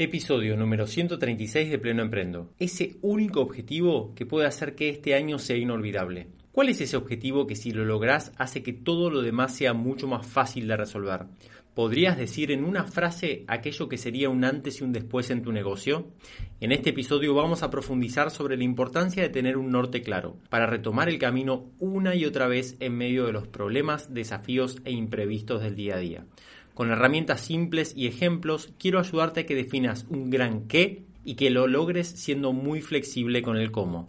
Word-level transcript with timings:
Episodio 0.00 0.56
número 0.56 0.86
136 0.86 1.70
de 1.70 1.78
Pleno 1.80 2.02
Emprendo. 2.02 2.52
Ese 2.60 2.98
único 3.02 3.40
objetivo 3.40 4.14
que 4.14 4.26
puede 4.26 4.46
hacer 4.46 4.76
que 4.76 4.90
este 4.90 5.16
año 5.16 5.40
sea 5.40 5.56
inolvidable. 5.56 6.28
¿Cuál 6.52 6.68
es 6.68 6.80
ese 6.80 6.96
objetivo 6.96 7.48
que 7.48 7.56
si 7.56 7.72
lo 7.72 7.84
logras 7.84 8.30
hace 8.36 8.62
que 8.62 8.72
todo 8.72 9.10
lo 9.10 9.22
demás 9.22 9.56
sea 9.56 9.72
mucho 9.72 10.06
más 10.06 10.24
fácil 10.24 10.68
de 10.68 10.76
resolver? 10.76 11.22
¿Podrías 11.74 12.16
decir 12.16 12.52
en 12.52 12.64
una 12.64 12.84
frase 12.84 13.44
aquello 13.48 13.88
que 13.88 13.98
sería 13.98 14.30
un 14.30 14.44
antes 14.44 14.80
y 14.80 14.84
un 14.84 14.92
después 14.92 15.30
en 15.30 15.42
tu 15.42 15.50
negocio? 15.50 16.12
En 16.60 16.70
este 16.70 16.90
episodio 16.90 17.34
vamos 17.34 17.64
a 17.64 17.70
profundizar 17.70 18.30
sobre 18.30 18.56
la 18.56 18.62
importancia 18.62 19.24
de 19.24 19.30
tener 19.30 19.56
un 19.56 19.72
norte 19.72 20.02
claro, 20.02 20.38
para 20.48 20.66
retomar 20.66 21.08
el 21.08 21.18
camino 21.18 21.72
una 21.80 22.14
y 22.14 22.24
otra 22.24 22.46
vez 22.46 22.76
en 22.78 22.96
medio 22.96 23.26
de 23.26 23.32
los 23.32 23.48
problemas, 23.48 24.14
desafíos 24.14 24.78
e 24.84 24.92
imprevistos 24.92 25.60
del 25.60 25.74
día 25.74 25.96
a 25.96 25.98
día. 25.98 26.26
Con 26.78 26.92
herramientas 26.92 27.40
simples 27.40 27.92
y 27.96 28.06
ejemplos, 28.06 28.72
quiero 28.78 29.00
ayudarte 29.00 29.40
a 29.40 29.46
que 29.46 29.56
definas 29.56 30.06
un 30.10 30.30
gran 30.30 30.68
qué 30.68 31.02
y 31.24 31.34
que 31.34 31.50
lo 31.50 31.66
logres 31.66 32.06
siendo 32.06 32.52
muy 32.52 32.82
flexible 32.82 33.42
con 33.42 33.56
el 33.56 33.72
cómo. 33.72 34.06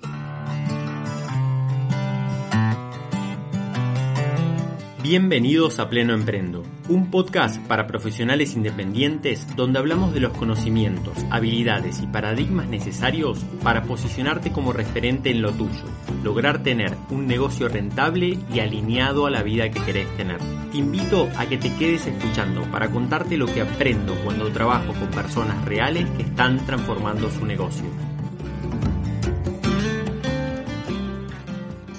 Bienvenidos 5.01 5.79
a 5.79 5.89
Pleno 5.89 6.13
Emprendo, 6.13 6.61
un 6.89 7.11
podcast 7.11 7.61
para 7.67 7.85
profesionales 7.85 8.55
independientes 8.55 9.45
donde 9.55 9.77
hablamos 9.77 10.13
de 10.13 10.20
los 10.20 10.35
conocimientos, 10.35 11.13
habilidades 11.30 12.02
y 12.02 12.07
paradigmas 12.07 12.67
necesarios 12.67 13.45
para 13.63 13.84
posicionarte 13.84 14.52
como 14.52 14.73
referente 14.73 15.30
en 15.30 15.44
lo 15.44 15.52
tuyo, 15.53 15.85
lograr 16.23 16.63
tener 16.63 16.95
un 17.11 17.27
negocio 17.27 17.70
rentable 17.70 18.39
y 18.52 18.59
alineado 18.59 19.27
a 19.27 19.30
la 19.30 19.44
vida 19.44 19.70
que 19.70 19.83
querés 19.83 20.07
tener. 20.17 20.39
Te 20.71 20.77
invito 20.77 21.30
a 21.38 21.45
que 21.45 21.57
te 21.57 21.73
quedes 21.75 22.07
escuchando 22.07 22.63
para 22.71 22.89
contarte 22.89 23.38
lo 23.38 23.45
que 23.45 23.61
aprendo 23.61 24.16
cuando 24.23 24.52
trabajo 24.52 24.94
con 24.94 25.09
personas 25.09 25.63
reales 25.66 26.09
que 26.17 26.23
están 26.23 26.66
transformando 26.66 27.30
su 27.30 27.45
negocio. 27.45 27.85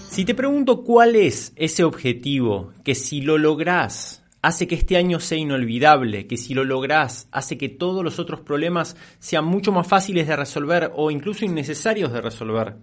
Si 0.09 0.25
te 0.25 0.35
pregunto 0.35 0.83
cuál 0.83 1.15
es 1.15 1.53
ese 1.55 1.85
objetivo 1.85 2.73
que 2.83 2.97
si 2.97 3.21
lo 3.21 3.39
lográs 3.39 4.20
hace 4.43 4.67
que 4.67 4.75
este 4.75 4.97
año 4.97 5.21
sea 5.21 5.39
inolvidable, 5.39 6.27
que 6.27 6.37
si 6.37 6.55
lo 6.55 6.65
lográs 6.65 7.29
hace 7.31 7.59
que 7.59 7.69
todos 7.69 8.03
los 8.03 8.19
otros 8.19 8.41
problemas 8.41 8.97
sean 9.19 9.45
mucho 9.45 9.73
más 9.73 9.87
fáciles 9.87 10.27
de 10.27 10.37
resolver 10.37 10.93
o 10.95 11.11
incluso 11.11 11.45
innecesarios 11.45 12.13
de 12.13 12.21
resolver. 12.21 12.77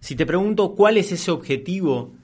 Si 0.00 0.14
te 0.16 0.26
pregunto 0.26 0.74
cuál 0.74 0.96
es 0.96 1.12
ese 1.12 1.30
objetivo 1.30 2.14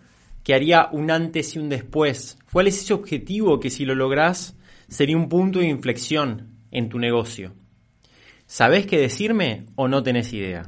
que 0.44 0.54
haría 0.54 0.88
un 0.92 1.10
antes 1.10 1.54
y 1.56 1.58
un 1.58 1.68
después, 1.68 2.38
cuál 2.52 2.68
es 2.68 2.80
ese 2.80 2.94
objetivo 2.94 3.58
que 3.58 3.70
si 3.70 3.84
lo 3.84 3.94
lográs 3.94 4.56
sería 4.88 5.16
un 5.16 5.28
punto 5.28 5.58
de 5.58 5.68
inflexión 5.68 6.48
en 6.70 6.88
tu 6.88 6.98
negocio. 6.98 7.52
¿Sabés 8.46 8.86
qué 8.86 8.98
decirme 8.98 9.66
o 9.76 9.86
no 9.86 10.02
tenés 10.02 10.32
idea? 10.32 10.64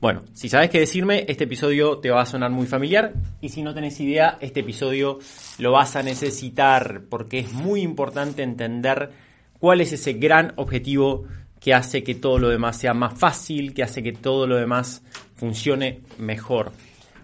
Bueno, 0.00 0.22
si 0.32 0.48
sabes 0.48 0.70
qué 0.70 0.78
decirme, 0.78 1.24
este 1.26 1.42
episodio 1.42 1.98
te 1.98 2.10
va 2.10 2.22
a 2.22 2.26
sonar 2.26 2.52
muy 2.52 2.68
familiar 2.68 3.14
y 3.40 3.48
si 3.48 3.62
no 3.62 3.74
tenés 3.74 3.98
idea, 3.98 4.38
este 4.40 4.60
episodio 4.60 5.18
lo 5.58 5.72
vas 5.72 5.96
a 5.96 6.04
necesitar 6.04 7.02
porque 7.10 7.40
es 7.40 7.52
muy 7.52 7.80
importante 7.80 8.44
entender 8.44 9.10
cuál 9.58 9.80
es 9.80 9.92
ese 9.92 10.12
gran 10.12 10.52
objetivo 10.54 11.24
que 11.58 11.74
hace 11.74 12.04
que 12.04 12.14
todo 12.14 12.38
lo 12.38 12.48
demás 12.48 12.76
sea 12.76 12.94
más 12.94 13.18
fácil, 13.18 13.74
que 13.74 13.82
hace 13.82 14.00
que 14.04 14.12
todo 14.12 14.46
lo 14.46 14.54
demás 14.54 15.02
funcione 15.34 16.02
mejor. 16.16 16.70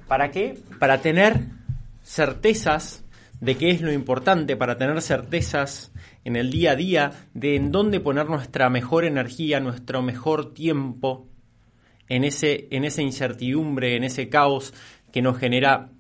¿Para 0.09 0.33
qué? 0.33 0.59
Para 0.81 1.01
tener 1.01 1.43
certezas 2.03 3.05
de 3.41 3.57
qué 3.57 3.71
es 3.71 3.83
lo 3.83 3.93
importante, 3.93 4.57
para 4.57 4.77
tener 4.77 5.01
certezas 5.01 5.93
en 6.25 6.35
el 6.35 6.51
día 6.51 6.73
a 6.73 6.77
día 6.77 7.13
de 7.35 7.55
en 7.55 7.71
dónde 7.71 8.01
poner 8.01 8.29
nuestra 8.29 8.69
mejor 8.69 9.05
energía, 9.05 9.61
nuestro 9.61 10.03
mejor 10.03 10.55
tiempo 10.55 11.29
en, 12.09 12.25
ese, 12.25 12.69
en 12.71 12.85
esa 12.85 13.03
incertidumbre, 13.03 13.97
en 13.97 14.05
ese 14.05 14.29
caos 14.29 14.75
que 15.13 15.23
nos 15.23 15.39
genera 15.39 15.91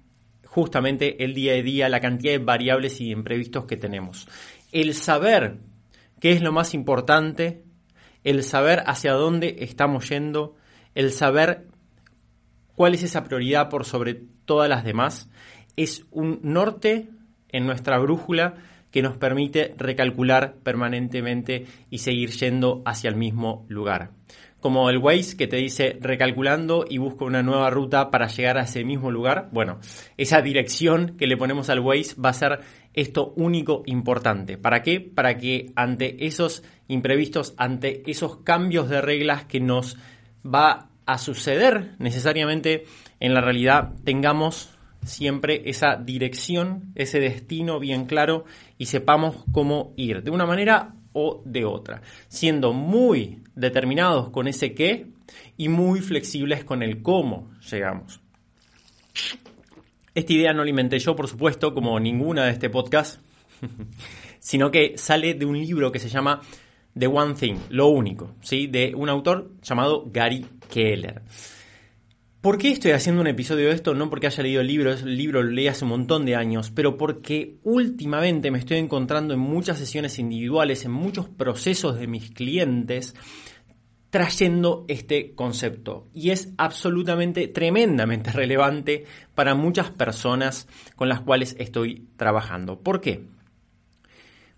justamente 0.47 1.25
el 1.25 1.35
día 1.35 1.55
a 1.55 1.63
día, 1.63 1.89
la 1.89 2.01
cantidad 2.01 2.33
de 2.33 2.39
variables 2.39 3.01
y 3.01 3.11
imprevistos 3.11 3.65
que 3.65 3.77
tenemos. 3.77 4.29
El 4.73 4.95
saber 4.95 5.59
qué 6.21 6.33
es 6.33 6.43
lo 6.43 6.53
más 6.53 6.75
importante, 6.75 7.63
el 8.23 8.43
saber 8.43 8.83
hacia 8.87 9.13
dónde 9.13 9.57
estamos 9.61 10.09
yendo, 10.09 10.55
el 10.95 11.11
saber 11.11 11.67
cuál 12.75 12.95
es 12.95 13.03
esa 13.03 13.25
prioridad 13.25 13.69
por 13.69 13.85
sobre 13.85 14.15
todas 14.45 14.69
las 14.69 14.85
demás, 14.85 15.29
es 15.77 16.05
un 16.11 16.41
norte 16.43 17.09
en 17.49 17.67
nuestra 17.67 17.99
brújula 17.99 18.55
que 18.91 19.03
nos 19.03 19.17
permite 19.17 19.75
recalcular 19.77 20.55
permanentemente 20.63 21.67
y 21.91 21.99
seguir 21.99 22.31
yendo 22.31 22.83
hacia 22.85 23.11
el 23.11 23.17
mismo 23.17 23.67
lugar 23.69 24.11
como 24.65 24.89
el 24.89 24.97
Waze 24.97 25.37
que 25.37 25.47
te 25.47 25.59
dice 25.59 25.99
recalculando 26.01 26.87
y 26.89 26.97
busca 26.97 27.27
una 27.27 27.43
nueva 27.43 27.69
ruta 27.69 28.11
para 28.11 28.29
llegar 28.29 28.57
a 28.57 28.63
ese 28.63 28.83
mismo 28.83 29.11
lugar. 29.11 29.51
Bueno, 29.53 29.79
esa 30.17 30.41
dirección 30.41 31.19
que 31.19 31.27
le 31.27 31.37
ponemos 31.37 31.69
al 31.69 31.81
Waze 31.81 32.19
va 32.19 32.31
a 32.31 32.33
ser 32.33 32.61
esto 32.95 33.35
único 33.37 33.83
importante. 33.85 34.57
¿Para 34.57 34.81
qué? 34.81 35.01
Para 35.01 35.37
que 35.37 35.71
ante 35.77 36.25
esos 36.25 36.63
imprevistos, 36.89 37.53
ante 37.59 38.11
esos 38.11 38.39
cambios 38.39 38.89
de 38.89 39.03
reglas 39.03 39.45
que 39.45 39.61
nos 39.61 39.99
va 40.43 40.89
a 41.05 41.19
suceder 41.19 41.91
necesariamente 41.99 42.85
en 43.21 43.35
la 43.35 43.43
realidad, 43.43 43.93
tengamos 44.03 44.79
siempre 45.03 45.61
esa 45.67 45.97
dirección, 45.97 46.91
ese 46.95 47.21
destino 47.21 47.81
bien 47.81 48.07
claro 48.07 48.47
y 48.79 48.87
sepamos 48.87 49.45
cómo 49.53 49.93
ir. 49.99 50.23
De 50.23 50.31
una 50.31 50.47
manera 50.47 50.95
o 51.15 51.43
de 51.47 51.65
otra, 51.65 52.03
siendo 52.29 52.75
muy 52.75 53.39
determinados 53.55 54.29
con 54.31 54.47
ese 54.47 54.75
qué 54.75 55.07
y 55.57 55.69
muy 55.69 56.01
flexibles 56.01 56.65
con 56.65 56.83
el 56.83 57.01
cómo 57.01 57.51
llegamos. 57.71 58.21
Esta 60.15 60.33
idea 60.33 60.53
no 60.53 60.63
la 60.63 60.71
inventé 60.71 60.99
yo, 60.99 61.17
por 61.17 61.27
supuesto, 61.27 61.73
como 61.75 61.99
ninguna 61.99 62.45
de 62.45 62.53
este 62.53 62.69
podcast, 62.69 63.21
sino 64.39 64.71
que 64.71 64.99
sale 64.99 65.35
de 65.35 65.47
un 65.47 65.59
libro 65.59 65.91
que 65.91 65.99
se 65.99 66.09
llama 66.09 66.41
The 66.97 67.07
One 67.07 67.35
Thing, 67.35 67.57
lo 67.71 67.89
único, 67.89 68.35
¿sí? 68.41 68.67
de 68.67 68.95
un 68.95 69.09
autor 69.09 69.51
llamado 69.63 70.05
Gary 70.13 70.47
Keller. 70.71 71.23
¿Por 72.45 72.59
qué 72.59 72.71
estoy 72.73 72.91
haciendo 72.91 73.23
un 73.23 73.27
episodio 73.27 73.69
de 73.69 73.75
esto? 73.75 73.95
No 73.95 74.11
porque 74.11 74.27
haya 74.27 74.43
leído 74.43 74.61
el 74.61 74.67
libro, 74.67 74.93
el 74.93 75.17
libro 75.17 75.43
lo 75.43 75.51
leí 75.51 75.67
hace 75.67 75.87
un 75.87 75.93
montón 75.93 76.27
de 76.27 76.37
años, 76.37 76.71
pero 76.71 76.99
porque 76.99 77.57
últimamente 77.63 78.51
me 78.51 78.59
estoy 78.59 78.77
encontrando 78.77 79.33
en 79.33 79.41
muchas 79.41 79.79
sesiones 79.79 80.19
individuales, 80.19 80.85
en 80.85 80.91
muchos 80.91 81.27
procesos 81.27 81.99
de 81.99 82.07
mis 82.07 82.33
clientes, 82.33 83.15
trayendo 84.11 84.85
este 84.89 85.35
concepto. 85.35 86.09
Y 86.13 86.33
es 86.33 86.53
absolutamente, 86.59 87.49
tremendamente 87.49 88.31
relevante 88.35 89.07
para 89.35 89.55
muchas 89.55 89.91
personas 89.91 90.69
con 90.97 91.09
las 91.09 91.23
cuales 91.23 91.57
estoy 91.59 92.09
trabajando. 92.19 92.79
¿Por 92.79 93.01
qué? 93.01 93.25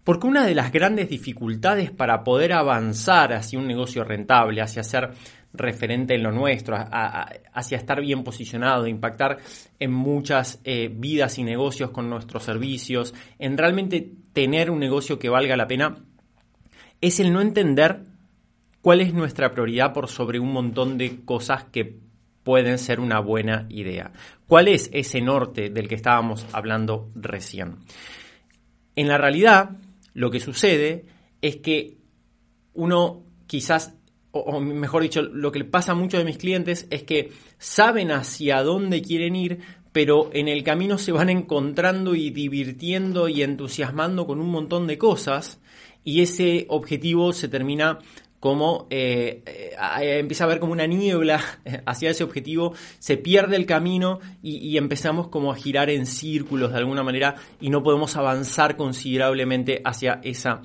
Porque 0.03 0.27
una 0.27 0.45
de 0.45 0.57
las 0.57 0.73
grandes 0.73 1.09
dificultades 1.09 1.93
para 1.93 2.25
poder 2.25 2.53
avanzar 2.53 3.33
hacia 3.33 3.61
un 3.61 3.69
negocio 3.69 4.03
rentable, 4.03 4.61
hacia 4.61 4.83
ser 4.83 5.11
referente 5.57 6.15
en 6.15 6.23
lo 6.23 6.33
nuestro, 6.33 6.77
hacia 6.77 7.79
estar 7.79 8.01
bien 8.01 8.25
posicionado, 8.25 8.87
impactar 8.87 9.39
en 9.79 9.93
muchas 9.93 10.61
eh, 10.65 10.91
vidas 10.93 11.39
y 11.39 11.45
negocios 11.45 11.91
con 11.91 12.09
nuestros 12.11 12.45
servicios, 12.45 13.15
en 13.39 13.57
realmente 13.57 14.11
tener 14.33 14.71
un 14.71 14.79
negocio 14.79 15.19
que 15.19 15.29
valga 15.29 15.57
la 15.57 15.67
pena, 15.67 15.97
es 17.01 17.21
el 17.21 17.33
no 17.33 17.41
entender 17.41 18.03
cuál 18.81 19.01
es 19.01 19.13
nuestra 19.13 19.53
prioridad 19.53 19.93
por 19.93 20.09
sobre 20.09 20.39
un 20.39 20.53
montón 20.53 20.97
de 20.99 21.25
cosas 21.25 21.65
que 21.65 21.99
pueden 22.45 22.79
ser 22.79 23.01
una 23.01 23.19
buena 23.19 23.67
idea. 23.69 24.13
¿Cuál 24.47 24.69
es 24.69 24.89
ese 24.93 25.21
norte 25.21 25.69
del 25.71 25.89
que 25.89 25.97
estábamos 25.97 26.47
hablando 26.53 27.11
recién? 27.17 27.79
En 28.95 29.09
la 29.09 29.19
realidad, 29.19 29.71
lo 30.15 30.31
que 30.31 30.39
sucede 30.39 31.07
es 31.43 31.57
que 31.57 31.97
uno 32.75 33.25
quizás 33.49 33.96
o, 34.39 34.61
mejor 34.61 35.03
dicho, 35.03 35.23
lo 35.23 35.53
que 35.53 35.61
le 35.61 35.65
pasa 35.65 35.93
a 35.93 35.95
muchos 35.95 36.19
de 36.19 36.25
mis 36.25 36.39
clientes 36.39 36.87
es 36.91 37.03
que 37.03 37.33
saben 37.59 38.11
hacia 38.11 38.63
dónde 38.63 39.03
quieren 39.03 39.37
ir, 39.37 39.61
pero 39.93 40.31
en 40.33 40.49
el 40.49 40.63
camino 40.63 40.99
se 40.99 41.13
van 41.13 41.31
encontrando 41.31 42.15
y 42.15 42.31
divirtiendo 42.31 43.29
y 43.29 43.43
entusiasmando 43.43 44.27
con 44.27 44.41
un 44.41 44.51
montón 44.51 44.87
de 44.87 44.99
cosas 44.99 45.61
y 46.05 46.23
ese 46.23 46.67
objetivo 46.69 47.33
se 47.33 47.49
termina 47.49 47.99
como 48.41 48.87
eh, 48.91 49.43
eh, 49.45 50.19
empieza 50.19 50.45
a 50.45 50.47
ver 50.47 50.61
como 50.61 50.73
una 50.73 50.87
niebla 50.87 51.41
hacia 51.87 52.11
ese 52.11 52.23
objetivo, 52.23 52.75
se 52.99 53.17
pierde 53.17 53.57
el 53.57 53.67
camino 53.67 54.21
y, 54.43 54.77
empezamos 54.77 55.29
como 55.29 55.51
a 55.51 55.57
girar 55.57 55.91
en 55.91 56.07
círculos 56.07 56.73
de 56.73 56.79
alguna 56.79 57.03
manera 57.03 57.37
y 57.61 57.71
no 57.71 57.83
podemos 57.83 58.17
avanzar 58.17 58.77
considerablemente 58.77 59.81
hacia 59.85 60.21
esa 60.23 60.63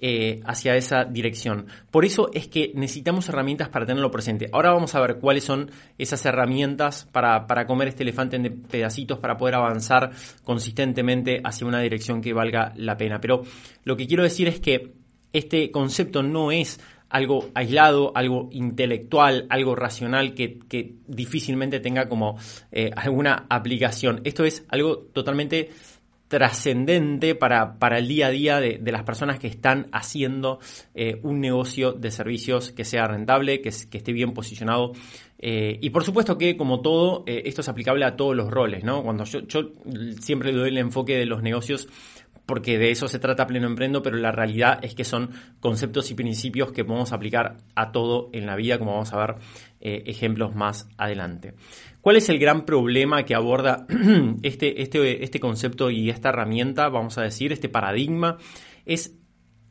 eh, 0.00 0.40
hacia 0.44 0.76
esa 0.76 1.04
dirección. 1.04 1.66
Por 1.90 2.04
eso 2.04 2.30
es 2.32 2.48
que 2.48 2.72
necesitamos 2.74 3.28
herramientas 3.28 3.68
para 3.68 3.86
tenerlo 3.86 4.10
presente. 4.10 4.48
Ahora 4.52 4.72
vamos 4.72 4.94
a 4.94 5.00
ver 5.00 5.18
cuáles 5.18 5.44
son 5.44 5.70
esas 5.98 6.24
herramientas 6.24 7.08
para, 7.12 7.46
para 7.46 7.66
comer 7.66 7.88
este 7.88 8.02
elefante 8.02 8.36
en 8.36 8.62
pedacitos, 8.62 9.18
para 9.18 9.36
poder 9.36 9.56
avanzar 9.56 10.10
consistentemente 10.44 11.40
hacia 11.44 11.66
una 11.66 11.80
dirección 11.80 12.20
que 12.20 12.32
valga 12.32 12.72
la 12.76 12.96
pena. 12.96 13.20
Pero 13.20 13.42
lo 13.84 13.96
que 13.96 14.06
quiero 14.06 14.22
decir 14.22 14.48
es 14.48 14.60
que 14.60 14.92
este 15.32 15.70
concepto 15.70 16.22
no 16.22 16.50
es 16.50 16.80
algo 17.10 17.50
aislado, 17.54 18.12
algo 18.14 18.48
intelectual, 18.52 19.46
algo 19.50 19.74
racional 19.74 20.32
que, 20.32 20.94
difícilmente 21.06 21.80
tenga 21.80 22.08
como 22.08 22.38
eh, 22.72 22.90
alguna 22.96 23.46
aplicación. 23.50 24.20
Esto 24.24 24.44
es 24.44 24.64
algo 24.68 24.98
totalmente 25.12 25.70
trascendente 26.30 27.34
para, 27.34 27.78
para, 27.80 27.98
el 27.98 28.06
día 28.06 28.28
a 28.28 28.30
día 28.30 28.60
de, 28.60 28.80
las 28.92 29.02
personas 29.02 29.40
que 29.40 29.48
están 29.48 29.88
haciendo 29.92 30.60
eh, 30.94 31.18
un 31.24 31.40
negocio 31.40 31.92
de 31.92 32.12
servicios 32.12 32.70
que 32.70 32.84
sea 32.84 33.08
rentable, 33.08 33.60
que, 33.60 33.70
esté 33.70 34.12
bien 34.12 34.32
posicionado. 34.32 34.92
Eh, 35.40 35.78
y 35.82 35.90
por 35.90 36.04
supuesto 36.04 36.38
que, 36.38 36.56
como 36.56 36.82
todo, 36.82 37.24
esto 37.26 37.62
es 37.62 37.68
aplicable 37.68 38.04
a 38.04 38.14
todos 38.14 38.36
los 38.36 38.48
roles, 38.48 38.84
¿no? 38.84 39.02
Cuando 39.02 39.24
yo, 39.24 39.40
yo 39.40 39.72
siempre 40.20 40.52
le 40.52 40.58
doy 40.60 40.68
el 40.68 40.78
enfoque 40.78 41.16
de 41.16 41.26
los 41.26 41.42
negocios 41.42 41.88
porque 42.50 42.78
de 42.78 42.90
eso 42.90 43.06
se 43.06 43.20
trata 43.20 43.46
Pleno 43.46 43.68
Emprendo, 43.68 44.02
pero 44.02 44.16
la 44.16 44.32
realidad 44.32 44.80
es 44.82 44.96
que 44.96 45.04
son 45.04 45.30
conceptos 45.60 46.10
y 46.10 46.14
principios 46.14 46.72
que 46.72 46.84
podemos 46.84 47.12
aplicar 47.12 47.58
a 47.76 47.92
todo 47.92 48.28
en 48.32 48.44
la 48.44 48.56
vida, 48.56 48.76
como 48.76 48.90
vamos 48.90 49.12
a 49.12 49.18
ver 49.18 49.36
eh, 49.80 50.02
ejemplos 50.06 50.56
más 50.56 50.88
adelante. 50.98 51.54
¿Cuál 52.00 52.16
es 52.16 52.28
el 52.28 52.40
gran 52.40 52.64
problema 52.64 53.22
que 53.22 53.36
aborda 53.36 53.86
este, 54.42 54.82
este, 54.82 55.22
este 55.22 55.38
concepto 55.38 55.92
y 55.92 56.10
esta 56.10 56.30
herramienta, 56.30 56.88
vamos 56.88 57.18
a 57.18 57.22
decir, 57.22 57.52
este 57.52 57.68
paradigma? 57.68 58.38
Es 58.84 59.14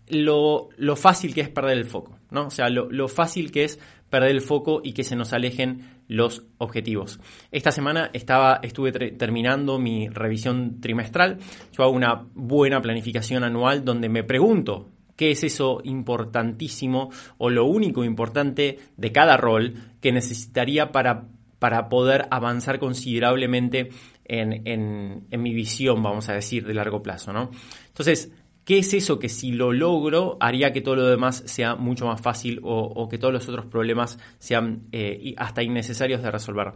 lo, 0.08 0.70
fácil 0.96 1.34
que 1.34 1.42
es 1.42 1.50
perder 1.50 1.80
el 1.80 1.86
foco, 1.86 2.18
¿no? 2.32 2.46
O 2.46 2.50
sea, 2.50 2.70
lo, 2.70 2.90
lo 2.90 3.10
fácil 3.10 3.52
que 3.52 3.66
es 3.66 3.78
perder 4.10 4.32
el 4.32 4.42
foco 4.42 4.82
y 4.84 4.94
que 4.94 5.04
se 5.04 5.16
nos 5.16 5.34
alejen 5.34 6.02
los 6.08 6.44
objetivos. 6.58 7.20
Esta 7.52 7.72
semana 7.72 8.10
estaba, 8.14 8.60
estuve 8.64 8.92
terminando 8.92 9.80
mi 9.80 10.10
revisión 10.10 10.82
trimestral. 10.82 11.38
Yo 11.72 11.84
hago 11.84 11.94
una 11.94 12.26
buena 12.34 12.82
planificación 12.82 13.44
anual 13.44 13.86
donde 13.86 14.10
me 14.10 14.24
pregunto 14.24 14.90
qué 15.16 15.32
es 15.32 15.44
eso 15.44 15.82
importantísimo 15.84 17.12
o 17.38 17.50
lo 17.50 17.66
único 17.66 18.04
importante 18.04 18.80
de 18.96 19.12
cada 19.12 19.38
rol 19.38 19.74
que 20.02 20.12
necesitaría 20.12 20.92
para, 20.92 21.28
para 21.60 21.90
poder 21.90 22.28
avanzar 22.32 22.80
considerablemente 22.80 23.90
en, 24.24 24.66
en, 24.66 25.42
mi 25.42 25.54
visión, 25.54 26.02
vamos 26.02 26.30
a 26.30 26.34
decir, 26.34 26.66
de 26.66 26.74
largo 26.74 27.02
plazo. 27.02 27.34
¿no? 27.34 27.50
Entonces, 27.88 28.32
¿Qué 28.70 28.78
es 28.78 28.94
eso 28.94 29.18
que 29.18 29.30
si 29.30 29.52
lo 29.52 29.74
logro 29.74 30.38
haría 30.40 30.72
que 30.72 30.82
todo 30.82 30.98
lo 30.98 31.08
demás 31.08 31.42
sea 31.48 31.74
mucho 31.74 32.06
más 32.06 32.22
fácil 32.22 32.60
o, 32.62 33.10
que 33.10 33.18
todos 33.18 33.34
los 33.34 33.50
otros 33.50 33.66
problemas 33.66 34.20
sean 34.38 34.84
eh, 34.92 35.34
hasta 35.38 35.64
innecesarios 35.64 36.22
de 36.22 36.30
resolver? 36.30 36.74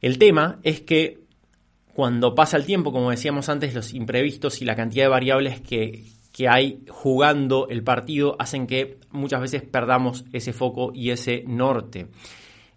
El 0.00 0.16
tema 0.16 0.60
es 0.62 0.80
que 0.80 1.24
cuando 1.92 2.34
pasa 2.34 2.56
el 2.56 2.64
tiempo, 2.64 2.90
como 2.90 3.10
decíamos 3.10 3.50
antes, 3.50 3.74
los 3.74 3.92
imprevistos 3.92 4.62
y 4.62 4.64
la 4.64 4.74
cantidad 4.74 5.04
de 5.04 5.10
variables 5.10 5.60
que, 5.60 6.04
que 6.32 6.48
hay 6.48 6.82
jugando 6.88 7.68
el 7.68 7.84
partido 7.84 8.34
hacen 8.38 8.66
que 8.66 8.96
muchas 9.10 9.42
veces 9.42 9.62
perdamos 9.64 10.24
ese 10.32 10.54
foco 10.54 10.90
y 10.94 11.10
ese 11.10 11.44
norte. 11.46 12.06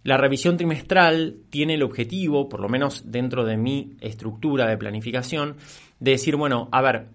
La 0.03 0.17
revisión 0.17 0.57
trimestral 0.57 1.37
tiene 1.49 1.75
el 1.75 1.83
objetivo, 1.83 2.49
por 2.49 2.59
lo 2.59 2.67
menos 2.67 3.09
dentro 3.09 3.45
de 3.45 3.55
mi 3.55 3.93
estructura 4.01 4.67
de 4.67 4.77
planificación, 4.77 5.55
de 6.01 6.11
decir, 6.11 6.35
bueno, 6.35 6.67
a 6.73 6.81
ver, 6.81 7.07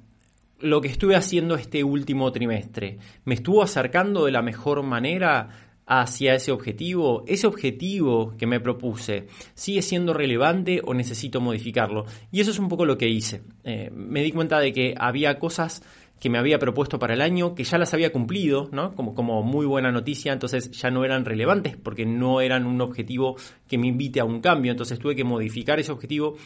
lo 0.60 0.80
que 0.80 0.88
estuve 0.88 1.16
haciendo 1.16 1.54
este 1.54 1.84
último 1.84 2.30
trimestre, 2.32 2.98
¿me 3.24 3.34
estuvo 3.34 3.62
acercando 3.62 4.24
de 4.24 4.32
la 4.32 4.42
mejor 4.42 4.82
manera 4.82 5.48
hacia 5.86 6.34
ese 6.34 6.52
objetivo? 6.52 7.24
¿Ese 7.26 7.46
objetivo 7.46 8.34
que 8.38 8.46
me 8.46 8.60
propuse 8.60 9.26
sigue 9.54 9.82
siendo 9.82 10.14
relevante 10.14 10.80
o 10.84 10.94
necesito 10.94 11.40
modificarlo? 11.40 12.04
Y 12.30 12.40
eso 12.40 12.50
es 12.50 12.58
un 12.58 12.68
poco 12.68 12.84
lo 12.84 12.96
que 12.96 13.08
hice. 13.08 13.42
Eh, 13.64 13.90
me 13.92 14.22
di 14.22 14.32
cuenta 14.32 14.60
de 14.60 14.72
que 14.72 14.94
había 14.96 15.38
cosas 15.38 15.82
que 16.20 16.28
me 16.28 16.38
había 16.38 16.58
propuesto 16.58 16.98
para 16.98 17.14
el 17.14 17.22
año, 17.22 17.54
que 17.54 17.64
ya 17.64 17.78
las 17.78 17.94
había 17.94 18.12
cumplido, 18.12 18.68
¿no? 18.72 18.94
Como, 18.94 19.14
como 19.14 19.42
muy 19.42 19.64
buena 19.64 19.90
noticia, 19.90 20.34
entonces 20.34 20.70
ya 20.70 20.90
no 20.90 21.04
eran 21.04 21.24
relevantes 21.24 21.76
porque 21.76 22.04
no 22.04 22.42
eran 22.42 22.66
un 22.66 22.80
objetivo 22.82 23.36
que 23.66 23.78
me 23.78 23.88
invite 23.88 24.20
a 24.20 24.26
un 24.26 24.40
cambio, 24.40 24.70
entonces 24.70 24.98
tuve 24.98 25.16
que 25.16 25.24
modificar 25.24 25.80
ese 25.80 25.92
objetivo 25.92 26.36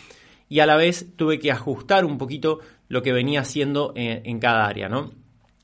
y 0.48 0.60
a 0.60 0.66
la 0.66 0.76
vez 0.76 1.16
tuve 1.16 1.38
que 1.38 1.50
ajustar 1.50 2.04
un 2.04 2.18
poquito 2.18 2.60
lo 2.94 3.02
que 3.02 3.12
venía 3.12 3.40
haciendo 3.40 3.92
en, 3.96 4.38
cada 4.38 4.66
área, 4.66 4.88
¿no? 4.88 5.10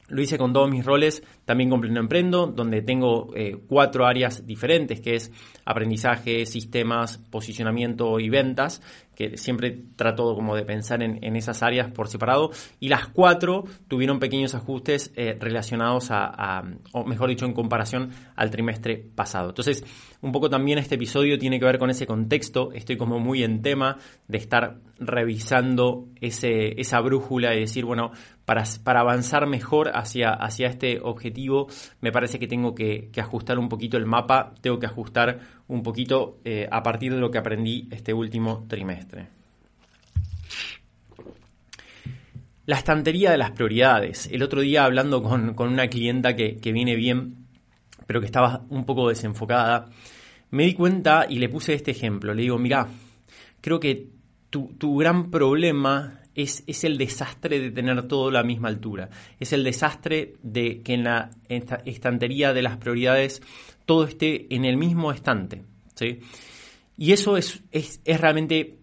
Lo 0.09 0.21
hice 0.21 0.37
con 0.37 0.53
todos 0.53 0.69
mis 0.69 0.85
roles, 0.85 1.23
también 1.45 1.71
con 1.71 1.81
Pleno 1.81 2.01
Emprendo, 2.01 2.47
donde 2.47 2.83
tengo 2.83 3.31
eh, 3.35 3.57
cuatro 3.67 4.07
áreas 4.07 4.47
diferentes, 4.47 5.01
que 5.01 5.15
es 5.15 5.33
aprendizaje, 5.65 6.47
sistemas, 6.47 7.19
posicionamiento 7.19 8.19
y 8.21 8.29
ventas, 8.29 8.83
que 9.21 9.37
siempre 9.37 9.83
trato 9.97 10.35
como 10.35 10.57
de 10.57 10.65
pensar 10.65 11.03
en, 11.03 11.37
esas 11.37 11.63
áreas 11.63 11.91
por 11.93 12.09
separado, 12.09 12.51
y 12.79 12.89
las 12.89 13.09
cuatro 13.09 13.65
tuvieron 13.87 14.19
pequeños 14.19 14.55
ajustes 14.55 15.13
eh, 15.15 15.37
relacionados 15.39 16.09
a, 16.11 16.63
o 16.93 17.05
mejor 17.05 17.29
dicho, 17.29 17.45
en 17.45 17.53
comparación 17.53 18.13
al 18.35 18.51
trimestre 18.51 18.97
pasado. 18.97 19.51
Entonces, 19.51 19.85
un 20.23 20.33
poco 20.33 20.49
también 20.49 20.79
este 20.79 20.95
episodio 20.95 21.39
tiene 21.39 21.59
que 21.59 21.67
ver 21.67 21.79
con 21.79 21.91
ese 21.91 22.07
contexto, 22.07 22.73
estoy 22.73 22.97
como 22.97 23.19
muy 23.19 23.43
en 23.43 23.61
tema 23.61 23.99
de 24.27 24.39
estar 24.39 24.79
revisando 24.99 26.09
ese, 26.21 26.81
esa 26.81 27.01
brújula 27.01 27.55
y 27.55 27.61
decir, 27.61 27.85
bueno, 27.85 28.13
para, 28.47 28.65
para 28.83 29.01
avanzar 29.01 29.47
mejor 29.47 29.91
hacia, 29.95 30.31
hacia 30.31 30.69
este 30.69 30.99
objetivo, 31.03 31.30
me 32.01 32.13
parece 32.13 32.39
que 32.39 32.47
tengo 32.47 32.75
que, 32.75 33.11
ajustar 33.17 33.59
un 33.59 33.69
poquito 33.69 33.97
el 33.97 34.07
mapa, 34.07 34.55
tengo 34.61 34.79
que 34.79 34.87
ajustar 34.87 35.41
un 35.69 35.83
poquito 35.83 36.39
eh, 36.45 36.69
a 36.71 36.83
partir 36.83 37.15
de 37.15 37.21
lo 37.21 37.31
que 37.31 37.39
aprendí 37.39 37.89
este 37.91 38.13
último 38.13 38.65
trimestre. 38.69 39.29
La 42.67 42.77
estantería 42.77 43.33
de 43.33 43.39
las 43.39 43.51
prioridades. 43.51 44.29
El 44.31 44.43
otro 44.43 44.61
día 44.61 44.85
hablando 44.85 45.23
con, 45.23 45.59
una 45.59 45.89
clienta 45.89 46.37
que, 46.37 46.59
viene 46.73 46.95
bien, 46.95 47.47
pero 48.07 48.21
que 48.21 48.27
estaba 48.27 48.63
un 48.69 48.85
poco 48.85 49.09
desenfocada, 49.09 49.89
me 50.51 50.65
di 50.65 50.75
cuenta 50.75 51.27
y 51.29 51.39
le 51.39 51.49
puse 51.49 51.75
este 51.75 51.91
ejemplo. 51.91 52.33
Le 52.33 52.43
digo, 52.43 52.59
mira, 52.59 52.87
creo 53.61 53.81
que 53.81 54.11
tu, 54.51 54.75
tu 54.79 54.97
gran 54.97 55.33
problema 55.33 56.20
es, 56.43 56.85
el 56.85 56.99
desastre 56.99 57.61
de 57.61 57.71
tener 57.71 58.07
todo 58.09 58.29
a 58.29 58.33
la 58.33 58.43
misma 58.43 58.69
altura. 58.69 59.11
Es 59.39 59.53
el 59.53 59.65
desastre 59.65 60.35
de 60.43 60.83
que 60.83 60.95
en 60.95 61.05
la 61.05 61.31
estantería 61.85 62.53
de 62.53 62.63
las 62.63 62.77
prioridades 62.77 63.43
todo 63.87 64.05
esté 64.05 64.55
en 64.55 64.65
el 64.65 64.77
mismo 64.77 65.13
estante. 65.13 65.63
¿sí? 65.95 66.21
Y 66.97 67.13
eso 67.13 67.37
es, 67.37 67.63
es, 67.73 68.01
realmente 68.05 68.79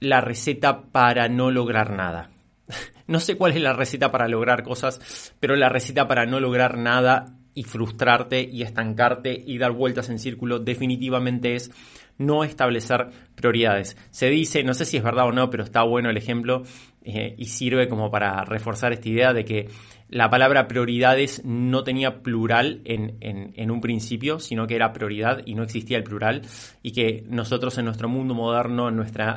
la 0.00 0.20
receta 0.20 0.82
para 0.82 1.28
no 1.28 1.50
lograr 1.50 1.90
nada. 1.90 2.30
No 3.08 3.20
sé 3.20 3.36
cuál 3.36 3.52
es 3.52 3.60
la 3.60 3.72
receta 3.72 4.10
para 4.10 4.26
lograr 4.26 4.64
cosas, 4.64 5.32
pero 5.38 5.54
la 5.54 5.68
receta 5.68 6.08
para 6.08 6.26
no 6.26 6.40
lograr 6.40 6.76
nada 6.76 7.36
y 7.54 7.62
frustrarte 7.62 8.42
y 8.42 8.62
estancarte 8.62 9.44
y 9.46 9.58
dar 9.58 9.70
vueltas 9.70 10.10
en 10.10 10.18
círculo 10.18 10.58
definitivamente 10.58 11.54
es 11.54 11.70
no 12.18 12.44
establecer 12.44 13.08
prioridades. 13.34 13.96
Se 14.10 14.28
dice, 14.28 14.62
no 14.62 14.74
sé 14.74 14.84
si 14.84 14.96
es 14.96 15.02
verdad 15.02 15.28
o 15.28 15.32
no, 15.32 15.50
pero 15.50 15.64
está 15.64 15.82
bueno 15.82 16.10
el 16.10 16.16
ejemplo 16.16 16.62
eh, 17.06 17.34
y 17.38 17.44
sirve 17.44 17.88
como 17.88 18.10
para 18.10 18.44
reforzar 18.44 18.92
esta 18.92 19.08
idea 19.08 19.32
de 19.32 19.44
que 19.44 19.68
la 20.08 20.28
palabra 20.28 20.66
prioridades 20.66 21.44
no 21.44 21.84
tenía 21.84 22.22
plural 22.22 22.80
en, 22.84 23.16
en, 23.20 23.70
un 23.70 23.80
principio, 23.80 24.40
sino 24.40 24.66
que 24.66 24.74
era 24.74 24.92
prioridad 24.92 25.42
y 25.46 25.54
no 25.54 25.62
existía 25.62 25.98
el 25.98 26.04
plural 26.04 26.42
y 26.82 26.90
que 26.90 27.24
nosotros 27.28 27.78
en 27.78 27.84
nuestro 27.84 28.08
mundo 28.08 28.34
moderno, 28.34 28.88
en 28.88 28.96
nuestra 28.96 29.36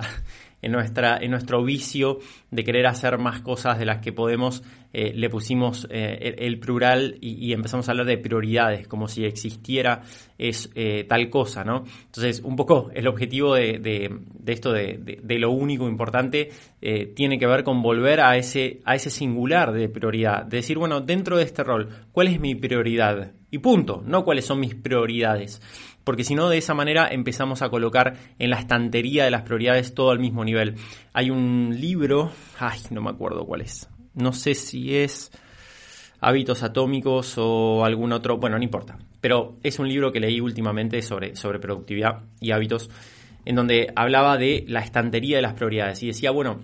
en, 0.62 0.72
nuestra, 0.72 1.18
en 1.18 1.32
nuestro 1.32 1.64
vicio 1.64 2.20
de 2.52 2.64
querer 2.64 2.88
hacer 2.88 3.18
más 3.18 3.42
cosas 3.42 3.80
de 3.80 3.86
las 3.86 4.00
que 4.00 4.12
podemos, 4.12 4.64
eh, 4.92 5.14
le 5.14 5.30
pusimos 5.30 5.88
eh, 5.92 6.36
el, 6.40 6.60
plural 6.60 7.18
y, 7.22 7.54
empezamos 7.54 7.88
a 7.88 7.92
hablar 7.92 8.08
de 8.08 8.18
prioridades, 8.18 8.88
como 8.88 9.08
si 9.08 9.24
existiera 9.24 10.02
es, 10.38 10.72
eh, 10.74 11.06
tal 11.08 11.30
cosa, 11.30 11.64
¿no? 11.64 11.84
Entonces, 12.06 12.42
un 12.44 12.56
poco 12.56 12.90
el 12.94 13.08
objetivo 13.08 13.56
de, 13.56 13.78
de, 13.80 14.52
esto 14.52 14.72
de, 14.72 15.20
de, 15.22 15.40
lo 15.40 15.52
único 15.52 15.88
importante 15.88 16.50
tiene 17.16 17.38
que 17.38 17.46
ver 17.46 17.64
con 17.64 17.82
volver 17.82 18.22
a 18.22 18.36
ese, 18.38 18.80
a 18.86 18.96
ese 18.96 19.10
singular 19.10 19.72
de 19.74 19.90
prioridad, 19.90 20.46
de 20.46 20.58
decir, 20.58 20.78
bueno, 20.78 21.02
dentro 21.02 21.38
de 21.38 21.44
este 21.44 21.64
rol, 21.64 21.90
¿cuál 22.12 22.28
es 22.30 22.40
mi 22.40 22.56
prioridad? 22.56 23.34
Y 23.52 23.60
punto, 23.60 24.02
no 24.06 24.24
cuáles 24.24 24.46
son 24.46 24.60
mis 24.60 24.76
prioridades 24.76 25.62
porque 26.10 26.24
si 26.24 26.34
no 26.34 26.50
de 26.50 26.58
esa 26.58 26.74
manera 26.74 27.08
empezamos 27.12 27.62
a 27.62 27.70
colocar 27.70 28.18
en 28.40 28.50
la 28.50 28.58
estantería 28.58 29.26
de 29.26 29.30
las 29.30 29.44
prioridades 29.44 29.94
todo 29.94 30.10
al 30.10 30.18
mismo 30.18 30.44
nivel. 30.44 30.74
Hay 31.14 31.30
un 31.30 31.78
libro, 31.80 32.32
ay, 32.58 32.80
no 32.90 33.00
me 33.00 33.12
acuerdo 33.12 33.46
cuál 33.46 33.62
es, 33.62 33.88
no 34.16 34.34
sé 34.34 34.56
si 34.56 34.98
es 34.98 35.32
hábitos 36.20 36.64
atómicos 36.64 37.36
o 37.38 37.86
algún 37.86 38.12
otro, 38.12 38.40
bueno, 38.40 38.58
no 38.58 38.64
importa, 38.64 38.98
pero 39.22 39.60
es 39.62 39.78
un 39.78 39.88
libro 39.88 40.12
que 40.12 40.20
leí 40.20 40.42
últimamente 40.42 41.04
sobre, 41.04 41.36
sobre 41.36 41.60
productividad 41.60 42.24
y 42.42 42.54
hábitos, 42.54 42.90
en 43.46 43.56
donde 43.56 43.94
hablaba 43.96 44.40
de 44.40 44.66
la 44.68 44.80
estantería 44.80 45.36
de 45.36 45.44
las 45.44 45.54
prioridades 45.54 46.02
y 46.02 46.08
decía, 46.08 46.32
bueno, 46.32 46.62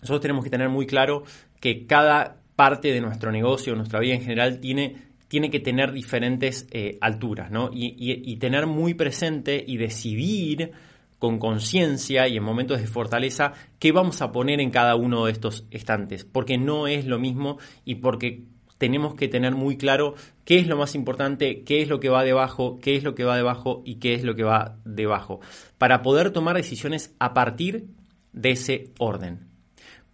nosotros 0.00 0.20
tenemos 0.20 0.44
que 0.44 0.50
tener 0.50 0.68
muy 0.68 0.86
claro 0.86 1.24
que 1.58 1.86
cada 1.86 2.36
parte 2.54 2.92
de 2.92 3.00
nuestro 3.00 3.32
negocio, 3.32 3.74
nuestra 3.74 3.98
vida 3.98 4.14
en 4.14 4.22
general, 4.22 4.60
tiene 4.60 5.05
tiene 5.28 5.50
que 5.50 5.60
tener 5.60 5.92
diferentes 5.92 6.66
eh, 6.70 6.98
alturas, 7.00 7.50
¿no? 7.50 7.70
Y, 7.72 8.36
tener 8.36 8.66
muy 8.66 8.94
presente 8.94 9.62
y 9.66 9.76
decidir 9.76 10.72
con 11.18 11.38
conciencia 11.38 12.28
y 12.28 12.36
en 12.36 12.44
momentos 12.44 12.80
de 12.80 12.86
fortaleza 12.86 13.52
qué 13.78 13.90
vamos 13.90 14.20
a 14.22 14.30
poner 14.32 14.60
en 14.60 14.70
cada 14.70 14.94
uno 14.94 15.24
de 15.24 15.32
estos 15.32 15.66
estantes, 15.70 16.24
porque 16.24 16.58
no 16.58 16.86
es 16.86 17.06
lo 17.06 17.18
mismo 17.18 17.58
y 17.84 17.96
porque 17.96 18.44
tenemos 18.78 19.14
que 19.14 19.28
tener 19.28 19.54
muy 19.54 19.78
claro 19.78 20.14
qué 20.44 20.58
es 20.58 20.66
lo 20.66 20.76
más 20.76 20.94
importante, 20.94 21.62
qué 21.64 21.80
es 21.80 21.88
lo 21.88 21.98
que 21.98 22.10
va 22.10 22.22
debajo, 22.22 22.78
qué 22.80 22.96
es 22.96 23.02
lo 23.02 23.14
que 23.14 23.24
va 23.24 23.36
debajo 23.36 23.82
y 23.84 23.96
qué 23.96 24.14
es 24.14 24.22
lo 24.22 24.34
que 24.34 24.44
va 24.44 24.76
debajo, 24.84 25.40
para 25.78 26.02
poder 26.02 26.30
tomar 26.30 26.56
decisiones 26.56 27.14
a 27.18 27.32
partir 27.32 27.86
de 28.32 28.50
ese 28.50 28.90
orden. 28.98 29.55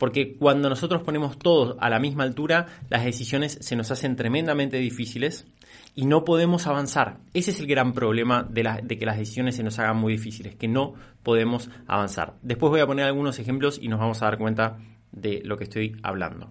Porque 0.02 0.34
cuando 0.36 0.68
nosotros 0.68 1.04
ponemos 1.04 1.38
todos 1.38 1.76
a 1.78 1.88
la 1.88 2.00
misma 2.00 2.24
altura, 2.24 2.66
las 2.90 3.04
decisiones 3.04 3.58
se 3.60 3.76
nos 3.76 3.92
hacen 3.92 4.16
tremendamente 4.16 4.78
difíciles 4.78 5.46
y 5.94 6.06
no 6.06 6.24
podemos 6.24 6.66
avanzar. 6.66 7.18
Ese 7.34 7.52
es 7.52 7.60
el 7.60 7.68
gran 7.68 7.92
problema 7.92 8.42
de, 8.42 8.98
que 8.98 9.06
las 9.06 9.16
decisiones 9.16 9.54
se 9.54 9.62
nos 9.62 9.78
hagan 9.78 9.98
muy 9.98 10.14
difíciles, 10.14 10.56
que 10.56 10.66
no 10.66 10.94
podemos 11.22 11.70
avanzar. 11.86 12.34
Después 12.42 12.70
voy 12.70 12.80
a 12.80 12.86
poner 12.88 13.04
algunos 13.06 13.38
ejemplos 13.38 13.78
y 13.80 13.86
nos 13.86 14.00
vamos 14.00 14.20
a 14.20 14.24
dar 14.24 14.38
cuenta 14.38 14.80
de 15.12 15.40
lo 15.44 15.56
que 15.56 15.62
estoy 15.62 15.96
hablando. 16.02 16.50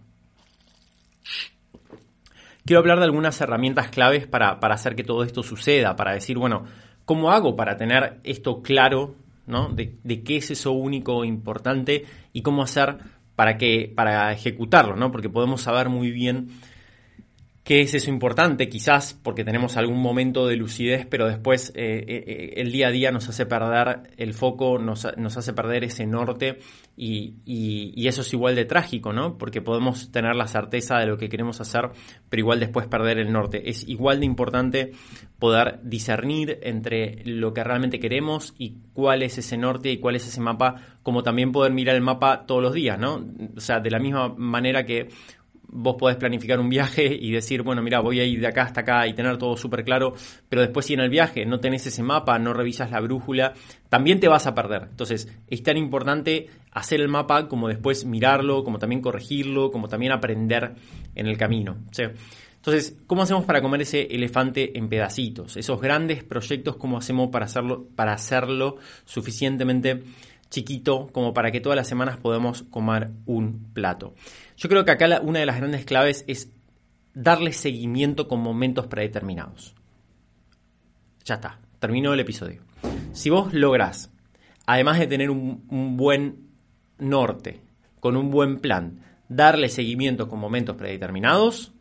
Quiero 2.66 2.80
hablar 2.80 3.00
de 3.00 3.04
algunas 3.04 3.42
herramientas 3.42 3.90
claves 3.90 4.28
para, 4.28 4.52
hacer 4.62 4.96
que 4.96 5.04
todo 5.04 5.26
esto 5.26 5.44
suceda, 5.44 5.98
para 5.98 6.14
decir, 6.14 6.38
bueno, 6.38 6.64
¿cómo 7.04 7.32
hago 7.32 7.58
para 7.58 7.76
tener 7.76 8.22
esto 8.24 8.62
claro, 8.62 9.16
¿no? 9.46 9.68
De, 9.68 9.98
de 10.06 10.24
qué 10.24 10.38
es 10.38 10.52
eso 10.52 10.72
único 10.72 11.26
e 11.26 11.28
importante 11.28 12.06
y 12.32 12.44
cómo 12.44 12.64
hacer 12.64 13.20
para, 13.42 13.58
que, 13.58 13.92
para 13.96 14.32
ejecutarlo, 14.32 14.96
¿no? 14.96 15.12
Porque 15.12 15.28
podemos 15.28 15.64
saber 15.64 15.90
muy 15.90 16.12
bien 16.12 16.50
¿Qué 17.64 17.82
es 17.82 17.94
eso 17.94 18.10
importante? 18.10 18.68
Quizás 18.70 19.14
porque 19.14 19.44
tenemos 19.44 19.78
algún 19.78 20.00
momento 20.00 20.48
de 20.48 20.56
lucidez, 20.56 21.06
pero 21.06 21.28
después 21.28 21.70
eh, 21.76 22.04
eh, 22.08 22.24
eh, 22.26 22.54
el 22.58 22.72
día 22.72 22.88
a 22.88 22.92
día 22.92 23.12
nos 23.12 23.30
hace 23.30 23.46
perder 23.46 24.10
el 24.18 24.34
foco, 24.34 24.80
nos, 24.80 25.06
hace 25.06 25.54
perder 25.54 25.84
ese 25.84 26.08
norte 26.08 26.58
y, 26.98 27.36
eso 28.08 28.22
es 28.22 28.34
igual 28.34 28.56
de 28.56 28.66
trágico, 28.66 29.14
¿no? 29.14 29.38
Porque 29.38 29.62
podemos 29.62 30.12
tener 30.12 30.36
la 30.36 30.48
certeza 30.48 30.98
de 30.98 31.06
lo 31.06 31.18
que 31.18 31.30
queremos 31.30 31.62
hacer, 31.62 31.92
pero 32.30 32.42
igual 32.42 32.60
después 32.60 32.88
perder 32.88 33.20
el 33.20 33.32
norte. 33.32 33.70
Es 33.70 33.88
igual 33.88 34.20
de 34.20 34.26
importante 34.26 34.92
poder 35.38 35.80
discernir 35.84 36.60
entre 36.64 37.22
lo 37.26 37.54
que 37.54 37.64
realmente 37.64 38.00
queremos 38.00 38.56
y 38.58 38.78
cuál 38.94 39.22
es 39.22 39.38
ese 39.38 39.58
norte 39.58 39.92
y 39.92 40.00
cuál 40.00 40.16
es 40.16 40.28
ese 40.28 40.42
mapa, 40.42 40.98
como 41.04 41.22
también 41.22 41.52
poder 41.52 41.72
mirar 41.72 41.96
el 41.96 42.02
mapa 42.02 42.46
todos 42.48 42.62
los 42.62 42.74
días, 42.74 42.98
¿no? 43.00 43.24
O 43.56 43.62
sea, 43.62 43.80
de 43.80 43.92
la 43.92 44.00
misma 44.00 44.30
manera 44.36 44.84
que 44.84 45.10
vos 45.72 45.96
podés 45.98 46.18
planificar 46.18 46.60
un 46.60 46.70
viaje 46.70 47.06
y 47.06 47.32
decir, 47.32 47.64
bueno, 47.64 47.82
mira, 47.82 48.00
voy 48.02 48.20
a 48.20 48.26
ir 48.26 48.40
de 48.40 48.48
acá 48.48 48.64
hasta 48.64 48.82
acá 48.82 49.08
y 49.08 49.14
tener 49.14 49.38
todo 49.38 49.56
súper 49.56 49.84
claro, 49.84 50.14
pero 50.50 50.62
después 50.62 50.86
si 50.86 50.94
en 50.94 51.00
el 51.00 51.10
viaje 51.10 51.46
no 51.46 51.60
tenés 51.60 51.88
ese 51.88 52.04
mapa, 52.04 52.38
no 52.40 52.54
revisas 52.54 52.92
la 52.92 53.00
brújula, 53.00 53.54
también 53.90 54.20
te 54.20 54.28
vas 54.28 54.48
a 54.48 54.54
perder. 54.54 54.88
Entonces, 54.90 55.28
es 55.48 55.64
tan 55.64 55.78
importante 55.78 56.48
hacer 56.72 57.02
el 57.02 57.08
mapa 57.08 57.48
como 57.48 57.68
después 57.68 58.06
mirarlo, 58.06 58.64
como 58.64 58.80
también 58.80 59.02
corregirlo, 59.02 59.72
como 59.72 59.88
también 59.88 60.12
aprender 60.12 60.76
en 61.16 61.28
el 61.28 61.38
camino. 61.38 61.78
Entonces, 62.62 62.96
¿cómo 63.08 63.24
hacemos 63.24 63.46
para 63.46 63.60
comer 63.60 63.82
ese 63.82 64.04
elefante 64.04 64.78
en 64.78 64.88
pedacitos? 64.88 65.58
Esos 65.58 65.82
grandes 65.82 66.24
proyectos, 66.24 66.76
¿cómo 66.76 66.98
hacemos 66.98 67.30
para 67.30 67.46
hacerlo, 67.46 67.88
para 67.96 68.14
hacerlo 68.14 68.78
suficientemente 69.04 70.04
chiquito 70.52 71.08
como 71.12 71.34
para 71.34 71.52
que 71.52 71.62
todas 71.62 71.76
las 71.76 71.88
semanas 71.88 72.18
podamos 72.18 72.64
comer 72.64 73.10
un 73.26 73.72
plato. 73.74 74.14
Yo 74.58 74.70
creo 74.70 74.86
que 74.86 74.92
acá 74.92 75.22
una 75.24 75.40
de 75.40 75.46
las 75.48 75.58
grandes 75.58 75.86
claves 75.86 76.24
es 76.28 76.52
darle 77.16 77.54
seguimiento 77.54 78.28
con 78.28 78.42
momentos 78.42 78.86
predeterminados. 78.86 79.74
Ya 81.26 81.36
está, 81.36 81.60
terminó 81.80 82.14
el 82.14 82.20
episodio. 82.20 82.62
Si 83.14 83.30
vos 83.30 83.54
lográs, 83.54 84.12
además 84.68 85.00
de 85.00 85.08
tener 85.08 85.30
un, 85.30 85.64
un 85.70 85.98
buen 85.98 86.50
norte, 87.00 87.62
con 88.00 88.16
un 88.18 88.30
buen 88.30 88.60
plan, 88.60 89.00
darle 89.30 89.70
seguimiento 89.70 90.28
con 90.28 90.40
momentos 90.40 90.76
predeterminados, 90.76 91.72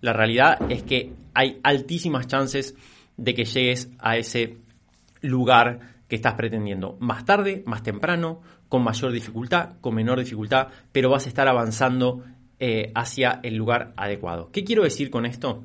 la 0.00 0.12
realidad 0.12 0.58
es 0.70 0.82
que 0.82 1.12
hay 1.34 1.60
altísimas 1.62 2.26
chances 2.26 2.74
de 3.16 3.34
que 3.34 3.44
llegues 3.44 3.90
a 3.98 4.16
ese 4.16 4.58
lugar 5.20 5.93
que 6.08 6.16
estás 6.16 6.34
pretendiendo. 6.34 6.96
Más 7.00 7.24
tarde, 7.24 7.62
más 7.66 7.82
temprano, 7.82 8.40
con 8.68 8.82
mayor 8.82 9.12
dificultad, 9.12 9.76
con 9.80 9.94
menor 9.94 10.18
dificultad, 10.18 10.68
pero 10.92 11.10
vas 11.10 11.26
a 11.26 11.28
estar 11.28 11.48
avanzando 11.48 12.24
eh, 12.58 12.92
hacia 12.94 13.40
el 13.42 13.56
lugar 13.56 13.92
adecuado. 13.96 14.50
¿Qué 14.50 14.64
quiero 14.64 14.84
decir 14.84 15.10
con 15.10 15.26
esto? 15.26 15.64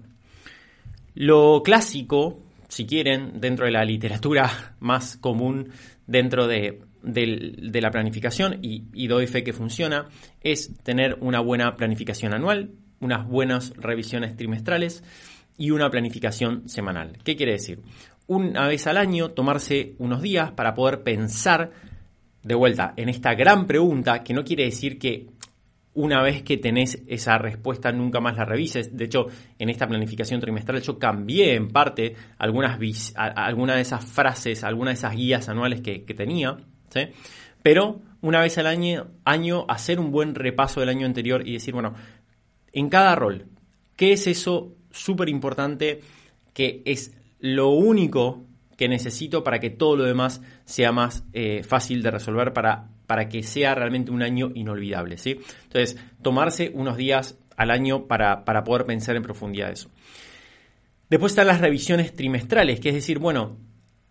Lo 1.15 1.61
clásico, 1.63 2.39
si 2.67 2.85
quieren, 2.85 3.39
dentro 3.39 3.65
de 3.65 3.71
la 3.71 3.83
literatura 3.83 4.75
más 4.79 5.17
común 5.17 5.69
dentro 6.07 6.47
de, 6.47 6.81
la 7.03 7.91
planificación, 7.91 8.59
y, 8.63 8.85
y 8.93 9.07
doy 9.07 9.27
fe 9.27 9.43
que 9.43 9.53
funciona, 9.53 10.07
es 10.41 10.75
tener 10.83 11.17
una 11.21 11.39
buena 11.39 11.75
planificación 11.75 12.33
anual, 12.33 12.71
unas 12.99 13.27
buenas 13.27 13.73
revisiones 13.77 14.35
trimestrales 14.35 15.03
y 15.57 15.71
una 15.71 15.89
planificación 15.89 16.67
semanal. 16.67 17.17
¿Qué 17.23 17.35
quiere 17.35 17.51
decir? 17.51 17.81
Una 18.29 18.67
vez 18.67 18.85
al 18.85 18.97
año, 18.97 19.31
tomarse 19.31 19.95
unos 19.97 20.21
días 20.21 20.51
para 20.51 20.75
poder 20.75 21.01
pensar 21.01 21.71
de 22.43 22.55
vuelta 22.55 22.93
en 22.95 23.09
esta 23.09 23.33
gran 23.33 23.65
pregunta, 23.65 24.23
que 24.23 24.35
no 24.35 24.43
quiere 24.43 24.65
decir 24.65 24.99
que 24.99 25.27
una 25.95 26.21
vez 26.21 26.43
que 26.43 26.57
tenés 26.57 27.01
esa 27.07 27.39
respuesta 27.39 27.91
nunca 27.91 28.19
más 28.19 28.37
la 28.37 28.45
revises. 28.45 28.95
De 28.95 29.05
hecho, 29.05 29.25
en 29.57 29.69
esta 29.69 29.87
planificación 29.87 30.39
trimestral 30.39 30.79
yo 30.79 30.99
cambié 30.99 31.55
en 31.55 31.69
parte 31.69 32.15
algunas, 32.37 32.79
algunas 33.15 33.77
de 33.77 33.81
esas 33.81 34.05
frases, 34.05 34.63
algunas 34.63 34.93
de 34.93 34.99
esas 34.99 35.15
guías 35.15 35.49
anuales 35.49 35.81
que, 35.81 35.99
tenía, 36.13 36.55
pero 37.63 37.99
una 38.21 38.41
vez 38.41 38.59
al 38.59 38.67
año, 38.67 39.07
año 39.25 39.65
hacer 39.67 39.99
un 39.99 40.11
buen 40.11 40.35
repaso 40.35 40.81
del 40.81 40.89
año 40.89 41.07
anterior 41.07 41.47
y 41.47 41.53
decir, 41.53 41.73
bueno, 41.73 41.95
en 42.73 42.89
cada 42.89 43.15
rol, 43.15 43.47
¿qué 43.95 44.13
es 44.13 44.27
eso 44.27 44.75
súper 44.91 45.29
importante 45.29 46.01
que 46.53 46.83
es 46.85 47.18
lo 47.39 47.69
único 47.69 48.45
que 48.77 48.87
necesito 48.87 49.43
para 49.43 49.59
que 49.59 49.69
todo 49.69 49.97
lo 49.97 50.03
demás 50.05 50.41
sea 50.65 50.91
más 50.91 51.25
eh, 51.33 51.63
fácil 51.63 52.01
de 52.01 52.11
resolver 52.11 52.53
para, 52.53 52.87
para 53.07 53.27
que 53.27 53.43
sea 53.43 53.75
realmente 53.75 54.11
un 54.11 54.21
año 54.21 54.51
inolvidable. 54.55 55.17
¿sí? 55.17 55.39
Entonces, 55.63 55.97
tomarse 56.21 56.71
unos 56.73 56.95
días 56.95 57.37
al 57.57 57.71
año 57.71 58.07
para, 58.07 58.45
para 58.45 58.63
poder 58.63 58.85
pensar 58.85 59.17
en 59.17 59.23
profundidad 59.23 59.71
eso. 59.71 59.89
Después 61.09 61.33
están 61.33 61.47
las 61.47 61.59
revisiones 61.59 62.13
trimestrales, 62.13 62.79
que 62.79 62.89
es 62.89 62.95
decir, 62.95 63.19
bueno, 63.19 63.57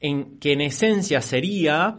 en, 0.01 0.39
que 0.39 0.53
en 0.53 0.61
esencia 0.61 1.23
sería 1.23 1.99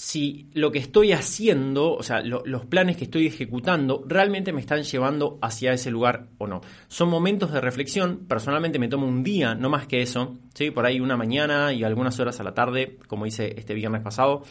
si 0.00 0.48
lo 0.54 0.72
que 0.72 0.78
estoy 0.78 1.12
haciendo, 1.12 1.92
o 1.92 2.02
sea, 2.02 2.22
los 2.22 2.64
planes 2.64 2.96
que 2.96 3.04
estoy 3.04 3.26
ejecutando, 3.26 4.02
realmente 4.06 4.50
me 4.50 4.62
están 4.62 4.82
llevando 4.82 5.38
hacia 5.42 5.74
ese 5.74 5.90
lugar 5.90 6.28
o 6.38 6.46
no. 6.46 6.62
Son 6.88 7.10
momentos 7.10 7.52
de 7.52 7.60
reflexión, 7.60 8.24
personalmente 8.26 8.78
me 8.78 8.88
tomo 8.88 9.06
un 9.06 9.22
día, 9.22 9.54
no 9.54 9.68
más 9.68 9.86
que 9.86 10.00
eso, 10.00 10.38
¿sí? 10.54 10.70
por 10.70 10.86
ahí 10.86 11.00
una 11.00 11.18
mañana 11.18 11.74
y 11.74 11.84
algunas 11.84 12.18
horas 12.18 12.40
a 12.40 12.44
la 12.44 12.54
tarde, 12.54 12.96
como 13.08 13.26
hice 13.26 13.54
este 13.58 13.74
viernes 13.74 14.00
pasado, 14.00 14.42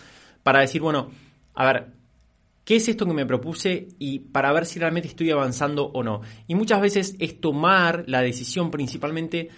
para 0.44 0.60
decir, 0.60 0.84
bueno, 0.84 1.10
a 1.56 1.66
ver, 1.66 1.94
¿qué 2.64 2.76
es 2.76 2.88
esto 2.88 3.08
que 3.08 3.14
me 3.14 3.26
propuse? 3.26 3.88
Y 3.98 4.20
para 4.20 4.54
ver 4.54 4.68
si 4.68 4.78
realmente 4.78 5.08
estoy 5.08 5.32
avanzando 5.32 5.88
o 5.88 6.04
no. 6.04 6.22
Y 6.46 6.54
muchas 6.54 6.80
veces 6.80 7.16
es 7.18 7.42
tomar 7.42 8.04
la 8.06 8.22
decisión 8.22 8.70
principalmente 8.70 9.50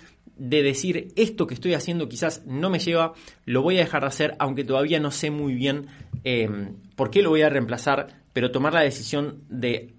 de 0.42 0.64
decir 0.64 1.14
esto 1.18 1.46
que 1.46 1.54
estoy 1.54 1.76
haciendo 1.76 2.10
quizás 2.10 2.44
no 2.48 2.72
me 2.72 2.80
lleva, 2.80 3.14
lo 3.46 3.62
voy 3.62 3.78
a 3.78 3.82
dejar 3.82 4.02
de 4.02 4.08
hacer, 4.08 4.36
aunque 4.40 4.64
todavía 4.64 5.00
no 5.00 5.12
sé 5.12 5.30
muy 5.30 5.54
bien 5.54 5.86
em, 6.24 6.78
por 6.96 7.12
qué 7.12 7.22
lo 7.22 7.30
voy 7.30 7.44
a 7.44 7.50
reemplazar, 7.50 8.24
pero 8.34 8.50
tomar 8.50 8.74
la 8.74 8.82
decisión 8.82 9.44
de, 9.50 9.94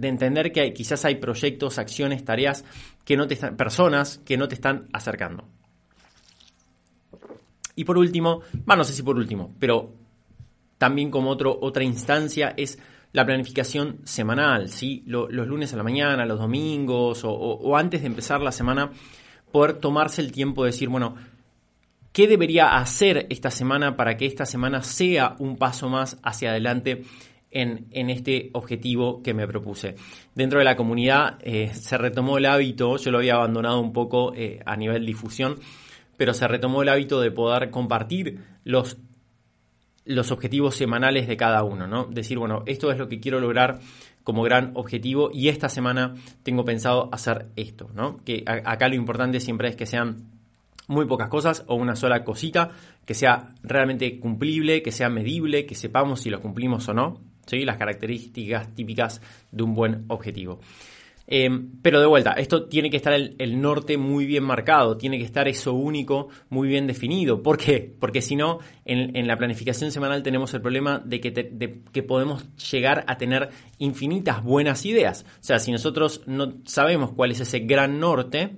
entender 0.00 0.52
que 0.52 0.72
quizás 0.72 1.04
hay 1.04 1.16
proyectos, 1.16 1.76
acciones, 1.78 2.24
tareas, 2.24 2.64
que 3.04 3.18
no 3.18 3.26
te 3.26 3.34
están, 3.34 3.58
personas 3.58 4.22
que 4.24 4.38
no 4.38 4.48
te 4.48 4.54
están 4.54 4.88
acercando. 4.94 5.44
Y 7.76 7.84
por 7.84 7.98
último, 7.98 8.40
bueno, 8.64 8.78
no 8.78 8.84
sé 8.84 8.94
si 8.94 9.02
por 9.02 9.16
último, 9.16 9.54
pero 9.58 9.92
también 10.78 11.10
como 11.10 11.28
otro, 11.28 11.58
otra 11.60 11.84
instancia 11.84 12.54
es 12.56 12.78
la 13.12 13.26
planificación 13.26 13.98
semanal, 14.04 14.70
¿sí? 14.70 15.04
los 15.06 15.30
lunes 15.30 15.74
a 15.74 15.76
la 15.76 15.82
mañana, 15.82 16.24
los 16.24 16.38
domingos 16.38 17.20
o 17.22 17.76
antes 17.76 18.00
de 18.00 18.06
empezar 18.06 18.40
la 18.40 18.50
semana 18.50 18.90
poder 19.54 19.74
tomarse 19.74 20.20
el 20.20 20.32
tiempo 20.32 20.64
de 20.64 20.72
decir, 20.72 20.88
bueno, 20.88 21.14
¿qué 22.12 22.26
debería 22.26 22.74
hacer 22.76 23.28
esta 23.30 23.52
semana 23.52 23.94
para 23.94 24.16
que 24.16 24.26
esta 24.26 24.46
semana 24.46 24.82
sea 24.82 25.36
un 25.38 25.58
paso 25.58 25.88
más 25.88 26.18
hacia 26.24 26.50
adelante 26.50 27.04
en, 27.52 28.10
este 28.10 28.50
objetivo 28.54 29.22
que 29.22 29.32
me 29.32 29.46
propuse? 29.46 29.94
Dentro 30.34 30.58
de 30.58 30.64
la 30.64 30.74
comunidad 30.74 31.38
eh, 31.40 31.70
se 31.72 31.96
retomó 31.96 32.38
el 32.38 32.46
hábito, 32.46 32.96
yo 32.96 33.12
lo 33.12 33.18
había 33.18 33.34
abandonado 33.34 33.78
un 33.78 33.92
poco 33.92 34.34
eh, 34.34 34.58
a 34.66 34.76
nivel 34.76 35.06
difusión, 35.06 35.60
pero 36.16 36.34
se 36.34 36.48
retomó 36.48 36.82
el 36.82 36.88
hábito 36.88 37.20
de 37.20 37.30
poder 37.30 37.70
compartir 37.70 38.40
los 38.64 38.96
los 40.06 40.30
objetivos 40.32 40.74
semanales 40.74 41.26
de 41.26 41.36
cada 41.36 41.62
uno, 41.62 41.86
¿no? 41.86 42.04
Decir, 42.04 42.38
bueno, 42.38 42.62
esto 42.66 42.90
es 42.90 42.98
lo 42.98 43.08
que 43.08 43.20
quiero 43.20 43.40
lograr 43.40 43.80
como 44.24 44.42
gran 44.42 44.72
objetivo 44.74 45.30
y 45.32 45.48
esta 45.48 45.68
semana 45.68 46.14
tengo 46.42 46.64
pensado 46.64 47.08
hacer 47.12 47.50
esto, 47.56 47.90
¿no? 47.94 48.18
Que 48.24 48.42
acá 48.46 48.88
lo 48.88 48.94
importante 48.94 49.38
siempre 49.38 49.68
es 49.68 49.76
que 49.76 49.86
sean 49.86 50.30
muy 50.88 51.06
pocas 51.06 51.28
cosas 51.28 51.64
o 51.66 51.76
una 51.76 51.94
sola 51.94 52.24
cosita, 52.24 52.70
que 53.06 53.14
sea 53.14 53.54
realmente 53.62 54.18
cumplible, 54.18 54.82
que 54.82 54.92
sea 54.92 55.08
medible, 55.08 55.66
que 55.66 55.74
sepamos 55.74 56.20
si 56.20 56.30
lo 56.30 56.40
cumplimos 56.40 56.88
o 56.88 56.94
no, 56.94 57.20
¿sí? 57.46 57.64
Las 57.64 57.76
características 57.76 58.74
típicas 58.74 59.20
de 59.52 59.62
un 59.62 59.74
buen 59.74 60.04
objetivo. 60.08 60.60
Eh, 61.26 61.48
pero 61.80 62.00
de 62.00 62.06
vuelta, 62.06 62.32
esto 62.32 62.66
tiene 62.66 62.90
que 62.90 62.98
estar 62.98 63.14
el, 63.14 63.60
norte 63.60 63.96
muy 63.96 64.26
bien 64.26 64.44
marcado, 64.44 64.96
tiene 64.96 65.18
que 65.18 65.24
estar 65.24 65.48
eso 65.48 65.72
único 65.72 66.28
muy 66.50 66.68
bien 66.68 66.86
definido. 66.86 67.42
¿Por 67.42 67.56
qué? 67.56 67.94
Porque 67.98 68.20
si 68.20 68.36
no, 68.36 68.58
en, 68.84 69.26
la 69.26 69.38
planificación 69.38 69.90
semanal 69.90 70.22
tenemos 70.22 70.52
el 70.54 70.60
problema 70.60 71.00
de 71.04 71.20
que, 71.20 71.32
que 71.92 72.02
podemos 72.02 72.46
llegar 72.56 73.04
a 73.06 73.16
tener 73.16 73.48
infinitas 73.78 74.42
buenas 74.42 74.84
ideas. 74.84 75.24
O 75.40 75.44
sea, 75.44 75.58
si 75.58 75.72
nosotros 75.72 76.22
no 76.26 76.58
sabemos 76.64 77.12
cuál 77.12 77.30
es 77.30 77.40
ese 77.40 77.60
gran 77.60 77.98
norte, 77.98 78.56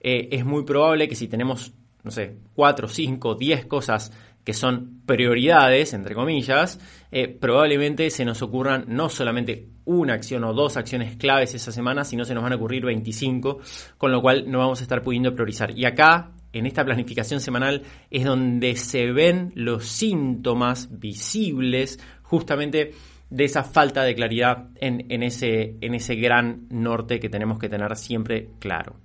eh, 0.00 0.28
es 0.30 0.44
muy 0.44 0.64
probable 0.64 1.08
que 1.08 1.16
si 1.16 1.26
tenemos, 1.26 1.72
no 2.04 2.10
sé, 2.10 2.36
cuatro, 2.54 2.86
cinco, 2.86 3.34
diez 3.34 3.66
cosas 3.66 4.12
que 4.44 4.52
son 4.52 5.02
prioridades, 5.04 5.92
entre 5.92 6.14
comillas, 6.14 6.78
eh, 7.10 7.26
probablemente 7.26 8.08
se 8.10 8.24
nos 8.24 8.42
ocurran 8.42 8.84
no 8.86 9.08
solamente 9.08 9.66
una 9.86 10.14
acción 10.14 10.44
o 10.44 10.52
dos 10.52 10.76
acciones 10.76 11.16
claves 11.16 11.54
esa 11.54 11.72
semana, 11.72 12.04
sino 12.04 12.24
se 12.24 12.34
nos 12.34 12.42
van 12.42 12.52
a 12.52 12.56
ocurrir 12.56 12.84
25, 12.84 13.60
con 13.96 14.12
lo 14.12 14.20
cual 14.20 14.50
no 14.50 14.58
vamos 14.58 14.80
a 14.80 14.82
estar 14.82 15.02
pudiendo 15.02 15.34
priorizar. 15.34 15.70
Y 15.76 15.86
acá, 15.86 16.32
en 16.52 16.66
esta 16.66 16.84
planificación 16.84 17.40
semanal, 17.40 17.82
es 18.10 18.24
donde 18.24 18.76
se 18.76 19.10
ven 19.12 19.52
los 19.54 19.86
síntomas 19.86 20.88
visibles 21.00 21.98
justamente 22.22 22.92
de 23.30 23.44
esa 23.44 23.64
falta 23.64 24.02
de 24.02 24.14
claridad 24.14 24.68
en, 24.76 25.22
ese, 25.22 25.76
en 25.80 25.94
ese 25.94 26.16
gran 26.16 26.66
norte 26.70 27.18
que 27.18 27.28
tenemos 27.28 27.58
que 27.58 27.68
tener 27.68 27.96
siempre 27.96 28.50
claro. 28.58 28.96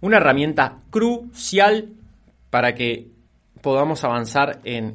Una 0.00 0.18
herramienta 0.18 0.82
crucial 0.90 1.88
para 2.50 2.74
que 2.74 3.08
podamos 3.62 4.04
avanzar 4.04 4.60
en, 4.64 4.94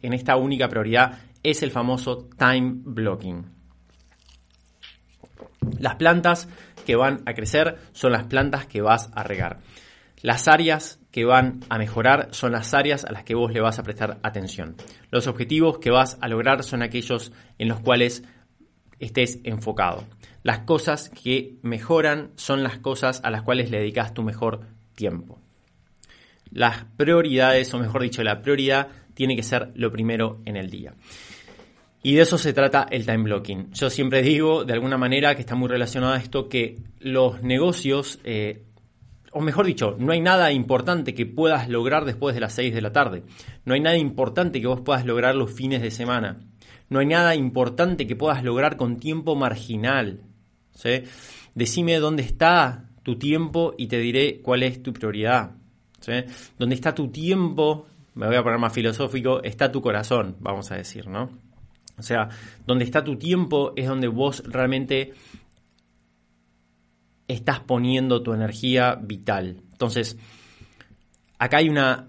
esta 0.00 0.36
única 0.36 0.68
prioridad 0.68 1.18
es 1.42 1.62
el 1.62 1.70
famoso 1.70 2.28
time 2.38 2.72
blocking. 2.84 3.57
Las 5.78 5.96
plantas 5.96 6.48
que 6.86 6.96
van 6.96 7.22
a 7.26 7.34
crecer 7.34 7.78
son 7.92 8.12
las 8.12 8.24
plantas 8.24 8.66
que 8.66 8.80
vas 8.80 9.10
a 9.14 9.22
regar. 9.22 9.58
Las 10.22 10.48
áreas 10.48 11.00
que 11.10 11.24
van 11.24 11.60
a 11.68 11.78
mejorar 11.78 12.28
son 12.32 12.52
las 12.52 12.74
áreas 12.74 13.04
a 13.04 13.12
las 13.12 13.24
que 13.24 13.34
vos 13.34 13.52
le 13.52 13.60
vas 13.60 13.78
a 13.78 13.82
prestar 13.82 14.18
atención. 14.22 14.76
Los 15.10 15.26
objetivos 15.26 15.78
que 15.78 15.90
vas 15.90 16.18
a 16.20 16.28
lograr 16.28 16.64
son 16.64 16.82
aquellos 16.82 17.32
en 17.58 17.68
los 17.68 17.80
cuales 17.80 18.24
estés 18.98 19.38
enfocado. 19.44 20.04
Las 20.42 20.60
cosas 20.60 21.10
que 21.10 21.56
mejoran 21.62 22.32
son 22.36 22.62
las 22.62 22.78
cosas 22.78 23.20
a 23.22 23.30
las 23.30 23.42
cuales 23.42 23.70
le 23.70 23.78
dedicas 23.78 24.14
tu 24.14 24.22
mejor 24.22 24.60
tiempo 24.94 25.40
las 26.50 26.84
prioridades, 26.96 27.72
o 27.74 27.78
mejor 27.78 28.02
dicho, 28.02 28.22
la 28.22 28.42
prioridad 28.42 28.88
tiene 29.14 29.36
que 29.36 29.42
ser 29.42 29.72
lo 29.74 29.90
primero 29.90 30.40
en 30.44 30.56
el 30.56 30.70
día. 30.70 30.94
Y 32.02 32.14
de 32.14 32.22
eso 32.22 32.38
se 32.38 32.52
trata 32.52 32.86
el 32.90 33.04
time 33.04 33.24
blocking. 33.24 33.72
Yo 33.72 33.90
siempre 33.90 34.22
digo, 34.22 34.64
de 34.64 34.72
alguna 34.72 34.96
manera, 34.96 35.34
que 35.34 35.40
está 35.40 35.54
muy 35.54 35.68
relacionado 35.68 36.12
a 36.12 36.18
esto, 36.18 36.48
que 36.48 36.78
los 37.00 37.42
negocios, 37.42 38.20
eh, 38.24 38.62
o 39.32 39.40
mejor 39.40 39.66
dicho, 39.66 39.96
no 39.98 40.12
hay 40.12 40.20
nada 40.20 40.52
importante 40.52 41.14
que 41.14 41.26
puedas 41.26 41.68
lograr 41.68 42.04
después 42.04 42.34
de 42.34 42.40
las 42.40 42.52
6 42.54 42.72
de 42.72 42.82
la 42.82 42.92
tarde. 42.92 43.24
No 43.64 43.74
hay 43.74 43.80
nada 43.80 43.96
importante 43.96 44.60
que 44.60 44.68
vos 44.68 44.80
puedas 44.80 45.04
lograr 45.04 45.34
los 45.34 45.52
fines 45.52 45.82
de 45.82 45.90
semana. 45.90 46.38
No 46.88 47.00
hay 47.00 47.06
nada 47.06 47.34
importante 47.34 48.06
que 48.06 48.16
puedas 48.16 48.44
lograr 48.44 48.76
con 48.76 48.98
tiempo 48.98 49.34
marginal. 49.34 50.20
¿sí? 50.72 51.02
Decime 51.54 51.96
dónde 51.96 52.22
está 52.22 52.84
tu 53.02 53.18
tiempo 53.18 53.74
y 53.76 53.88
te 53.88 53.98
diré 53.98 54.40
cuál 54.40 54.62
es 54.62 54.82
tu 54.82 54.92
prioridad. 54.92 55.52
Donde 56.58 56.74
está 56.74 56.94
tu 56.94 57.08
tiempo, 57.08 57.86
me 58.14 58.26
voy 58.26 58.36
a 58.36 58.42
poner 58.42 58.58
más 58.58 58.72
filosófico, 58.72 59.42
está 59.42 59.70
tu 59.70 59.82
corazón, 59.82 60.36
vamos 60.40 60.70
a 60.70 60.76
decir, 60.76 61.08
¿no? 61.08 61.47
O 61.98 62.02
sea, 62.02 62.28
donde 62.66 62.84
está 62.84 63.02
tu 63.02 63.16
tiempo 63.16 63.72
es 63.76 63.86
donde 63.86 64.08
vos 64.08 64.42
realmente 64.46 65.12
estás 67.26 67.60
poniendo 67.60 68.22
tu 68.22 68.32
energía 68.32 68.94
vital. 68.94 69.62
Entonces, 69.72 70.16
acá 71.38 71.58
hay 71.58 71.68
una 71.68 72.08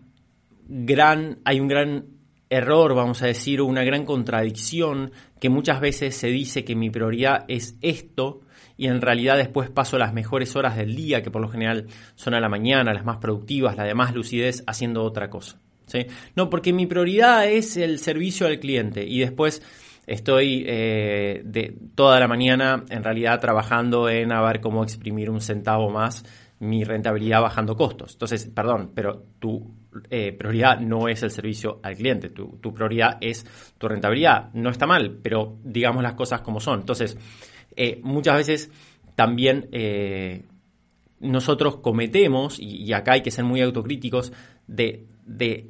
gran, 0.67 1.39
hay 1.43 1.59
un 1.59 1.67
gran 1.67 2.05
error, 2.49 2.95
vamos 2.95 3.21
a 3.21 3.27
decir, 3.27 3.61
o 3.61 3.65
una 3.65 3.83
gran 3.83 4.05
contradicción 4.05 5.11
que 5.39 5.49
muchas 5.49 5.79
veces 5.79 6.15
se 6.15 6.27
dice 6.27 6.63
que 6.63 6.75
mi 6.75 6.89
prioridad 6.89 7.45
es 7.47 7.77
esto 7.81 8.41
y 8.75 8.87
en 8.87 9.01
realidad 9.01 9.37
después 9.37 9.69
paso 9.69 9.97
las 9.97 10.13
mejores 10.13 10.55
horas 10.55 10.77
del 10.77 10.95
día, 10.95 11.21
que 11.21 11.29
por 11.29 11.41
lo 11.41 11.49
general 11.49 11.87
son 12.15 12.33
a 12.33 12.39
la 12.39 12.49
mañana, 12.49 12.93
las 12.93 13.05
más 13.05 13.17
productivas, 13.17 13.75
la 13.75 13.83
de 13.83 13.93
más 13.93 14.15
lucidez, 14.15 14.63
haciendo 14.65 15.03
otra 15.03 15.29
cosa. 15.29 15.59
¿sí? 15.85 16.05
No, 16.35 16.49
porque 16.49 16.71
mi 16.71 16.87
prioridad 16.87 17.45
es 17.47 17.77
el 17.77 17.99
servicio 17.99 18.47
al 18.47 18.59
cliente 18.59 19.05
y 19.05 19.19
después 19.19 19.61
estoy 20.09 20.65
eh, 20.67 21.41
de 21.45 21.77
toda 21.93 22.19
la 22.19 22.27
mañana 22.27 22.83
en 22.89 23.03
realidad 23.03 23.39
trabajando 23.39 24.09
en 24.09 24.31
a 24.31 24.41
ver 24.41 24.59
cómo 24.59 24.83
exprimir 24.83 25.29
un 25.29 25.39
centavo 25.39 25.89
más 25.89 26.25
mi 26.59 26.83
rentabilidad 26.83 27.41
bajando 27.41 27.75
costos. 27.75 28.13
Entonces, 28.13 28.49
perdón, 28.53 28.91
pero 28.93 29.23
tu 29.39 29.71
eh, 30.09 30.33
prioridad 30.33 30.79
no 30.79 31.07
es 31.07 31.23
el 31.23 31.31
servicio 31.31 31.79
al 31.83 31.95
cliente, 31.95 32.29
tu, 32.29 32.73
prioridad 32.73 33.17
es 33.21 33.45
tu 33.77 33.87
rentabilidad. 33.87 34.51
No 34.53 34.69
está 34.69 34.85
mal, 34.85 35.19
pero 35.21 35.57
digamos 35.63 36.03
las 36.03 36.15
cosas 36.15 36.41
como 36.41 36.59
son. 36.59 36.81
Entonces, 36.81 37.17
eh, 37.77 38.01
muchas 38.03 38.35
veces 38.35 38.71
también 39.15 39.69
nosotros 41.19 41.77
cometemos, 41.77 42.59
y, 42.59 42.91
acá 42.93 43.13
hay 43.13 43.21
que 43.21 43.31
ser 43.31 43.45
muy 43.45 43.61
autocríticos, 43.61 44.33
de, 44.67 45.05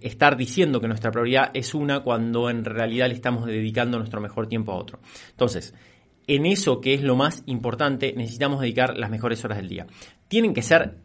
estar 0.02 0.38
diciendo 0.38 0.80
que 0.80 0.88
nuestra 0.88 1.12
prioridad 1.12 1.52
es 1.54 1.74
una 1.74 2.02
cuando 2.02 2.50
en 2.50 2.64
realidad 2.66 3.08
le 3.08 3.14
estamos 3.14 3.46
dedicando 3.46 3.98
nuestro 3.98 4.22
mejor 4.22 4.48
tiempo 4.48 4.72
a 4.72 4.76
otro. 4.76 5.00
Entonces, 5.32 5.74
en 6.28 6.46
eso 6.46 6.80
que 6.80 6.94
es 6.94 7.02
lo 7.02 7.16
más 7.16 7.44
importante, 7.48 8.14
necesitamos 8.16 8.62
dedicar 8.62 8.98
las 8.98 9.10
mejores 9.10 9.44
horas 9.44 9.58
del 9.58 9.70
día. 9.70 9.88
¿Tienen 10.28 10.54
que 10.54 10.62
ser 10.62 10.98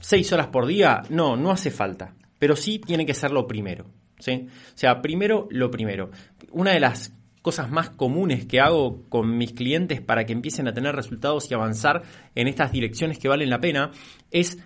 seis 0.00 0.32
horas 0.32 0.48
por 0.48 0.66
día? 0.66 1.02
No, 1.08 1.36
no 1.36 1.50
hace 1.50 1.70
falta, 1.70 2.14
pero 2.38 2.56
sí 2.56 2.78
tiene 2.78 3.06
que 3.06 3.14
ser 3.14 3.30
lo 3.30 3.46
primero. 3.46 3.86
¿sí? 4.18 4.46
O 4.48 4.78
sea, 4.78 5.00
primero 5.00 5.48
lo 5.50 5.70
primero. 5.70 6.10
Una 6.50 6.72
de 6.72 6.80
las 6.80 7.12
cosas 7.42 7.70
más 7.70 7.90
comunes 7.90 8.44
que 8.44 8.60
hago 8.60 9.08
con 9.08 9.38
mis 9.38 9.52
clientes 9.52 10.00
para 10.00 10.26
que 10.26 10.32
empiecen 10.32 10.66
a 10.66 10.74
tener 10.74 10.96
resultados 10.96 11.48
y 11.48 11.54
avanzar 11.54 12.02
en 12.34 12.48
estas 12.48 12.72
direcciones 12.72 13.18
que 13.18 13.28
valen 13.28 13.50
la 13.50 13.60
pena 13.60 13.92
es 14.32 14.58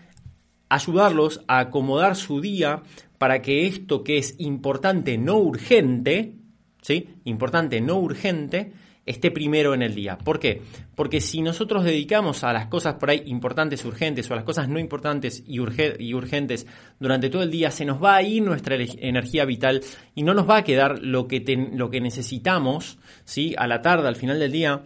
ayudarlos 0.70 1.42
a 1.46 1.58
acomodar 1.58 2.16
su 2.16 2.40
día 2.40 2.82
para 3.18 3.42
que 3.42 3.66
esto 3.66 4.02
que 4.02 4.16
es 4.16 4.34
importante, 4.38 5.18
no 5.18 5.36
urgente, 5.36 6.36
¿sí? 6.80 7.08
Importante, 7.24 7.82
no 7.82 7.98
urgente, 7.98 8.72
esté 9.04 9.30
primero 9.30 9.74
en 9.74 9.82
el 9.82 9.94
día. 9.94 10.16
¿Por 10.16 10.38
qué? 10.38 10.62
Porque 10.94 11.20
si 11.20 11.42
nosotros 11.42 11.84
dedicamos 11.84 12.44
a 12.44 12.52
las 12.52 12.68
cosas 12.68 12.94
por 12.94 13.10
ahí 13.10 13.22
importantes, 13.26 13.84
urgentes, 13.84 14.30
o 14.30 14.32
a 14.32 14.36
las 14.36 14.44
cosas 14.44 14.68
no 14.68 14.78
importantes 14.78 15.42
y, 15.46 15.58
urgentes 15.58 16.66
durante 16.98 17.28
todo 17.28 17.42
el 17.42 17.50
día, 17.50 17.70
se 17.70 17.84
nos 17.84 18.02
va 18.02 18.16
a 18.16 18.22
ir 18.22 18.42
nuestra 18.42 18.76
energía 18.76 19.44
vital 19.44 19.82
y 20.14 20.22
no 20.22 20.32
nos 20.32 20.48
va 20.48 20.58
a 20.58 20.64
quedar 20.64 21.00
lo 21.00 21.26
que, 21.26 21.42
lo 21.74 21.90
que 21.90 22.00
necesitamos 22.00 22.98
¿sí? 23.24 23.54
a 23.58 23.66
la 23.66 23.82
tarde, 23.82 24.08
al 24.08 24.16
final 24.16 24.38
del 24.38 24.52
día, 24.52 24.82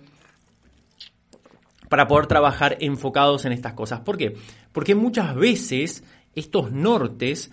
para 1.94 2.08
poder 2.08 2.26
trabajar 2.26 2.76
enfocados 2.80 3.44
en 3.44 3.52
estas 3.52 3.74
cosas. 3.74 4.00
¿Por 4.00 4.16
qué? 4.16 4.34
Porque 4.72 4.96
muchas 4.96 5.32
veces 5.36 6.02
estos 6.34 6.72
nortes 6.72 7.52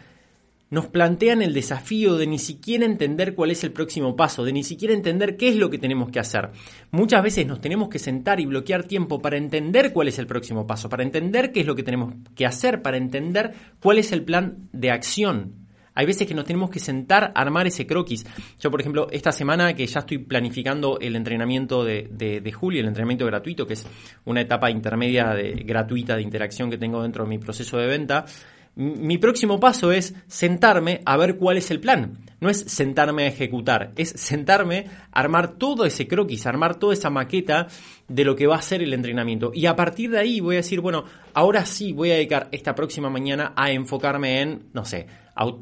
nos 0.71 0.88
plantean 0.88 1.43
el 1.43 1.54
desafío 1.54 2.17
de 2.17 2.25
ni 2.25 2.39
siquiera 2.39 2.84
entender 2.84 3.36
cuál 3.36 3.51
es 3.51 3.63
el 3.63 3.71
próximo 3.71 4.15
paso, 4.15 4.43
de 4.43 4.51
ni 4.51 4.63
siquiera 4.63 4.95
entender 4.95 5.38
qué 5.38 5.49
es 5.49 5.58
lo 5.58 5.69
que 5.69 5.77
tenemos 5.77 6.10
que 6.10 6.19
hacer. 6.19 6.49
Muchas 6.89 7.21
veces 7.21 7.45
nos 7.45 7.62
tenemos 7.62 7.88
que 7.88 7.99
sentar 7.99 8.39
y 8.39 8.47
bloquear 8.47 8.86
tiempo 8.86 9.21
para 9.21 9.38
entender 9.38 9.93
cuál 9.93 10.08
es 10.08 10.17
el 10.17 10.25
próximo 10.25 10.65
paso, 10.65 10.89
para 10.89 11.04
entender 11.04 11.51
qué 11.51 11.60
es 11.60 11.67
lo 11.67 11.75
que 11.75 11.84
tenemos 11.84 12.15
que 12.36 12.47
hacer, 12.47 12.82
para 12.82 12.97
entender 12.97 13.54
cuál 13.80 13.99
es 13.99 14.12
el 14.12 14.23
plan 14.23 14.69
de 14.73 14.89
acción. 14.89 15.61
Hay 15.93 16.06
veces 16.06 16.27
que 16.27 16.34
nos 16.34 16.45
tenemos 16.45 16.69
que 16.69 16.80
sentar 16.80 17.32
a 17.36 17.41
armar 17.41 17.67
ese 17.67 17.86
croquis. 17.86 18.25
Yo, 18.60 18.71
por 18.71 18.80
ejemplo, 18.80 19.08
esta 19.12 19.32
semana 19.32 19.73
que 19.73 19.86
ya 19.86 19.99
estoy 19.99 20.19
planificando 20.19 20.99
el 20.99 21.15
entrenamiento 21.15 21.84
de, 21.84 22.08
de, 22.12 22.51
Julio, 22.51 22.82
el 22.82 22.88
entrenamiento 22.88 23.25
gratuito, 23.25 23.67
que 23.67 23.73
es 23.73 23.86
una 24.25 24.41
etapa 24.41 24.71
intermedia 24.71 25.34
de, 25.34 25.51
gratuita 25.65 26.15
de 26.15 26.21
interacción 26.21 26.69
que 26.69 26.77
tengo 26.77 27.01
dentro 27.01 27.23
de 27.23 27.30
mi 27.30 27.39
proceso 27.39 27.77
de 27.77 27.88
venta, 27.88 28.25
mi 28.73 29.17
próximo 29.17 29.60
paso 29.60 29.91
es 29.91 30.15
sentarme 30.27 31.01
a 31.06 31.17
ver 31.17 31.36
cuál 31.36 31.58
es 31.58 31.71
el 31.71 31.82
plan. 31.82 32.19
No 32.39 32.49
es 32.49 32.60
sentarme 32.60 33.23
a 33.23 33.27
ejecutar, 33.27 33.91
es 33.97 34.10
sentarme 34.10 34.86
a 35.12 35.19
armar 35.19 35.58
todo 35.58 35.86
ese 35.86 36.08
croquis, 36.08 36.47
armar 36.47 36.75
toda 36.75 36.93
esa 36.93 37.10
maqueta 37.10 37.67
de 38.08 38.23
lo 38.23 38.36
que 38.36 38.47
va 38.47 38.56
a 38.56 38.62
ser 38.62 38.82
el 38.82 38.93
entrenamiento. 38.93 39.51
Y 39.54 39.65
a 39.65 39.75
partir 39.75 40.10
de 40.10 40.19
ahí 40.19 40.39
voy 40.39 40.56
a 40.56 40.60
decir, 40.60 40.80
bueno, 40.80 41.04
ahora 41.34 41.65
sí 41.65 41.91
voy 41.91 42.12
a 42.12 42.15
dedicar 42.15 42.47
esta 42.51 42.73
próxima 42.73 43.10
mañana 43.10 43.54
a 43.56 43.71
enfocarme 43.71 44.41
en, 44.41 44.63
no 44.73 44.86
sé, 44.86 45.06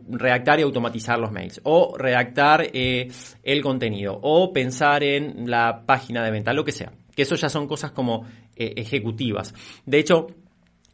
redactar 0.10 0.60
y 0.60 0.64
automatizar 0.64 1.20
los 1.20 1.32
mails, 1.32 1.62
o 1.64 1.96
redactar 1.98 2.70
eh, 2.74 3.10
el 3.44 3.62
contenido, 3.62 4.20
o 4.22 4.52
pensar 4.52 5.04
en 5.04 5.50
la 5.50 5.86
página 5.86 6.24
de 6.24 6.32
venta, 6.32 6.54
lo 6.54 6.66
que 6.66 6.72
sea. 6.72 6.92
Que 7.16 7.24
eso 7.24 7.36
ya 7.36 7.50
son 7.50 7.68
cosas 7.68 7.92
como 7.92 8.26
eh, 8.56 8.74
ejecutivas. 8.78 9.54
De 9.86 10.00
hecho, 10.00 10.28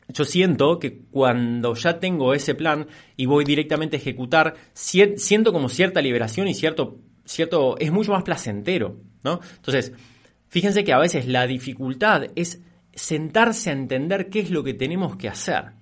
yo 0.09 0.23
siento 0.23 0.79
que 0.79 1.01
cuando 1.11 1.73
ya 1.73 1.99
tengo 1.99 2.33
ese 2.33 2.55
plan 2.55 2.87
y 3.17 3.25
voy 3.25 3.43
directamente 3.43 3.97
a 3.97 3.99
ejecutar, 3.99 4.55
siento 4.73 5.51
como 5.51 5.69
cierta 5.69 6.01
liberación 6.01 6.47
y 6.47 6.53
cierto, 6.53 6.99
cierto, 7.25 7.77
es 7.77 7.91
mucho 7.91 8.11
más 8.11 8.23
placentero, 8.23 8.97
¿no? 9.23 9.39
Entonces, 9.55 9.93
fíjense 10.47 10.83
que 10.83 10.93
a 10.93 10.99
veces 10.99 11.27
la 11.27 11.47
dificultad 11.47 12.25
es 12.35 12.61
sentarse 12.93 13.71
a 13.71 13.73
entender 13.73 14.29
qué 14.29 14.39
es 14.39 14.51
lo 14.51 14.63
que 14.63 14.73
tenemos 14.73 15.15
que 15.17 15.27
hacer. 15.27 15.74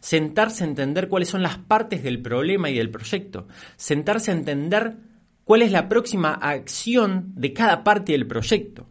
Sentarse 0.00 0.64
a 0.64 0.66
entender 0.66 1.08
cuáles 1.08 1.28
son 1.28 1.42
las 1.42 1.58
partes 1.58 2.02
del 2.02 2.20
problema 2.20 2.70
y 2.70 2.76
del 2.76 2.90
proyecto. 2.90 3.46
Sentarse 3.76 4.30
a 4.30 4.34
entender 4.34 4.96
cuál 5.44 5.62
es 5.62 5.72
la 5.72 5.88
próxima 5.88 6.32
acción 6.34 7.32
de 7.36 7.52
cada 7.52 7.84
parte 7.84 8.12
del 8.12 8.26
proyecto. 8.26 8.86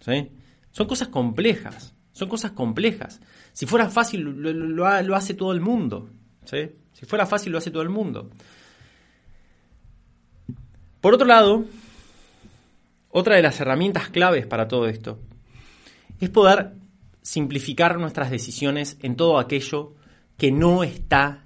¿sí? 0.00 0.30
Son 0.70 0.86
cosas 0.86 1.08
complejas, 1.08 1.94
son 2.12 2.28
cosas 2.28 2.52
complejas. 2.52 3.20
Si 3.52 3.66
fuera 3.66 3.88
fácil, 3.88 4.22
lo, 4.22 5.16
hace 5.16 5.34
todo 5.34 5.52
el 5.52 5.60
mundo. 5.60 6.08
¿sí? 6.44 6.70
Si 6.92 7.06
fuera 7.06 7.26
fácil, 7.26 7.52
lo 7.52 7.58
hace 7.58 7.70
todo 7.70 7.82
el 7.82 7.90
mundo. 7.90 8.30
Por 11.00 11.14
otro 11.14 11.26
lado, 11.26 11.64
otra 13.10 13.36
de 13.36 13.42
las 13.42 13.60
herramientas 13.60 14.08
claves 14.10 14.46
para 14.46 14.68
todo 14.68 14.86
esto 14.86 15.18
es 16.20 16.28
poder 16.28 16.72
simplificar 17.22 17.98
nuestras 17.98 18.30
decisiones 18.30 18.98
en 19.02 19.16
todo 19.16 19.38
aquello 19.38 19.94
que 20.36 20.50
no 20.50 20.82
está 20.82 21.44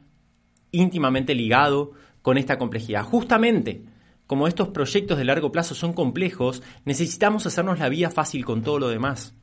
íntimamente 0.70 1.34
ligado 1.34 1.92
con 2.22 2.38
esta 2.38 2.58
complejidad. 2.58 3.04
Justamente, 3.04 3.84
como 4.26 4.48
estos 4.48 4.68
proyectos 4.68 5.18
de 5.18 5.24
largo 5.24 5.52
plazo 5.52 5.74
son 5.74 5.92
complejos, 5.92 6.62
necesitamos 6.84 7.46
hacernos 7.46 7.78
la 7.78 7.88
vida 7.88 8.10
fácil 8.10 8.44
con 8.44 8.62
todo 8.62 8.78
lo 8.78 8.88
demás. 8.88 9.34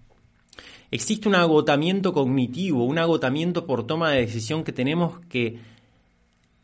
Existe 0.90 1.30
un 1.30 1.36
agotamiento 1.36 2.12
cognitivo, 2.12 2.84
un 2.84 2.98
agotamiento 2.98 3.66
por 3.66 3.88
toma 3.88 4.12
de 4.12 4.22
decisión 4.22 4.64
que 4.64 4.74
tenemos 4.74 5.20
que, 5.30 5.60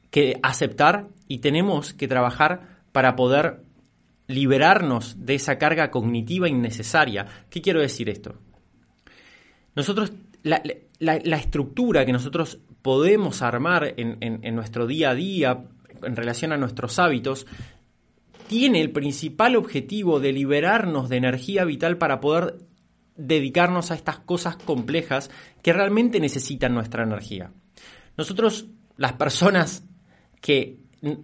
que 0.10 0.39
aceptar 0.43 1.08
y 1.27 1.39
tenemos 1.39 1.93
que 1.93 2.08
trabajar 2.08 2.82
para 2.91 3.15
poder 3.15 3.63
liberarnos 4.27 5.25
de 5.25 5.36
esa 5.36 5.58
carga 5.58 5.91
cognitiva 5.91 6.49
innecesaria. 6.49 7.25
¿Qué 7.49 7.62
quiero 7.62 7.80
decir 7.80 8.10
esto? 8.10 8.36
Nosotros, 9.77 10.11
la, 10.41 11.37
estructura 11.37 12.03
que 12.03 12.11
nosotros 12.11 12.57
podemos 12.81 13.43
armar 13.43 13.93
en, 13.95 14.55
nuestro 14.55 14.87
día 14.87 15.11
a 15.11 15.13
día 15.13 15.65
en 16.01 16.15
relación 16.15 16.51
a 16.51 16.57
nuestros 16.57 16.97
hábitos 16.97 17.45
tiene 18.47 18.81
el 18.81 18.91
principal 18.91 19.55
objetivo 19.55 20.19
de 20.19 20.31
liberarnos 20.31 21.09
de 21.09 21.17
energía 21.17 21.63
vital 21.63 21.99
para 21.99 22.19
poder 22.19 22.55
dedicarnos 23.17 23.91
a 23.91 23.93
estas 23.93 24.17
cosas 24.17 24.55
complejas 24.57 25.29
que 25.61 25.73
realmente 25.73 26.19
necesitan 26.19 26.73
nuestra 26.73 27.03
energía. 27.03 27.51
Nosotros, 28.17 28.65
las 28.95 29.13
personas 29.13 29.85
que 30.41 30.79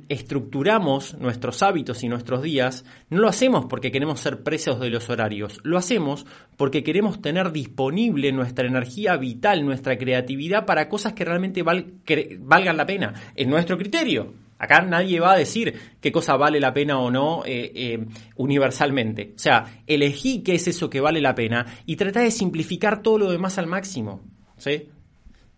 estructuramos 0.08 1.18
nuestros 1.20 1.64
hábitos 1.64 2.04
y 2.04 2.08
nuestros 2.08 2.42
días, 2.44 2.86
no 3.10 3.20
lo 3.20 3.28
hacemos 3.28 3.66
porque 3.66 3.92
queremos 3.92 4.20
ser 4.20 4.44
presos 4.44 4.80
de 4.80 4.90
los 4.90 5.10
horarios, 5.10 5.60
lo 5.64 5.78
hacemos 5.78 6.26
porque 6.58 6.84
queremos 6.84 7.22
tener 7.22 7.52
disponible 7.52 8.32
nuestra 8.32 8.68
energía 8.68 9.18
vital, 9.18 9.66
nuestra 9.66 9.98
creatividad 9.98 10.66
para 10.66 10.88
cosas 10.90 11.14
que 11.14 11.26
realmente 11.26 11.64
valgan 11.64 12.78
la 12.78 12.86
pena, 12.86 13.14
en 13.36 13.50
nuestro 13.50 13.78
criterio. 13.78 14.34
Acá 14.60 14.82
nadie 14.82 15.20
va 15.20 15.34
a 15.34 15.38
decir 15.38 15.74
qué 16.00 16.12
cosa 16.12 16.38
vale 16.38 16.60
la 16.60 16.74
pena 16.74 16.98
o 16.98 17.12
no 17.12 17.44
eh, 17.46 17.72
eh, 17.76 18.06
universalmente. 18.38 19.34
O 19.36 19.40
sea, 19.40 19.82
elegí 19.86 20.42
qué 20.42 20.56
es 20.56 20.68
eso 20.68 20.90
que 20.90 21.02
vale 21.02 21.20
la 21.20 21.36
pena 21.36 21.66
y 21.86 21.98
trata 21.98 22.22
de 22.22 22.32
simplificar 22.32 23.02
todo 23.02 23.18
lo 23.18 23.32
demás 23.32 23.58
al 23.58 23.68
máximo. 23.68 24.22
¿sí? 24.56 24.88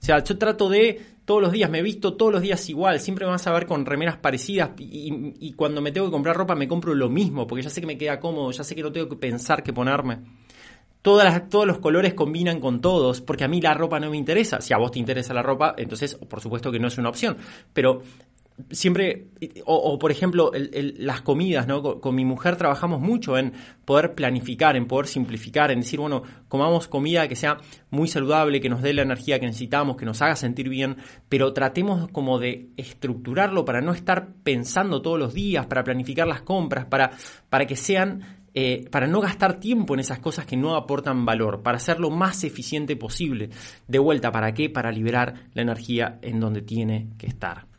O 0.02 0.06
sea, 0.06 0.24
yo 0.24 0.38
trato 0.38 0.70
de 0.70 1.15
todos 1.26 1.42
los 1.42 1.52
días, 1.52 1.70
me 1.70 1.80
he 1.80 1.82
visto 1.82 2.14
todos 2.14 2.32
los 2.32 2.42
días 2.42 2.70
igual, 2.70 3.00
siempre 3.00 3.26
me 3.26 3.32
vas 3.32 3.46
a 3.48 3.52
ver 3.52 3.66
con 3.66 3.86
remeras 3.86 4.18
parecidas 4.18 4.70
y, 4.78 5.54
cuando 5.54 5.82
me 5.82 5.92
tengo 5.92 6.08
que 6.08 6.12
comprar 6.12 6.36
ropa 6.38 6.56
me 6.56 6.68
compro 6.68 6.94
lo 6.94 7.10
mismo, 7.10 7.48
porque 7.48 7.64
ya 7.64 7.70
sé 7.70 7.82
que 7.82 7.88
me 7.88 7.98
queda 7.98 8.20
cómodo, 8.20 8.52
ya 8.52 8.64
sé 8.64 8.76
que 8.76 8.84
no 8.84 8.92
tengo 8.92 9.10
que 9.10 9.16
pensar 9.16 9.64
qué 9.64 9.74
ponerme. 9.74 10.20
Todas 11.02 11.50
todos 11.50 11.68
los 11.68 11.80
colores 11.80 12.16
combinan 12.16 12.60
con 12.60 12.82
todos, 12.82 13.22
porque 13.22 13.44
a 13.44 13.48
mí 13.48 13.62
la 13.62 13.76
ropa 13.76 14.00
no 14.00 14.10
me 14.10 14.18
interesa. 14.18 14.60
Si 14.60 14.74
a 14.74 14.78
vos 14.78 14.92
te 14.92 14.98
interesa 14.98 15.36
la 15.36 15.44
ropa, 15.44 15.76
entonces 15.78 16.16
por 16.16 16.42
supuesto 16.42 16.72
que 16.72 16.80
no 16.80 16.88
es 16.88 16.98
una 16.98 17.10
opción. 17.10 17.38
Pero 17.74 18.02
siempre, 18.72 19.28
o, 19.66 20.00
por 20.00 20.12
ejemplo, 20.12 20.52
las 20.54 21.22
comidas, 21.22 21.68
¿no? 21.68 22.00
Con, 22.00 22.16
mi 22.16 22.24
mujer 22.24 22.56
trabajamos 22.56 23.02
mucho 23.02 23.38
en 23.38 23.54
poder 23.84 24.16
planificar, 24.16 24.76
en 24.76 24.88
poder 24.88 25.08
simplificar, 25.08 25.72
en 25.72 25.82
decir, 25.82 26.00
bueno, 26.00 26.24
comamos 26.48 26.88
comida 26.88 27.28
que 27.28 27.36
sea 27.36 27.58
muy 27.90 28.08
saludable, 28.08 28.62
que 28.62 28.70
nos 28.70 28.82
dé 28.82 28.94
la 28.94 29.02
energía 29.02 29.40
que 29.40 29.46
necesitamos, 29.46 29.98
que 29.98 30.06
nos 30.06 30.22
haga 30.22 30.36
sentir 30.36 30.70
bien, 30.70 30.98
pero 31.28 31.54
tratemos 31.54 32.10
como 32.12 32.40
de 32.40 32.70
estructurarlo 32.78 33.66
para 33.66 33.82
no 33.82 33.94
estar 33.94 34.30
pensando 34.44 35.02
todos 35.02 35.20
los 35.20 35.34
días, 35.34 35.66
para 35.66 35.84
planificar 35.84 36.28
las 36.28 36.42
compras, 36.42 36.86
para, 36.86 37.12
para 37.50 37.66
que 37.66 37.76
sean 37.76 38.46
eh, 38.58 38.88
para 38.90 39.06
no 39.06 39.20
gastar 39.20 39.60
tiempo 39.60 39.96
en 39.96 40.00
esas 40.00 40.20
cosas 40.20 40.46
que 40.46 40.56
no 40.56 40.78
aportan 40.78 41.26
valor, 41.26 41.62
para 41.62 41.78
ser 41.78 42.00
lo 42.00 42.10
más 42.10 42.46
eficiente 42.46 42.96
posible. 42.96 43.50
De 43.86 44.00
vuelta, 44.00 44.32
¿para 44.32 44.54
qué? 44.54 44.70
Para 44.70 44.94
liberar 44.94 45.50
la 45.54 45.62
energía 45.62 46.20
en 46.22 46.40
donde 46.40 46.62
tiene 46.62 47.10
que 47.18 47.28
estar. 47.28 47.75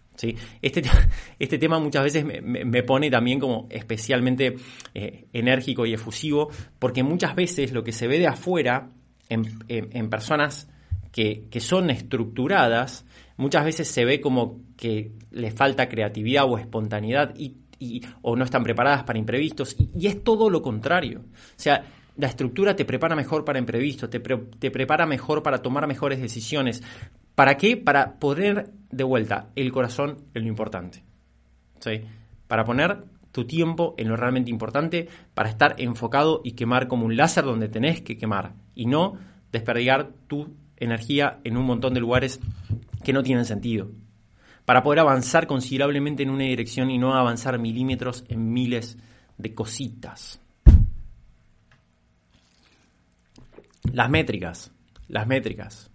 Este, 0.63 0.83
este 1.39 1.59
tema 1.59 1.79
muchas 1.79 2.05
veces 2.05 2.25
me, 2.25 2.83
pone 2.83 3.11
también 3.11 3.39
como 3.39 3.67
especialmente 3.71 4.57
eh, 4.95 5.27
enérgico 5.33 5.87
y 5.87 5.95
efusivo, 5.95 6.51
porque 6.79 7.03
muchas 7.03 7.35
veces 7.35 7.73
lo 7.73 7.85
que 7.85 7.93
se 7.93 8.07
ve 8.07 8.19
de 8.19 8.27
afuera 8.27 8.91
en, 9.29 10.09
personas 10.09 10.69
que, 11.13 11.49
son 11.61 11.91
estructuradas, 11.91 13.05
muchas 13.37 13.65
veces 13.65 13.89
se 13.89 14.05
ve 14.05 14.21
como 14.21 14.61
que 14.77 15.13
les 15.31 15.55
falta 15.55 15.89
creatividad 15.89 16.45
o 16.45 16.59
espontaneidad 16.59 17.35
y, 17.37 17.57
o 18.23 18.37
no 18.37 18.45
están 18.45 18.63
preparadas 18.63 19.05
para 19.05 19.19
imprevistos, 19.19 19.77
y, 19.79 20.07
es 20.07 20.23
todo 20.23 20.49
lo 20.49 20.63
contrario. 20.63 21.21
O 21.21 21.59
sea, 21.61 21.85
la 22.17 22.29
estructura 22.29 22.75
te 22.75 22.85
prepara 22.85 23.15
mejor 23.15 23.45
para 23.45 23.59
imprevistos, 23.59 24.09
te, 24.09 24.21
te 24.21 24.71
prepara 24.71 25.05
mejor 25.05 25.43
para 25.43 25.59
tomar 25.59 25.87
mejores 25.87 26.21
decisiones, 26.21 26.83
¿Para 27.37 27.59
qué? 27.59 27.77
Para 27.77 28.19
poner 28.19 28.73
de 28.91 29.05
vuelta 29.05 29.51
el 29.57 29.71
corazón 29.71 30.25
en 30.33 30.45
lo 30.45 30.49
importante. 30.49 31.05
¿sí? 31.81 32.01
Para 32.49 32.65
poner 32.65 33.05
tu 33.31 33.47
tiempo 33.47 33.95
en 33.99 34.09
lo 34.09 34.17
realmente 34.17 34.51
importante, 34.51 35.07
para 35.35 35.51
estar 35.51 35.75
enfocado 35.77 36.41
y 36.43 36.53
quemar 36.53 36.89
como 36.89 37.05
un 37.05 37.15
láser 37.15 37.45
donde 37.45 37.69
tenés 37.69 38.01
que 38.01 38.17
quemar 38.17 38.55
y 38.75 38.87
no 38.87 39.19
desperdigar 39.53 40.13
tu 40.27 40.57
energía 40.79 41.41
en 41.45 41.59
un 41.59 41.67
montón 41.67 41.93
de 41.93 42.01
lugares 42.01 42.41
que 43.05 43.13
no 43.13 43.23
tienen 43.23 43.45
sentido. 43.45 43.91
Para 44.65 44.83
poder 44.83 45.01
avanzar 45.01 45.47
considerablemente 45.47 46.23
en 46.23 46.31
una 46.31 46.45
dirección 46.45 46.91
y 46.91 46.97
no 46.97 47.15
avanzar 47.15 47.59
milímetros 47.59 48.25
en 48.29 48.51
miles 48.51 48.97
de 49.37 49.55
cositas. 49.55 50.41
Las 53.93 54.09
métricas, 54.09 54.73
las 55.09 55.27
métricas 55.27 55.91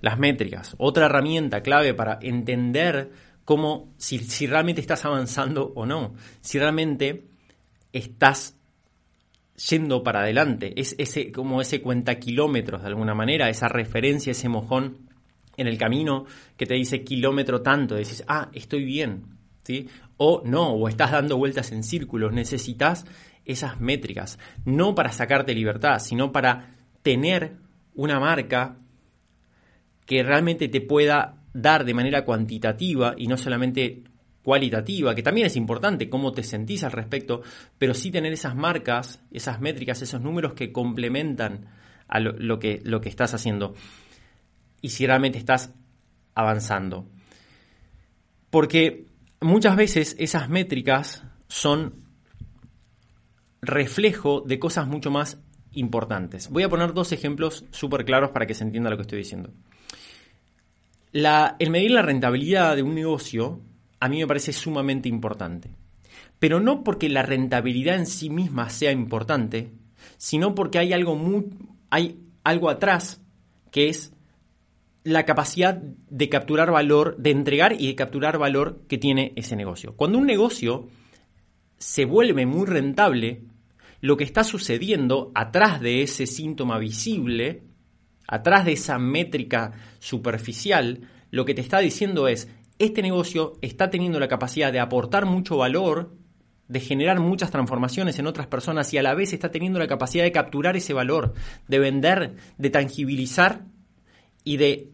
las 0.00 0.18
métricas. 0.18 0.74
Otra 0.78 1.06
herramienta 1.06 1.62
clave 1.62 1.94
para 1.94 2.18
entender 2.22 3.10
cómo, 3.44 3.94
si, 3.96 4.46
realmente 4.46 4.80
estás 4.80 5.04
avanzando 5.04 5.72
o 5.74 5.86
no, 5.86 6.14
si 6.40 6.58
realmente 6.58 7.28
estás 7.92 8.56
yendo 9.70 10.02
para 10.02 10.20
adelante, 10.20 10.78
es 10.80 10.94
ese, 10.98 11.32
como 11.32 11.60
ese 11.60 11.80
cuenta 11.80 12.18
kilómetros 12.18 12.82
de 12.82 12.88
alguna 12.88 13.14
manera, 13.14 13.48
esa 13.48 13.68
referencia, 13.68 14.32
ese 14.32 14.48
mojón 14.48 15.08
en 15.56 15.66
el 15.66 15.78
camino 15.78 16.26
que 16.56 16.66
te 16.66 16.74
dice 16.74 17.02
kilómetro 17.02 17.62
tanto, 17.62 17.96
decís, 17.96 18.22
ah, 18.28 18.50
estoy 18.52 18.84
bien, 18.84 19.24
¿sí? 19.64 19.88
O 20.16 20.42
no, 20.44 20.72
o 20.72 20.88
estás 20.88 21.10
dando 21.10 21.36
vueltas 21.36 21.72
en 21.72 21.82
círculos, 21.82 22.32
necesitas 22.32 23.04
esas 23.44 23.80
métricas, 23.80 24.38
no 24.64 24.94
para 24.94 25.10
sacarte 25.10 25.54
libertad, 25.54 25.98
sino 25.98 26.32
para 26.32 26.76
tener 27.02 27.56
una 27.94 28.20
marca 28.20 28.76
que 30.08 30.22
realmente 30.22 30.68
te 30.68 30.80
pueda 30.80 31.34
dar 31.52 31.84
de 31.84 31.92
manera 31.92 32.24
cuantitativa 32.24 33.14
y 33.18 33.26
no 33.26 33.36
solamente 33.36 34.04
cualitativa, 34.42 35.14
que 35.14 35.22
también 35.22 35.46
es 35.46 35.54
importante 35.54 36.08
cómo 36.08 36.32
te 36.32 36.42
sentís 36.42 36.82
al 36.82 36.92
respecto, 36.92 37.42
pero 37.76 37.92
sí 37.92 38.10
tener 38.10 38.32
esas 38.32 38.56
marcas, 38.56 39.20
esas 39.30 39.60
métricas, 39.60 40.00
esos 40.00 40.22
números 40.22 40.54
que 40.54 40.72
complementan 40.72 41.66
a 42.08 42.20
lo, 42.20 42.58
que, 42.58 42.80
lo 42.84 43.02
que 43.02 43.10
estás 43.10 43.34
haciendo 43.34 43.74
y 44.80 44.88
si 44.88 45.06
realmente 45.06 45.36
estás 45.36 45.74
avanzando. 46.34 47.06
Porque 48.48 49.04
muchas 49.42 49.76
veces 49.76 50.16
esas 50.18 50.48
métricas 50.48 51.22
son 51.48 52.06
reflejo 53.60 54.40
de 54.40 54.58
cosas 54.58 54.86
mucho 54.86 55.10
más 55.10 55.38
importantes. 55.72 56.48
Voy 56.48 56.62
a 56.62 56.70
poner 56.70 56.94
dos 56.94 57.12
ejemplos 57.12 57.66
súper 57.72 58.06
claros 58.06 58.30
para 58.30 58.46
que 58.46 58.54
se 58.54 58.64
entienda 58.64 58.88
lo 58.88 58.96
que 58.96 59.02
estoy 59.02 59.18
diciendo 59.18 59.52
el 61.12 61.70
medir 61.70 61.90
la 61.90 62.02
rentabilidad 62.02 62.76
de 62.76 62.82
un 62.82 62.94
negocio 62.94 63.60
a 64.00 64.08
mí 64.08 64.18
me 64.18 64.26
parece 64.26 64.52
sumamente 64.52 65.08
importante. 65.08 65.70
Pero 66.38 66.60
no 66.60 66.84
porque 66.84 67.08
la 67.08 67.22
rentabilidad 67.22 67.96
en 67.96 68.06
sí 68.06 68.30
misma 68.30 68.70
sea 68.70 68.92
importante, 68.92 69.72
sino 70.16 70.54
porque 70.54 70.78
hay 70.78 70.92
algo, 70.92 71.44
hay 71.90 72.20
algo 72.44 72.70
atrás 72.70 73.20
que 73.70 73.88
es 73.88 74.12
la 75.04 75.24
capacidad 75.24 75.74
de 75.74 76.28
capturar 76.28 76.70
valor, 76.70 77.16
de 77.16 77.30
entregar 77.30 77.74
y 77.78 77.88
de 77.88 77.94
capturar 77.94 78.38
valor 78.38 78.82
que 78.88 78.98
tiene 78.98 79.32
ese 79.36 79.56
negocio. 79.56 79.94
Cuando 79.96 80.18
un 80.18 80.26
negocio 80.26 80.88
se 81.78 82.04
vuelve 82.04 82.46
muy 82.46 82.66
rentable, 82.66 83.42
lo 84.00 84.16
que 84.16 84.24
está 84.24 84.44
sucediendo 84.44 85.32
atrás 85.34 85.80
de 85.80 86.02
ese 86.02 86.26
síntoma 86.26 86.78
visible, 86.78 87.62
atrás 88.28 88.64
de 88.64 88.72
esa 88.72 88.98
métrica 88.98 89.72
superficial, 89.98 91.08
lo 91.32 91.44
que 91.44 91.54
te 91.54 91.60
está 91.60 91.80
diciendo 91.80 92.28
es, 92.28 92.48
este 92.78 93.02
negocio 93.02 93.54
está 93.60 93.90
teniendo 93.90 94.20
la 94.20 94.28
capacidad 94.28 94.72
de 94.72 94.78
aportar 94.78 95.26
mucho 95.26 95.56
valor, 95.56 96.14
de 96.68 96.80
generar 96.80 97.18
muchas 97.18 97.50
transformaciones 97.50 98.18
en 98.18 98.26
otras 98.26 98.46
personas 98.46 98.92
y 98.94 98.98
a 98.98 99.02
la 99.02 99.14
vez 99.14 99.32
está 99.32 99.50
teniendo 99.50 99.78
la 99.78 99.88
capacidad 99.88 100.22
de 100.22 100.32
capturar 100.32 100.76
ese 100.76 100.92
valor, 100.92 101.34
de 101.66 101.78
vender, 101.78 102.36
de 102.58 102.70
tangibilizar 102.70 103.64
y 104.44 104.58
de 104.58 104.90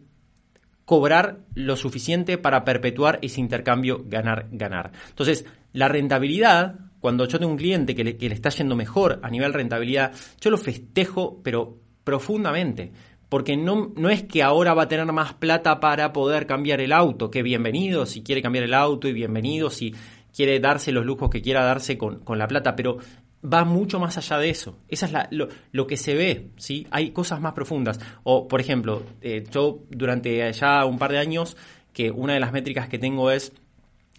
cobrar 0.85 1.39
lo 1.53 1.75
suficiente 1.75 2.37
para 2.37 2.63
perpetuar 2.63 3.19
ese 3.21 3.41
intercambio 3.41 4.03
ganar-ganar. 4.05 4.91
Entonces, 5.09 5.45
la 5.73 5.89
rentabilidad, 5.89 6.75
cuando 6.99 7.27
yo 7.27 7.39
tengo 7.39 7.51
un 7.51 7.57
cliente 7.57 7.95
que 7.95 8.03
le, 8.03 8.33
está 8.33 8.49
yendo 8.49 8.75
mejor 8.75 9.19
a 9.21 9.29
nivel 9.29 9.53
rentabilidad, 9.53 10.13
yo 10.39 10.51
lo 10.51 10.57
festejo, 10.57 11.41
pero 11.43 11.79
profundamente. 12.03 12.93
Porque 13.35 13.57
no, 13.57 13.91
no 13.97 14.09
es 14.09 14.23
que 14.23 14.43
ahora 14.43 14.73
va 14.73 14.83
a 14.83 14.87
tener 14.87 15.05
más 15.07 15.33
plata 15.33 15.81
para 15.81 16.13
poder 16.13 16.47
cambiar 16.47 16.79
el 16.79 16.93
auto, 16.93 17.29
que 17.29 17.43
bienvenido 17.43 18.05
si 18.05 18.23
quiere 18.23 18.41
cambiar 18.41 18.63
el 18.63 18.73
auto 18.73 19.09
y 19.09 19.11
bienvenido 19.11 19.69
si 19.69 19.93
quiere 20.33 20.57
darse 20.61 20.93
los 20.93 21.05
lujos 21.05 21.29
que 21.29 21.41
quiera 21.41 21.65
darse 21.65 21.97
con, 21.97 22.19
con 22.19 22.39
la 22.39 22.47
plata, 22.47 22.77
pero 22.77 22.97
va 23.43 23.65
mucho 23.65 23.99
más 23.99 24.17
allá 24.17 24.37
de 24.37 24.51
eso. 24.51 24.77
Esa 24.87 25.07
es 25.07 25.11
la, 25.11 25.27
lo, 25.31 25.85
que 25.85 25.97
se 25.97 26.15
ve, 26.15 26.51
¿sí? 26.55 26.87
Hay 26.91 27.11
cosas 27.11 27.41
más 27.41 27.51
profundas. 27.51 27.99
O, 28.23 28.47
por 28.47 28.61
ejemplo, 28.61 29.03
eh, 29.21 29.43
yo 29.51 29.79
durante 29.89 30.53
ya 30.53 30.85
un 30.85 30.97
par 30.97 31.11
de 31.11 31.17
años, 31.17 31.57
que 31.91 32.11
una 32.11 32.35
de 32.35 32.39
las 32.39 32.53
métricas 32.53 32.87
que 32.87 32.99
tengo 32.99 33.31
es 33.31 33.51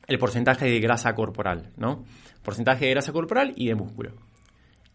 el 0.09 0.19
porcentaje 0.19 0.67
de 0.67 0.79
grasa 0.79 1.15
corporal, 1.15 1.71
¿no? 1.79 2.05
Porcentaje 2.43 2.85
de 2.85 2.91
grasa 2.91 3.15
corporal 3.15 3.55
y 3.57 3.69
de 3.69 3.77
músculo. 3.77 4.26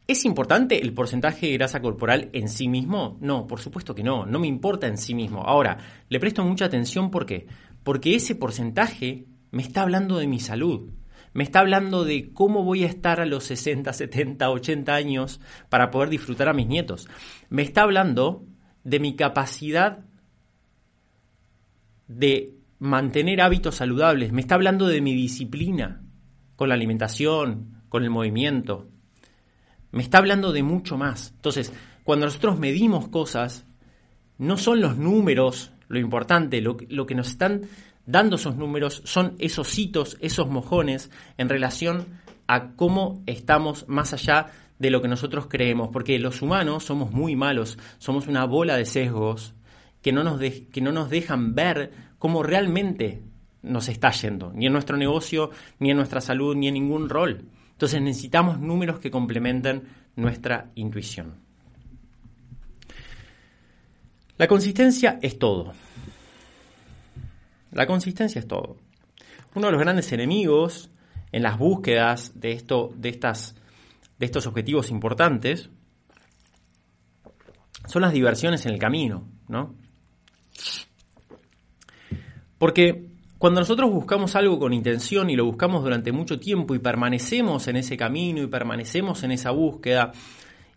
¿Es 0.08 0.26
importante 0.26 0.82
el 0.82 0.94
porcentaje 0.94 1.48
de 1.48 1.54
grasa 1.54 1.82
corporal 1.82 2.30
en 2.34 2.50
sí 2.50 2.68
mismo? 2.68 3.18
No, 3.22 3.48
por 3.48 3.60
supuesto 3.60 3.96
que 3.96 4.04
no, 4.04 4.26
no 4.26 4.40
me 4.40 4.48
importa 4.48 4.88
en 4.88 4.98
sí 4.98 5.14
mismo. 5.14 5.44
Ahora, 5.44 5.78
le 6.10 6.20
presto 6.20 6.44
mucha 6.44 6.66
atención, 6.66 7.12
¿por 7.12 7.26
qué? 7.26 7.48
Porque 7.84 8.16
ese 8.16 8.36
porcentaje 8.36 9.26
me 9.52 9.62
está 9.62 9.84
hablando 9.84 10.18
de 10.18 10.28
mi 10.28 10.40
salud, 10.40 10.92
me 11.34 11.44
está 11.44 11.60
hablando 11.60 12.04
de 12.04 12.34
cómo 12.34 12.64
voy 12.64 12.84
a 12.84 12.88
estar 12.88 13.22
a 13.22 13.26
los 13.26 13.46
60, 13.46 13.94
70, 13.94 14.50
80 14.50 14.94
años 14.94 15.40
para 15.70 15.92
poder 15.92 16.10
disfrutar 16.10 16.50
a 16.50 16.54
mis 16.54 16.68
nietos. 16.68 17.08
Me 17.50 17.62
está 17.62 17.84
hablando 17.84 18.46
de 18.84 19.00
mi 19.00 19.16
capacidad 19.16 20.00
de 22.08 22.58
mantener 22.80 23.42
hábitos 23.42 23.76
saludables. 23.76 24.34
Me 24.34 24.42
está 24.42 24.56
hablando 24.56 24.88
de 24.88 25.02
mi 25.02 25.14
disciplina 25.14 26.04
con 26.58 26.68
la 26.68 26.76
alimentación, 26.76 27.84
con 27.88 28.04
el 28.04 28.10
movimiento. 28.10 28.91
Me 29.92 30.04
está 30.04 30.20
hablando 30.20 30.52
de 30.52 30.64
mucho 30.64 30.98
más. 30.98 31.32
Entonces, 31.36 31.74
cuando 32.04 32.26
nosotros 32.26 32.60
medimos 32.60 33.08
cosas, 33.10 33.66
no 34.38 34.58
son 34.58 34.82
los 34.82 34.98
números 34.98 35.72
lo 35.88 36.00
importante, 36.00 36.62
lo, 36.62 36.78
que 36.78 37.16
nos 37.16 37.28
están 37.28 37.64
dando 38.06 38.38
esos 38.38 38.56
números 38.56 39.02
son 39.04 39.36
esos 39.40 39.78
hitos, 39.78 40.18
esos 40.22 40.50
mojones 40.50 41.12
en 41.38 41.50
relación 41.50 42.08
a 42.48 42.72
cómo 42.76 43.22
estamos 43.26 43.86
más 43.90 44.14
allá 44.14 44.48
de 44.80 44.90
lo 44.90 45.02
que 45.02 45.10
nosotros 45.10 45.48
creemos, 45.48 45.90
porque 45.92 46.18
los 46.18 46.42
humanos 46.42 46.86
somos 46.86 47.12
muy 47.12 47.36
malos, 47.36 47.78
somos 47.98 48.28
una 48.28 48.46
bola 48.46 48.78
de 48.78 48.86
sesgos 48.86 49.54
que 50.02 50.14
no 50.14 50.24
nos, 50.24 50.40
que 50.40 50.82
no 50.82 50.94
nos 50.94 51.10
dejan 51.10 51.56
ver 51.56 51.92
cómo 52.18 52.42
realmente 52.42 53.22
nos 53.62 53.90
está 53.90 54.12
yendo, 54.12 54.54
ni 54.54 54.66
en 54.66 54.74
nuestro 54.74 54.96
negocio, 54.98 55.52
ni 55.78 55.92
en 55.92 55.98
nuestra 55.98 56.22
salud, 56.22 56.56
ni 56.56 56.70
en 56.70 56.76
ningún 56.76 57.10
rol. 57.10 57.46
Entonces 57.82 58.00
necesitamos 58.04 58.60
números 58.60 59.00
que 59.00 59.10
complementen 59.10 59.88
nuestra 60.16 60.70
intuición. 60.76 61.40
La 64.38 64.48
consistencia 64.48 65.18
es 65.24 65.40
todo. 65.40 65.74
La 67.72 67.88
consistencia 67.88 68.38
es 68.38 68.48
todo. 68.48 68.78
Uno 69.56 69.66
de 69.66 69.72
los 69.72 69.82
grandes 69.82 70.12
enemigos 70.12 70.92
en 71.32 71.42
las 71.42 71.58
búsquedas 71.58 72.40
de, 72.40 72.52
esto, 72.52 72.94
de, 72.96 73.10
estas, 73.10 73.56
de 74.20 74.28
estos 74.28 74.46
objetivos 74.46 74.92
importantes 74.92 75.72
son 77.88 78.04
las 78.04 78.14
diversiones 78.14 78.64
en 78.68 78.74
el 78.74 78.80
camino, 78.80 79.28
¿no? 79.48 79.74
Porque 82.60 83.11
cuando 83.42 83.60
nosotros 83.60 83.90
buscamos 83.90 84.36
algo 84.36 84.60
con 84.60 84.72
intención 84.72 85.32
y 85.32 85.36
lo 85.36 85.46
buscamos 85.46 85.82
durante 85.82 86.12
mucho 86.12 86.40
tiempo 86.40 86.76
y 86.76 86.80
permanecemos 86.80 87.68
en 87.68 87.78
ese 87.78 87.98
camino 87.98 88.44
y 88.44 88.46
permanecemos 88.46 89.24
en 89.24 89.32
esa 89.32 89.50
búsqueda 89.50 90.12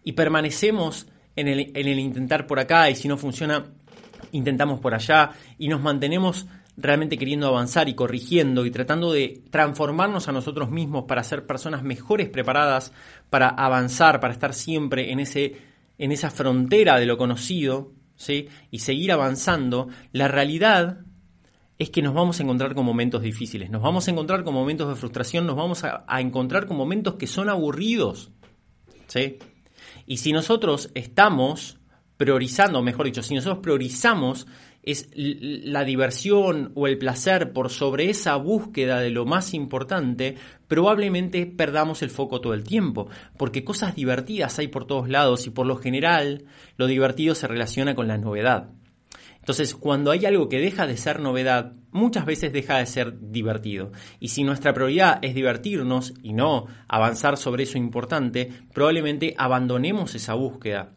y 0.03 0.13
permanecemos 0.13 1.07
en 1.37 1.49
el, 1.49 1.73
en 1.75 1.89
el 1.89 1.99
intentar 1.99 2.47
por 2.47 2.59
acá 2.59 2.89
y 2.89 2.95
si 2.95 3.07
no 3.07 3.19
funciona, 3.19 3.67
intentamos 4.33 4.81
por 4.81 4.95
allá 4.95 5.33
y 5.59 5.69
nos 5.69 5.83
mantenemos 5.83 6.47
realmente 6.79 7.19
queriendo 7.19 7.49
avanzar 7.49 7.91
y 7.91 7.95
corrigiendo 7.95 8.65
y 8.65 8.71
tratando 8.71 9.13
de 9.13 9.43
transformarnos 9.51 10.29
a 10.29 10.33
nosotros 10.33 10.71
mismos 10.71 11.05
para 11.05 11.23
ser 11.23 11.45
personas 11.45 11.83
mejores 11.83 12.31
preparadas 12.31 12.95
para 13.29 13.51
avanzar, 13.51 14.21
para 14.21 14.33
estar 14.33 14.55
siempre 14.55 15.13
en, 15.13 15.21
ese, 15.21 15.55
en 15.99 16.13
esa 16.13 16.31
frontera 16.31 16.99
de 16.99 17.05
lo 17.05 17.19
conocido 17.19 17.93
¿sí? 18.17 18.49
y 18.71 18.79
seguir 18.79 19.13
avanzando, 19.13 19.89
la 20.13 20.29
realidad 20.29 21.04
es 21.85 21.91
que 21.91 22.03
nos 22.03 22.15
vamos 22.15 22.41
a 22.41 22.43
encontrar 22.43 22.75
con 22.75 22.85
momentos 22.85 23.23
difíciles, 23.23 23.71
nos 23.71 23.83
vamos 23.83 24.09
a 24.09 24.11
encontrar 24.11 24.43
con 24.43 24.55
momentos 24.55 24.89
de 24.89 24.97
frustración, 24.97 25.47
nos 25.47 25.57
vamos 25.57 25.85
a, 25.85 26.05
encontrar 26.21 26.67
con 26.67 26.77
momentos 26.77 27.15
que 27.15 27.27
son 27.27 27.49
aburridos. 27.49 28.31
¿sí? 29.07 29.39
Y 30.07 30.17
si 30.17 30.33
nosotros 30.33 30.91
estamos 30.95 31.79
priorizando, 32.17 32.83
mejor 32.83 33.07
dicho, 33.07 33.23
si 33.23 33.35
nosotros 33.35 33.61
priorizamos 33.63 34.47
es 34.83 35.11
la 35.15 35.85
diversión 35.85 36.73
o 36.75 36.87
el 36.87 36.99
placer 36.99 37.53
por 37.53 37.71
sobre 37.71 38.11
esa 38.11 38.37
búsqueda 38.37 39.01
de 39.01 39.11
lo 39.11 39.27
más 39.27 39.55
importante, 39.55 40.37
probablemente 40.69 41.47
perdamos 41.47 42.03
el 42.03 42.11
foco 42.11 42.41
todo 42.41 42.55
el 42.55 42.65
tiempo, 42.65 43.09
porque 43.39 43.65
cosas 43.65 43.95
divertidas 43.95 44.59
hay 44.59 44.69
por 44.69 44.87
todos 44.87 45.09
lados 45.09 45.47
y 45.47 45.51
por 45.51 45.67
lo 45.67 45.77
general 45.77 46.45
lo 46.77 46.87
divertido 46.87 47.35
se 47.35 47.47
relaciona 47.47 47.95
con 47.95 48.09
la 48.09 48.19
novedad. 48.19 48.71
Entonces, 49.45 49.75
cuando 49.75 50.11
hay 50.11 50.25
algo 50.25 50.49
que 50.49 50.59
deja 50.59 50.87
de 50.87 50.97
ser 50.97 51.21
novedad, 51.21 51.75
muchas 51.91 52.25
veces 52.25 52.51
deja 52.51 52.79
de 52.79 52.87
ser 52.87 53.31
divertido. 53.31 53.93
Y 54.19 54.29
si 54.29 54.43
nuestra 54.43 54.73
prioridad 54.73 55.19
es 55.21 55.35
divertirnos 55.35 56.15
y 56.23 56.33
no 56.33 56.65
avanzar 56.89 57.37
sobre 57.37 57.65
eso 57.65 57.77
importante, 57.77 58.51
probablemente 58.73 59.35
abandonemos 59.37 60.15
esa 60.15 60.33
búsqueda. 60.33 60.95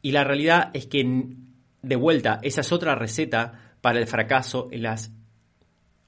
Y 0.00 0.12
la 0.12 0.22
realidad 0.22 0.70
es 0.74 0.86
que 0.86 1.34
de 1.82 1.96
vuelta, 1.96 2.38
esa 2.42 2.60
es 2.60 2.70
otra 2.70 2.94
receta 2.94 3.74
para 3.80 3.98
el 3.98 4.06
fracaso 4.06 4.68
en, 4.70 4.84
las, 4.84 5.10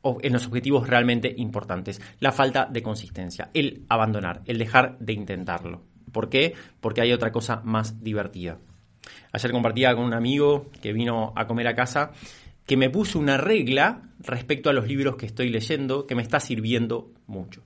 en 0.05 0.33
los 0.33 0.47
objetivos 0.47 0.89
realmente 0.89 1.35
importantes. 1.37 2.01
La 2.21 2.31
falta 2.31 2.67
de 2.67 2.85
consistencia, 2.85 3.51
el 3.53 3.85
abandonar, 3.89 4.43
el 4.45 4.59
dejar 4.59 4.97
de 5.01 5.15
intentarlo. 5.15 5.83
¿Por 6.13 6.29
qué? 6.29 6.55
Porque 6.81 7.01
hay 7.01 7.13
otra 7.13 7.33
cosa 7.33 7.63
más 7.65 8.01
divertida. 8.01 8.59
Ayer 9.33 9.51
compartía 9.51 9.95
con 9.95 10.05
un 10.05 10.15
amigo 10.15 10.71
que 10.81 10.93
vino 10.93 11.33
a 11.35 11.47
comer 11.47 11.69
a 11.69 11.75
casa 11.75 12.13
que 12.67 12.77
me 12.77 12.91
puso 12.91 13.19
una 13.19 13.37
regla 13.37 14.03
respecto 14.21 14.71
a 14.71 14.73
los 14.73 14.87
libros 14.87 15.17
que 15.17 15.27
estoy 15.27 15.49
leyendo 15.49 16.07
que 16.07 16.15
me 16.15 16.23
está 16.23 16.39
sirviendo 16.39 17.11
mucho. 17.27 17.63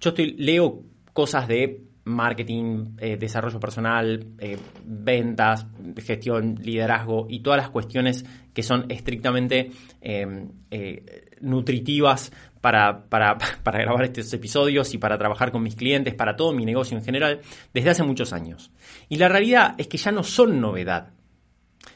Yo 0.00 0.10
estoy, 0.10 0.34
leo 0.38 0.84
cosas 1.12 1.48
de 1.48 1.88
marketing, 2.04 2.96
eh, 2.98 3.16
desarrollo 3.16 3.60
personal, 3.60 4.24
eh, 4.38 4.56
ventas, 4.84 5.66
gestión, 5.98 6.56
liderazgo 6.62 7.26
y 7.28 7.40
todas 7.40 7.58
las 7.58 7.70
cuestiones 7.70 8.24
que 8.54 8.62
son 8.62 8.86
estrictamente 8.88 9.70
em, 10.00 10.48
eh, 10.70 11.26
nutritivas 11.40 12.32
para, 12.60 13.04
para, 13.04 13.36
para, 13.62 13.78
grabar 13.80 14.04
estos 14.04 14.32
episodios 14.32 14.94
y 14.94 14.98
para 14.98 15.18
trabajar 15.18 15.52
con 15.52 15.62
mis 15.62 15.76
clientes, 15.76 16.14
para 16.14 16.36
todo 16.36 16.52
mi 16.52 16.64
negocio 16.64 16.96
en 16.96 17.04
general, 17.04 17.40
desde 17.74 17.90
hace 17.90 18.02
muchos 18.02 18.32
años. 18.32 18.70
Y 19.08 19.16
la 19.16 19.28
realidad 19.28 19.74
es 19.78 19.88
que 19.88 19.98
ya 19.98 20.12
no 20.12 20.22
son 20.22 20.60
novedad. 20.60 21.10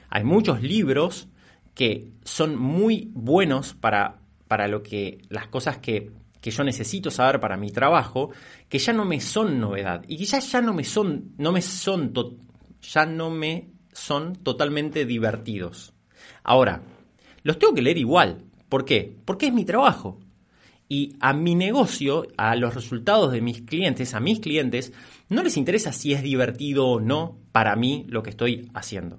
Hay 0.09 0.25
muchos 0.25 0.62
libros 0.62 1.29
que 1.75 2.09
son 2.25 2.57
muy 2.57 3.11
buenos 3.14 3.75
para, 3.75 4.20
para 4.48 4.68
lo 4.68 4.83
que 4.83 5.18
las 5.29 5.48
cosas 5.48 5.79
que 5.79 6.11
que 6.42 6.51
yo 6.51 6.64
necesito 6.64 7.11
saber 7.11 7.40
para 7.40 7.57
mi 7.57 7.70
trabajo, 7.70 8.31
que 8.68 8.79
ya 8.79 8.92
no 8.92 9.05
me 9.05 9.20
son 9.20 9.61
novedad 9.61 10.05
y 10.09 10.18
que 10.18 10.25
ya, 10.25 10.61
no 10.61 10.75
me 10.75 10.83
son, 10.83 11.33
no 11.38 11.53
me 11.53 11.62
son, 11.62 12.12
ya 12.83 13.07
no 13.07 13.31
me 13.31 13.68
son 13.92 14.35
totalmente 14.35 15.07
divertidos. 15.07 15.94
Ahora, 16.42 16.83
los 17.44 17.59
tengo 17.59 17.75
que 17.75 17.83
leer 17.83 17.98
igual. 17.98 18.42
¿Por 18.68 18.85
qué? 18.85 19.16
Porque 19.25 19.46
es 19.46 19.53
mi 19.53 19.64
trabajo. 19.64 20.18
Y 20.92 21.16
a 21.20 21.33
mi 21.33 21.55
negocio, 21.55 22.26
a 22.37 22.55
los 22.55 22.74
resultados 22.74 23.33
de 23.33 23.40
mis 23.40 23.62
clientes, 23.62 24.12
a 24.12 24.20
mis 24.20 24.40
clientes, 24.40 24.92
no 25.31 25.42
les 25.42 25.57
interesa 25.57 25.90
si 25.90 26.12
es 26.12 26.22
divertido 26.22 26.87
o 26.87 27.00
no 27.00 27.38
para 27.50 27.74
mí 27.76 28.05
lo 28.11 28.22
que 28.22 28.28
estoy 28.28 28.68
haciendo. 28.74 29.18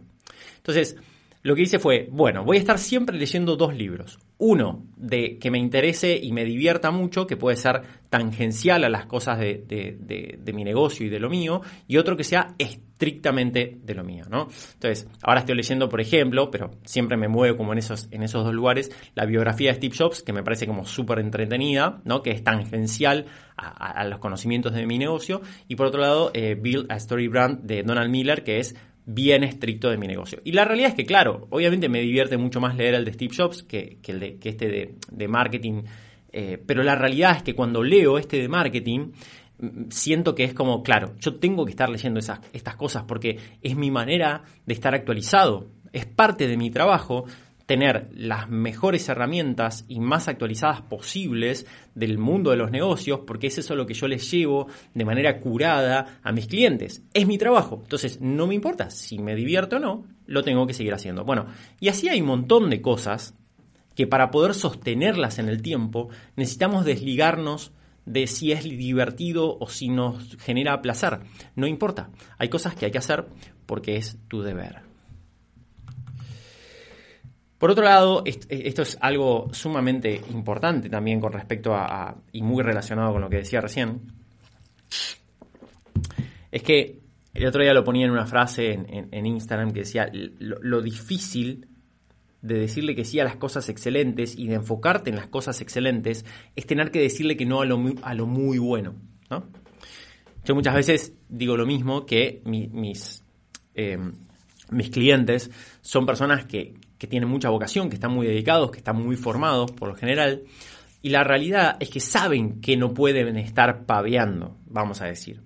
Entonces, 0.57 0.97
lo 1.41 1.55
que 1.55 1.63
hice 1.63 1.79
fue, 1.79 2.07
bueno, 2.11 2.43
voy 2.43 2.57
a 2.57 2.59
estar 2.59 2.77
siempre 2.77 3.17
leyendo 3.17 3.55
dos 3.55 3.73
libros 3.75 4.19
uno, 4.43 4.83
de 4.97 5.37
que 5.39 5.49
me 5.49 5.57
interese 5.57 6.19
y 6.21 6.33
me 6.33 6.43
divierta 6.43 6.91
mucho, 6.91 7.25
que 7.25 7.37
puede 7.37 7.55
ser 7.55 7.81
tangencial 8.09 8.83
a 8.83 8.89
las 8.89 9.05
cosas 9.05 9.39
de, 9.39 10.37
mi 10.53 10.63
negocio 10.65 11.05
y 11.05 11.09
de 11.09 11.19
lo 11.19 11.29
mío, 11.29 11.61
y 11.87 11.95
otro 11.95 12.17
que 12.17 12.25
sea 12.25 12.53
estrictamente 12.57 13.79
de 13.81 13.95
lo 13.95 14.03
mío, 14.03 14.25
¿no? 14.29 14.49
Entonces, 14.73 15.07
ahora 15.21 15.39
estoy 15.39 15.55
leyendo, 15.55 15.87
por 15.87 16.01
ejemplo, 16.01 16.51
pero 16.51 16.71
siempre 16.83 17.15
me 17.15 17.29
muevo 17.29 17.55
como 17.55 17.71
en 17.71 17.79
esos, 17.79 18.09
en 18.11 18.21
esos 18.21 18.43
dos 18.43 18.53
lugares, 18.53 18.91
la 19.15 19.25
biografía 19.25 19.71
de 19.71 19.77
Steve 19.77 19.95
Jobs, 19.97 20.21
que 20.21 20.33
me 20.33 20.43
parece 20.43 20.67
como 20.67 20.85
súper 20.85 21.19
entretenida, 21.19 22.01
¿no? 22.03 22.21
Que 22.21 22.31
es 22.31 22.43
tangencial 22.43 23.27
a, 23.55 24.03
los 24.05 24.19
conocimientos 24.19 24.73
de 24.73 24.85
mi 24.85 24.97
negocio, 24.97 25.41
y 25.69 25.77
por 25.77 25.87
otro 25.87 26.01
lado, 26.01 26.31
eh, 26.33 26.55
Build 26.55 26.91
a 26.91 26.97
Story 26.97 27.29
Brand 27.29 27.61
de 27.61 27.83
Donald 27.83 28.09
Miller, 28.09 28.43
que 28.43 28.59
es 28.59 28.75
bien 29.05 29.43
estricto 29.43 29.89
de 29.89 29.97
mi 29.97 30.07
negocio. 30.07 30.39
Y 30.43 30.53
la 30.53 30.65
realidad 30.65 30.89
es 30.89 30.95
que, 30.95 31.05
claro, 31.05 31.47
obviamente 31.49 31.89
me 31.89 32.01
divierte 32.01 32.37
mucho 32.37 32.61
más 32.61 32.75
leer 32.75 32.95
el 32.95 33.05
de 33.05 33.13
Steve 33.13 33.33
Jobs 33.35 33.63
que, 33.63 33.99
el 34.07 34.19
de, 34.19 34.37
que 34.37 34.49
este 34.49 34.95
de, 35.09 35.27
marketing, 35.27 35.83
eh, 36.31 36.57
pero 36.65 36.83
la 36.83 36.95
realidad 36.95 37.37
es 37.37 37.43
que 37.43 37.55
cuando 37.55 37.83
leo 37.83 38.17
este 38.17 38.37
de 38.37 38.47
marketing, 38.47 39.11
mm, 39.59 39.89
siento 39.89 40.35
que 40.35 40.43
es 40.43 40.53
como, 40.53 40.83
claro, 40.83 41.15
yo 41.19 41.35
tengo 41.35 41.65
que 41.65 41.71
estar 41.71 41.89
leyendo 41.89 42.19
esas, 42.19 42.39
estas 42.53 42.75
cosas 42.75 43.03
porque 43.07 43.37
es 43.61 43.75
mi 43.75 43.91
manera 43.91 44.43
de 44.65 44.73
estar 44.73 44.95
actualizado, 44.95 45.67
es 45.91 46.05
parte 46.05 46.47
de 46.47 46.57
mi 46.57 46.71
trabajo 46.71 47.25
tener 47.73 48.07
las 48.13 48.51
mejores 48.51 49.09
herramientas 49.09 49.83
y 49.87 49.99
más 49.99 50.27
actualizadas 50.27 50.81
posibles 50.81 51.65
del 51.95 52.19
mundo 52.19 52.51
de 52.51 52.57
los 52.57 52.69
negocios, 52.69 53.21
porque 53.25 53.47
es 53.47 53.57
eso 53.57 53.75
lo 53.75 53.87
que 53.87 53.95
yo 53.95 54.07
les 54.07 54.29
llevo 54.29 54.67
de 54.93 55.03
manera 55.03 55.39
curada 55.39 56.19
a 56.21 56.31
mis 56.31 56.45
clientes. 56.45 57.01
Es 57.15 57.25
mi 57.25 57.39
trabajo, 57.39 57.79
entonces 57.81 58.21
no 58.21 58.45
me 58.45 58.53
importa 58.53 58.91
si 58.91 59.17
me 59.17 59.33
divierto 59.33 59.77
o 59.77 59.79
no, 59.79 60.05
lo 60.27 60.43
tengo 60.43 60.67
que 60.67 60.75
seguir 60.75 60.93
haciendo. 60.93 61.25
Bueno, 61.25 61.47
y 61.79 61.87
así 61.87 62.09
hay 62.09 62.21
un 62.21 62.27
montón 62.27 62.69
de 62.69 62.79
cosas 62.79 63.33
que 63.95 64.05
para 64.05 64.29
poder 64.29 64.53
sostenerlas 64.53 65.39
en 65.39 65.49
el 65.49 65.63
tiempo 65.63 66.09
necesitamos 66.35 66.85
desligarnos 66.85 67.71
de 68.05 68.27
si 68.27 68.51
es 68.51 68.65
divertido 68.65 69.57
o 69.57 69.67
si 69.67 69.89
nos 69.89 70.37
genera 70.37 70.79
placer. 70.83 71.21
No 71.55 71.65
importa, 71.65 72.11
hay 72.37 72.49
cosas 72.49 72.75
que 72.75 72.85
hay 72.85 72.91
que 72.91 72.99
hacer 72.99 73.25
porque 73.65 73.95
es 73.95 74.19
tu 74.27 74.43
deber. 74.43 74.82
Por 77.63 77.71
otro 77.71 77.85
lado, 77.85 78.23
esto 78.25 78.81
es 78.81 78.97
algo 78.99 79.47
sumamente 79.53 80.21
importante 80.31 80.89
también 80.89 81.21
con 81.21 81.31
respecto 81.31 81.73
a, 81.73 82.13
y 82.33 82.41
muy 82.41 82.61
relacionado 82.61 83.13
con 83.13 83.21
lo 83.21 83.29
que 83.29 83.37
decía 83.37 83.61
recién, 83.61 84.01
es 86.51 86.61
que 86.61 86.99
el 87.33 87.45
otro 87.45 87.63
día 87.63 87.73
lo 87.73 87.85
ponía 87.85 88.05
en 88.05 88.11
una 88.11 88.25
frase 88.25 88.73
en, 88.73 89.25
Instagram 89.25 89.71
que 89.71 89.79
decía, 89.79 90.11
lo, 90.11 90.81
difícil 90.81 91.69
de 92.41 92.55
decirle 92.55 92.95
que 92.95 93.05
sí 93.05 93.21
a 93.21 93.23
las 93.23 93.37
cosas 93.37 93.69
excelentes 93.69 94.37
y 94.37 94.47
de 94.47 94.55
enfocarte 94.55 95.09
en 95.09 95.15
las 95.15 95.27
cosas 95.27 95.61
excelentes 95.61 96.25
es 96.57 96.65
tener 96.65 96.91
que 96.91 96.99
decirle 96.99 97.37
que 97.37 97.45
no 97.45 97.61
a 97.61 97.65
lo, 97.65 97.81
a 98.01 98.13
lo 98.13 98.25
muy 98.27 98.57
bueno. 98.57 98.95
Yo 100.43 100.53
muchas 100.53 100.75
veces 100.75 101.17
digo 101.29 101.55
lo 101.55 101.65
mismo 101.65 102.05
que 102.05 102.41
mis, 102.43 103.23
eh, 103.73 103.97
mis 104.69 104.89
clientes 104.89 105.49
son 105.79 106.05
personas 106.05 106.43
que, 106.45 106.73
que 107.03 107.07
tienen 107.07 107.27
mucha 107.27 107.49
vocación, 107.49 107.89
que 107.89 107.95
están 107.95 108.13
muy 108.13 108.25
dedicados, 108.25 108.71
que 108.71 108.77
están 108.77 108.95
muy 108.95 109.17
formados 109.17 109.73
por 109.73 109.89
lo 109.89 109.95
general. 109.95 110.43
Y 111.01 111.09
la 111.09 111.25
realidad 111.25 111.75
es 111.81 111.89
que 111.89 111.99
saben 111.99 112.61
que 112.61 112.77
no 112.77 112.93
pueden 112.93 113.35
estar 113.35 113.85
paveando, 113.85 114.55
vamos 114.67 115.01
a 115.01 115.05
decir. 115.07 115.41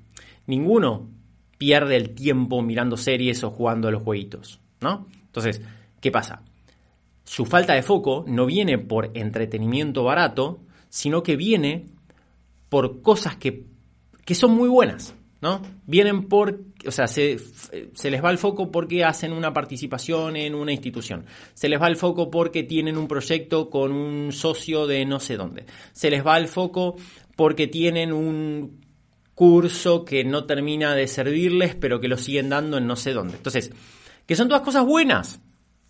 Ninguno 0.45 1.09
pierde 1.57 1.95
el 1.95 2.13
tiempo 2.13 2.61
mirando 2.61 2.95
series 2.95 3.43
o 3.43 3.49
jugando 3.49 3.87
a 3.87 3.91
los 3.91 4.03
jueguitos, 4.03 4.61
¿no? 4.81 5.07
Entonces, 5.25 5.63
¿qué 5.99 6.11
pasa? 6.11 6.43
Su 7.23 7.47
falta 7.47 7.73
de 7.73 7.81
foco 7.81 8.23
no 8.27 8.45
viene 8.45 8.77
por 8.77 9.09
entretenimiento 9.17 10.03
barato, 10.03 10.59
sino 10.89 11.23
que 11.23 11.37
viene 11.37 11.87
por 12.69 13.01
cosas 13.01 13.35
que, 13.35 13.65
que 14.25 14.35
son 14.35 14.51
muy 14.51 14.69
buenas. 14.69 15.15
¿No? 15.41 15.61
Vienen 15.85 16.27
por, 16.27 16.61
o 16.85 16.91
sea, 16.91 17.07
se, 17.07 17.37
les 18.03 18.23
va 18.23 18.31
el 18.31 18.37
foco 18.37 18.71
porque 18.71 19.03
hacen 19.03 19.33
una 19.33 19.53
participación 19.53 20.35
en 20.35 20.55
una 20.55 20.71
institución. 20.71 21.25
Se 21.53 21.69
les 21.69 21.81
va 21.81 21.87
el 21.87 21.95
foco 21.95 22.31
porque 22.31 22.63
tienen 22.63 22.97
un 22.97 23.07
proyecto 23.07 23.69
con 23.69 23.91
un 23.91 24.31
socio 24.31 24.87
de 24.87 25.05
no 25.05 25.19
sé 25.19 25.37
dónde. 25.37 25.65
Se 25.91 26.09
les 26.09 26.25
va 26.25 26.37
el 26.37 26.47
foco 26.47 26.95
porque 27.35 27.67
tienen 27.67 28.11
un 28.11 28.81
curso 29.35 30.03
que 30.03 30.23
no 30.23 30.45
termina 30.45 30.95
de 30.95 31.07
servirles, 31.07 31.75
pero 31.75 31.99
que 31.99 32.07
lo 32.07 32.17
siguen 32.17 32.49
dando 32.49 32.77
en 32.77 32.87
no 32.87 32.95
sé 32.95 33.13
dónde. 33.13 33.37
Entonces, 33.37 33.71
que 34.25 34.35
son 34.35 34.47
todas 34.47 34.63
cosas 34.63 34.85
buenas. 34.85 35.39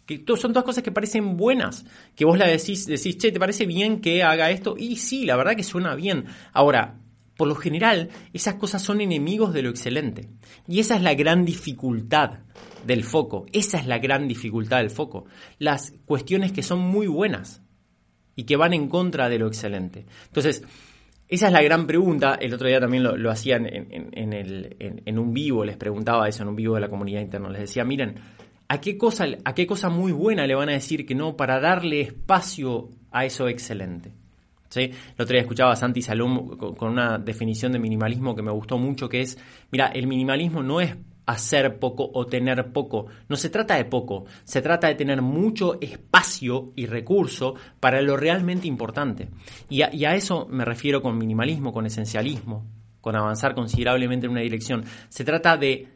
Que 0.06 0.24
son 0.38 0.54
todas 0.54 0.64
cosas 0.64 0.84
que 0.84 0.92
parecen 0.94 1.36
buenas, 1.36 1.86
que 2.16 2.24
vos 2.24 2.38
la 2.38 2.48
decís, 2.48 2.86
decís, 2.86 3.18
che, 3.18 3.30
¿te 3.30 3.40
parece 3.40 3.66
bien 3.66 4.00
que 4.00 4.24
haga 4.24 4.52
esto? 4.52 4.76
Y 4.78 4.96
sí, 4.96 5.26
la 5.26 5.36
verdad 5.36 5.58
que 5.58 5.64
suena 5.64 5.96
bien. 5.96 6.28
Ahora, 6.54 6.98
por 7.38 7.48
lo 7.48 7.56
general, 7.56 8.10
esas 8.34 8.56
cosas 8.56 8.82
son 8.82 9.00
enemigos 9.00 9.54
de 9.54 9.62
lo 9.62 9.70
excelente. 9.70 10.28
Y 10.68 10.80
esa 10.80 10.96
es 10.96 11.04
la 11.04 11.14
gran 11.14 11.46
dificultad 11.46 12.40
del 12.86 13.04
foco. 13.04 13.46
Esa 13.54 13.78
es 13.78 13.86
la 13.86 14.00
gran 14.00 14.28
dificultad 14.28 14.78
del 14.78 14.90
foco. 14.90 15.26
Las 15.60 15.94
cuestiones 16.06 16.52
que 16.52 16.64
son 16.64 16.80
muy 16.80 17.06
buenas 17.06 17.62
y 18.36 18.44
que 18.44 18.56
van 18.56 18.74
en 18.74 18.90
contra 18.90 19.30
de 19.30 19.38
lo 19.38 19.48
excelente. 19.48 20.06
Entonces, 20.26 20.64
esa 21.28 21.48
es 21.48 21.54
la 21.54 21.62
gran 21.62 21.86
pregunta. 21.86 22.36
El 22.36 22.54
otro 22.54 22.68
día 22.68 22.80
también 22.80 23.04
lo, 23.04 23.32
hacían 23.32 23.68
en, 23.70 25.20
un 25.20 25.34
vivo, 25.34 25.64
les 25.64 25.78
preguntaba 25.78 26.28
eso 26.28 26.42
en 26.42 26.50
un 26.50 26.56
vivo 26.56 26.76
de 26.76 26.82
la 26.82 26.90
comunidad 26.90 27.22
interna. 27.22 27.50
Les 27.50 27.62
decía, 27.62 27.84
miren, 27.84 28.16
¿a 28.68 28.82
qué, 28.82 28.98
cosa, 28.98 29.28
¿a 29.44 29.54
qué 29.54 29.68
cosa 29.68 29.90
muy 29.90 30.12
buena 30.12 30.48
le 30.48 30.56
van 30.56 30.70
a 30.70 30.74
decir 30.74 31.06
que 31.06 31.14
no 31.14 31.38
para 31.38 31.60
darle 31.60 32.02
espacio 32.02 32.90
a 33.12 33.26
eso 33.26 33.48
excelente? 33.48 34.14
¿Sí? 34.70 34.82
El 34.82 35.22
otro 35.22 35.34
día 35.34 35.42
escuchaba 35.42 35.72
a 35.72 35.76
Santi 35.76 36.02
Salum 36.02 36.58
con 36.58 36.92
una 36.92 37.18
definición 37.18 37.72
de 37.72 37.80
minimalismo 37.80 38.36
que 38.36 38.42
me 38.42 38.52
gustó 38.52 38.78
mucho, 38.78 39.10
que 39.10 39.22
es, 39.22 39.38
mira, 39.72 39.88
el 39.88 40.08
minimalismo 40.08 40.64
no 40.64 40.82
es 40.82 40.96
hacer 41.28 41.78
poco 41.78 42.10
o 42.14 42.26
tener 42.26 42.72
poco. 42.72 43.08
No 43.30 43.36
se 43.36 43.50
trata 43.50 43.76
de 43.76 43.86
poco, 43.86 44.26
se 44.44 44.62
trata 44.62 44.88
de 44.88 44.96
tener 44.96 45.22
mucho 45.22 45.80
espacio 45.82 46.72
y 46.76 46.86
recurso 46.86 47.56
para 47.80 48.02
lo 48.02 48.18
realmente 48.18 48.68
importante. 48.68 49.28
Y 49.70 49.82
a, 49.82 49.94
y 49.94 50.06
a, 50.06 50.16
eso 50.16 50.48
me 50.50 50.66
refiero 50.66 51.02
con 51.02 51.18
minimalismo, 51.18 51.74
con 51.74 51.86
esencialismo, 51.86 52.66
con 53.02 53.16
avanzar 53.16 53.54
considerablemente 53.54 54.26
en 54.26 54.32
una 54.32 54.42
dirección. 54.42 54.86
Se 55.10 55.26
trata 55.26 55.58
de 55.58 55.88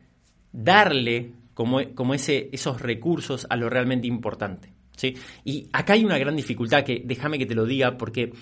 darle 0.51 1.31
como, 1.53 1.79
como 1.95 2.13
ese, 2.13 2.49
esos 2.51 2.81
recursos 2.81 3.47
a 3.49 3.55
lo 3.55 3.69
realmente 3.69 4.07
importante. 4.07 4.73
¿sí? 4.97 5.15
Y 5.45 5.69
acá 5.71 5.93
hay 5.93 6.03
una 6.03 6.17
gran 6.17 6.35
dificultad 6.35 6.83
que 6.83 7.01
déjame 7.05 7.37
que 7.37 7.45
te 7.45 7.55
lo 7.55 7.65
diga 7.65 7.97
porque 7.97 8.33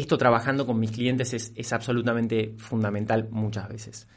esto 0.00 0.18
trabajando 0.18 0.66
con 0.66 0.78
mis 0.78 0.90
clientes 0.90 1.32
es, 1.32 1.72
absolutamente 1.72 2.54
fundamental 2.58 3.28
muchas 3.30 3.68
veces. 3.68 4.08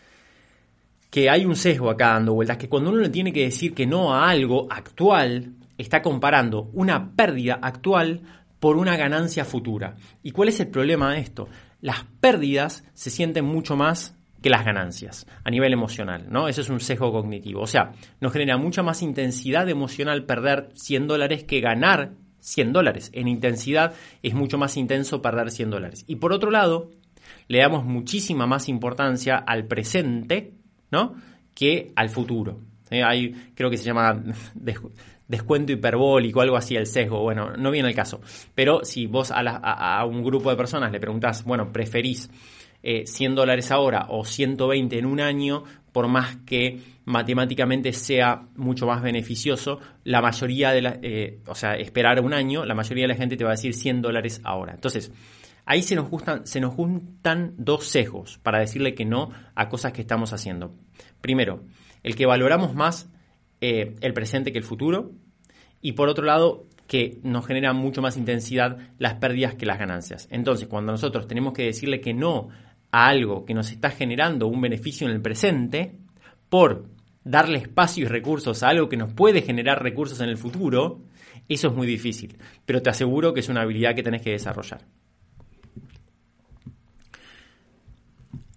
Que 1.09 1.29
hay 1.29 1.45
un 1.45 1.55
sesgo 1.55 1.89
acá 1.89 2.09
dando 2.13 2.33
vueltas, 2.33 2.57
que 2.57 2.69
cuando 2.69 2.89
uno 2.89 2.99
le 2.99 3.09
tiene 3.09 3.31
que 3.31 3.43
decir 3.43 3.73
que 3.73 3.85
no 3.85 4.13
a 4.13 4.29
algo 4.29 4.67
actual, 4.69 5.53
está 5.77 6.01
comparando 6.01 6.69
una 6.73 7.15
pérdida 7.15 7.59
actual 7.61 8.21
por 8.59 8.77
una 8.77 8.97
ganancia 8.97 9.45
futura. 9.45 9.95
¿Y 10.23 10.31
cuál 10.31 10.49
es 10.49 10.59
el 10.59 10.67
problema 10.67 11.13
de 11.13 11.19
esto? 11.19 11.47
Las 11.81 12.05
pérdidas 12.19 12.83
se 12.93 13.09
sienten 13.09 13.45
mucho 13.45 13.75
más 13.75 14.17
que 14.41 14.49
las 14.49 14.65
ganancias 14.65 15.25
a 15.43 15.49
nivel 15.49 15.73
emocional, 15.73 16.27
¿no? 16.29 16.47
Eso 16.47 16.61
es 16.61 16.69
un 16.69 16.79
sesgo 16.79 17.11
cognitivo. 17.11 17.61
O 17.61 17.67
sea, 17.67 17.93
nos 18.19 18.33
genera 18.33 18.57
mucha 18.57 18.83
más 18.83 19.01
intensidad 19.01 19.69
emocional 19.69 20.25
perder 20.25 20.69
100 20.75 21.07
dólares 21.07 21.43
que 21.45 21.61
ganar 21.61 22.11
100 22.43 22.73
dólares. 22.73 23.09
En 23.13 23.27
intensidad 23.27 23.93
es 24.21 24.33
mucho 24.33 24.57
más 24.57 24.77
intenso 24.77 25.21
perder 25.21 25.49
100 25.49 25.69
dólares. 25.69 26.03
Y 26.07 26.17
por 26.17 26.33
otro 26.33 26.51
lado, 26.51 26.91
le 27.47 27.59
damos 27.59 27.85
muchísima 27.85 28.45
más 28.45 28.67
importancia 28.69 29.37
al 29.37 29.65
presente, 29.65 30.53
¿no? 30.91 31.15
Que 31.55 31.91
al 31.95 32.09
futuro. 32.09 32.59
Hay, 32.91 33.31
creo 33.55 33.69
que 33.69 33.77
se 33.77 33.85
llama 33.85 34.21
descuento 35.27 35.71
hiperbólico, 35.71 36.41
algo 36.41 36.57
así, 36.57 36.75
el 36.75 36.85
sesgo. 36.85 37.21
Bueno, 37.21 37.55
no 37.57 37.71
viene 37.71 37.89
el 37.89 37.95
caso. 37.95 38.19
Pero 38.53 38.83
si 38.83 39.07
vos 39.07 39.31
a, 39.31 39.39
a 39.39 40.05
un 40.05 40.23
grupo 40.23 40.49
de 40.49 40.57
personas 40.57 40.91
le 40.91 40.99
preguntás, 40.99 41.43
bueno, 41.45 41.71
¿preferís 41.71 42.29
100 42.83 43.31
eh, 43.31 43.35
dólares 43.35 43.71
ahora 43.71 44.07
o 44.09 44.25
120 44.25 44.99
en 44.99 45.05
un 45.05 45.21
año, 45.21 45.63
por 45.91 46.07
más 46.07 46.37
que 46.45 46.81
matemáticamente 47.05 47.93
sea 47.93 48.47
mucho 48.55 48.85
más 48.85 49.01
beneficioso, 49.01 49.79
la 50.03 50.21
mayoría 50.21 50.71
de 50.71 50.81
la, 50.81 50.99
eh, 51.01 51.39
o 51.47 51.55
sea, 51.55 51.75
esperar 51.75 52.19
un 52.19 52.33
año, 52.33 52.65
la 52.65 52.75
mayoría 52.75 53.03
de 53.03 53.09
la 53.09 53.15
gente 53.15 53.37
te 53.37 53.43
va 53.43 53.51
a 53.51 53.53
decir 53.53 53.73
100 53.73 54.01
dólares 54.01 54.41
ahora. 54.43 54.73
Entonces, 54.73 55.11
ahí 55.65 55.81
se 55.81 55.95
nos, 55.95 56.07
se 56.43 56.59
nos 56.59 56.73
juntan 56.73 57.53
dos 57.57 57.85
sesgos 57.85 58.37
para 58.43 58.59
decirle 58.59 58.95
que 58.95 59.05
no 59.05 59.31
a 59.55 59.69
cosas 59.69 59.93
que 59.93 60.01
estamos 60.01 60.33
haciendo. 60.33 60.75
Primero, 61.21 61.63
el 62.03 62.15
que 62.15 62.25
valoramos 62.25 62.73
más 62.73 63.09
eh, 63.61 63.95
el 64.01 64.13
presente 64.13 64.51
que 64.51 64.57
el 64.57 64.65
futuro, 64.65 65.11
y 65.81 65.93
por 65.93 66.09
otro 66.09 66.25
lado, 66.25 66.65
que 66.87 67.19
nos 67.23 67.45
genera 67.45 67.71
mucho 67.73 68.01
más 68.01 68.17
intensidad 68.17 68.77
las 68.99 69.15
pérdidas 69.15 69.55
que 69.55 69.65
las 69.65 69.79
ganancias. 69.79 70.27
Entonces, 70.31 70.67
cuando 70.67 70.91
nosotros 70.91 71.27
tenemos 71.27 71.53
que 71.53 71.63
decirle 71.63 72.01
que 72.01 72.13
no 72.13 72.49
a 72.93 73.07
algo 73.07 73.43
que 73.43 73.55
nos 73.55 73.71
está 73.71 73.89
generando 73.89 74.45
un 74.47 74.61
beneficio 74.61 75.07
en 75.07 75.13
el 75.13 75.21
presente 75.21 75.97
por 76.47 76.85
darle 77.23 77.57
espacio 77.57 78.05
y 78.05 78.07
recursos 78.07 78.61
a 78.61 78.69
algo 78.69 78.87
que 78.87 78.97
nos 78.97 79.11
puede 79.11 79.41
generar 79.41 79.81
recursos 79.81 80.21
en 80.21 80.29
el 80.29 80.37
futuro, 80.37 81.01
Eso 81.49 81.67
es 81.67 81.73
muy 81.73 81.87
difícil, 81.87 82.37
pero 82.65 82.81
te 82.81 82.89
aseguro 82.89 83.33
que 83.33 83.41
es 83.41 83.49
una 83.49 83.63
habilidad 83.63 83.95
que 83.95 84.03
tenés 84.03 84.21
que 84.21 84.31
desarrollar. 84.31 84.85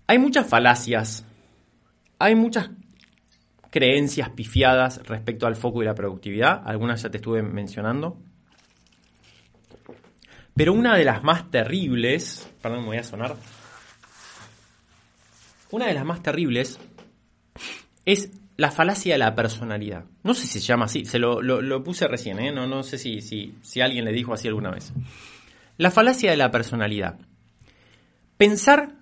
Hay 0.07 0.19
muchas 0.19 0.47
falacias, 0.47 1.27
hay 2.19 2.37
muchas 2.37 2.71
creencias 3.71 4.31
pifiadas 4.31 5.01
respecto 5.05 5.49
al 5.49 5.57
foco 5.57 5.83
y 5.83 5.87
la 5.87 5.95
productividad, 5.95 6.63
algunas 6.65 7.03
ya 7.03 7.11
te 7.11 7.17
estuve 7.17 7.43
mencionando. 7.43 8.19
Pero 10.55 10.73
una 10.73 10.97
de 10.97 11.05
las 11.05 11.25
más 11.25 11.51
terribles, 11.51 12.49
perdón, 12.63 12.83
me 12.83 12.87
voy 12.87 12.99
a 12.99 13.03
sonar. 13.03 13.35
Una 15.71 15.87
de 15.87 15.95
las 15.95 16.05
más 16.05 16.23
terribles 16.23 16.79
es 18.05 18.31
la 18.57 18.71
falacia 18.71 19.15
de 19.15 19.19
la 19.19 19.35
personalidad. 19.35 20.05
No 20.23 20.35
sé 20.35 20.47
si 20.47 20.61
se 20.61 20.67
llama 20.67 20.87
así, 20.87 21.05
se 21.05 21.19
lo, 21.19 21.41
puse 21.83 22.09
recién, 22.09 22.39
¿eh? 22.39 22.53
no, 22.53 22.67
no 22.67 22.83
sé 22.83 22.99
si, 22.99 23.21
si 23.21 23.81
alguien 23.81 24.05
le 24.05 24.13
dijo 24.13 24.33
así 24.33 24.49
alguna 24.49 24.71
vez. 24.71 24.93
La 25.77 25.91
falacia 25.91 26.31
de 26.31 26.37
la 26.37 26.51
personalidad. 26.51 27.19
Pensar 28.37 28.97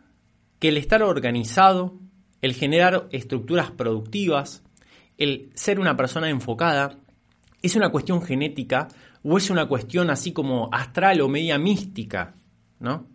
que 0.58 0.68
el 0.68 0.76
estar 0.76 1.02
organizado, 1.02 1.98
el 2.40 2.54
generar 2.54 3.08
estructuras 3.12 3.70
productivas, 3.70 4.62
el 5.18 5.50
ser 5.54 5.78
una 5.78 5.96
persona 5.96 6.30
enfocada, 6.30 6.98
es 7.62 7.76
una 7.76 7.90
cuestión 7.90 8.22
genética 8.22 8.88
o 9.22 9.38
es 9.38 9.50
una 9.50 9.66
cuestión 9.66 10.10
así 10.10 10.32
como 10.32 10.68
astral 10.72 11.20
o 11.20 11.28
media 11.28 11.58
mística, 11.58 12.34
¿no? 12.78 13.06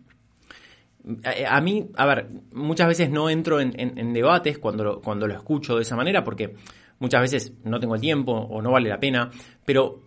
A, 1.48 1.60
mí, 1.60 1.88
a 1.96 2.06
ver, 2.06 2.28
muchas 2.52 2.88
veces 2.88 3.10
no 3.10 3.30
entro 3.30 3.60
en, 3.60 4.12
debates 4.12 4.58
cuando 4.58 4.84
lo, 4.84 5.00
cuando 5.00 5.26
lo 5.26 5.34
escucho 5.34 5.76
de 5.76 5.82
esa 5.82 5.96
manera 5.96 6.22
porque 6.24 6.54
muchas 6.98 7.20
veces 7.20 7.52
no 7.64 7.80
tengo 7.80 7.94
el 7.94 8.00
tiempo 8.00 8.32
o 8.32 8.60
no 8.62 8.70
vale 8.70 8.88
la 8.88 9.00
pena, 9.00 9.30
pero 9.64 10.00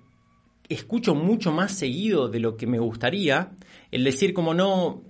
escucho 0.70 1.16
mucho 1.16 1.52
más 1.52 1.72
seguido 1.72 2.28
de 2.30 2.40
lo 2.40 2.56
que 2.56 2.68
me 2.68 2.80
gustaría 2.80 3.52
el 3.92 4.04
decir 4.04 4.34
como 4.34 4.54
no, 4.54 5.04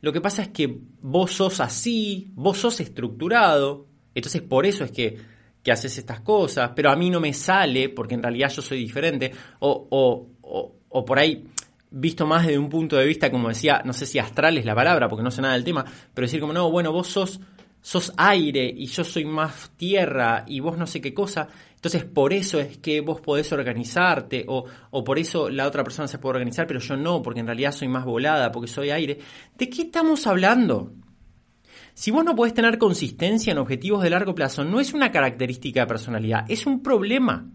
lo 0.00 0.12
que 0.12 0.20
pasa 0.20 0.42
es 0.42 0.48
que 0.48 0.78
vos 1.02 1.32
sos 1.32 1.60
así, 1.60 2.30
vos 2.34 2.58
sos 2.58 2.80
estructurado, 2.80 3.86
entonces 4.14 4.42
por 4.42 4.64
eso 4.64 4.84
es 4.84 4.92
que, 4.92 5.18
que 5.62 5.72
haces 5.72 5.98
estas 5.98 6.20
cosas, 6.20 6.72
pero 6.74 6.90
a 6.90 6.96
mí 6.96 7.10
no 7.10 7.20
me 7.20 7.32
sale 7.34 7.90
porque 7.90 8.14
en 8.14 8.22
realidad 8.22 8.50
yo 8.50 8.62
soy 8.62 8.78
diferente, 8.78 9.30
o, 9.58 9.88
o, 9.90 10.72
o, 10.88 11.04
por 11.04 11.18
ahí 11.18 11.44
visto 11.90 12.26
más 12.26 12.46
desde 12.46 12.58
un 12.58 12.68
punto 12.68 12.96
de 12.96 13.04
vista, 13.04 13.30
como 13.30 13.48
decía, 13.48 13.82
no 13.84 13.92
sé 13.92 14.06
si 14.06 14.18
astral 14.18 14.58
es 14.58 14.64
la 14.64 14.74
palabra, 14.74 15.08
porque 15.08 15.22
no 15.22 15.30
sé 15.30 15.42
nada 15.42 15.54
del 15.54 15.64
tema, 15.64 15.84
pero 16.14 16.26
decir 16.26 16.40
como, 16.40 16.52
no, 16.52 16.70
bueno, 16.70 16.92
vos 16.92 17.08
sos, 17.08 17.40
sos 17.80 18.12
aire 18.16 18.72
y 18.74 18.86
yo 18.86 19.02
soy 19.04 19.24
más 19.24 19.72
tierra 19.76 20.44
y 20.46 20.60
vos 20.60 20.78
no 20.78 20.86
sé 20.86 21.00
qué 21.00 21.12
cosa, 21.12 21.48
entonces 21.74 22.04
por 22.04 22.32
eso 22.32 22.60
es 22.60 22.78
que 22.78 23.00
vos 23.00 23.20
podés 23.20 23.52
organizarte 23.52 24.44
o, 24.48 24.64
o 24.90 25.04
por 25.04 25.18
eso 25.18 25.48
la 25.48 25.66
otra 25.66 25.82
persona 25.82 26.06
se 26.06 26.18
puede 26.18 26.36
organizar, 26.36 26.66
pero 26.66 26.80
yo 26.80 26.96
no, 26.96 27.22
porque 27.22 27.40
en 27.40 27.46
realidad 27.46 27.72
soy 27.72 27.88
más 27.88 28.04
volada, 28.04 28.52
porque 28.52 28.68
soy 28.68 28.90
aire. 28.90 29.18
¿De 29.56 29.68
qué 29.68 29.82
estamos 29.82 30.26
hablando? 30.26 30.92
Si 31.94 32.10
vos 32.10 32.24
no 32.24 32.36
podés 32.36 32.54
tener 32.54 32.78
consistencia 32.78 33.50
en 33.50 33.58
objetivos 33.58 34.02
de 34.02 34.10
largo 34.10 34.34
plazo, 34.34 34.64
no 34.64 34.78
es 34.78 34.94
una 34.94 35.10
característica 35.10 35.80
de 35.80 35.86
personalidad, 35.86 36.44
es 36.48 36.66
un 36.66 36.82
problema. 36.82 37.50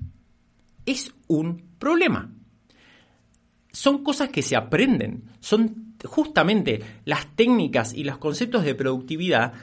Es 0.86 1.16
un 1.28 1.78
problema 1.80 2.35
son 3.76 4.04
cosas 4.04 4.30
que 4.30 4.42
se 4.42 4.56
aprenden, 4.56 5.24
son 5.42 5.96
justamente 6.06 6.82
las 7.04 7.28
técnicas 7.36 7.94
y 7.94 8.06
los 8.06 8.18
conceptos 8.18 8.64
de 8.64 8.74
productividad 8.74 9.54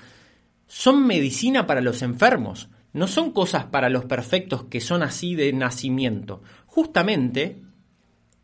son 0.66 1.06
medicina 1.06 1.66
para 1.66 1.80
los 1.80 2.02
enfermos, 2.02 2.68
no 2.92 3.06
son 3.06 3.32
cosas 3.32 3.64
para 3.66 3.88
los 3.88 4.04
perfectos 4.04 4.64
que 4.64 4.82
son 4.82 5.02
así 5.02 5.34
de 5.34 5.52
nacimiento. 5.54 6.42
Justamente 6.66 7.62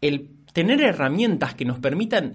el 0.00 0.30
tener 0.54 0.80
herramientas 0.80 1.54
que 1.54 1.66
nos 1.66 1.78
permitan 1.78 2.34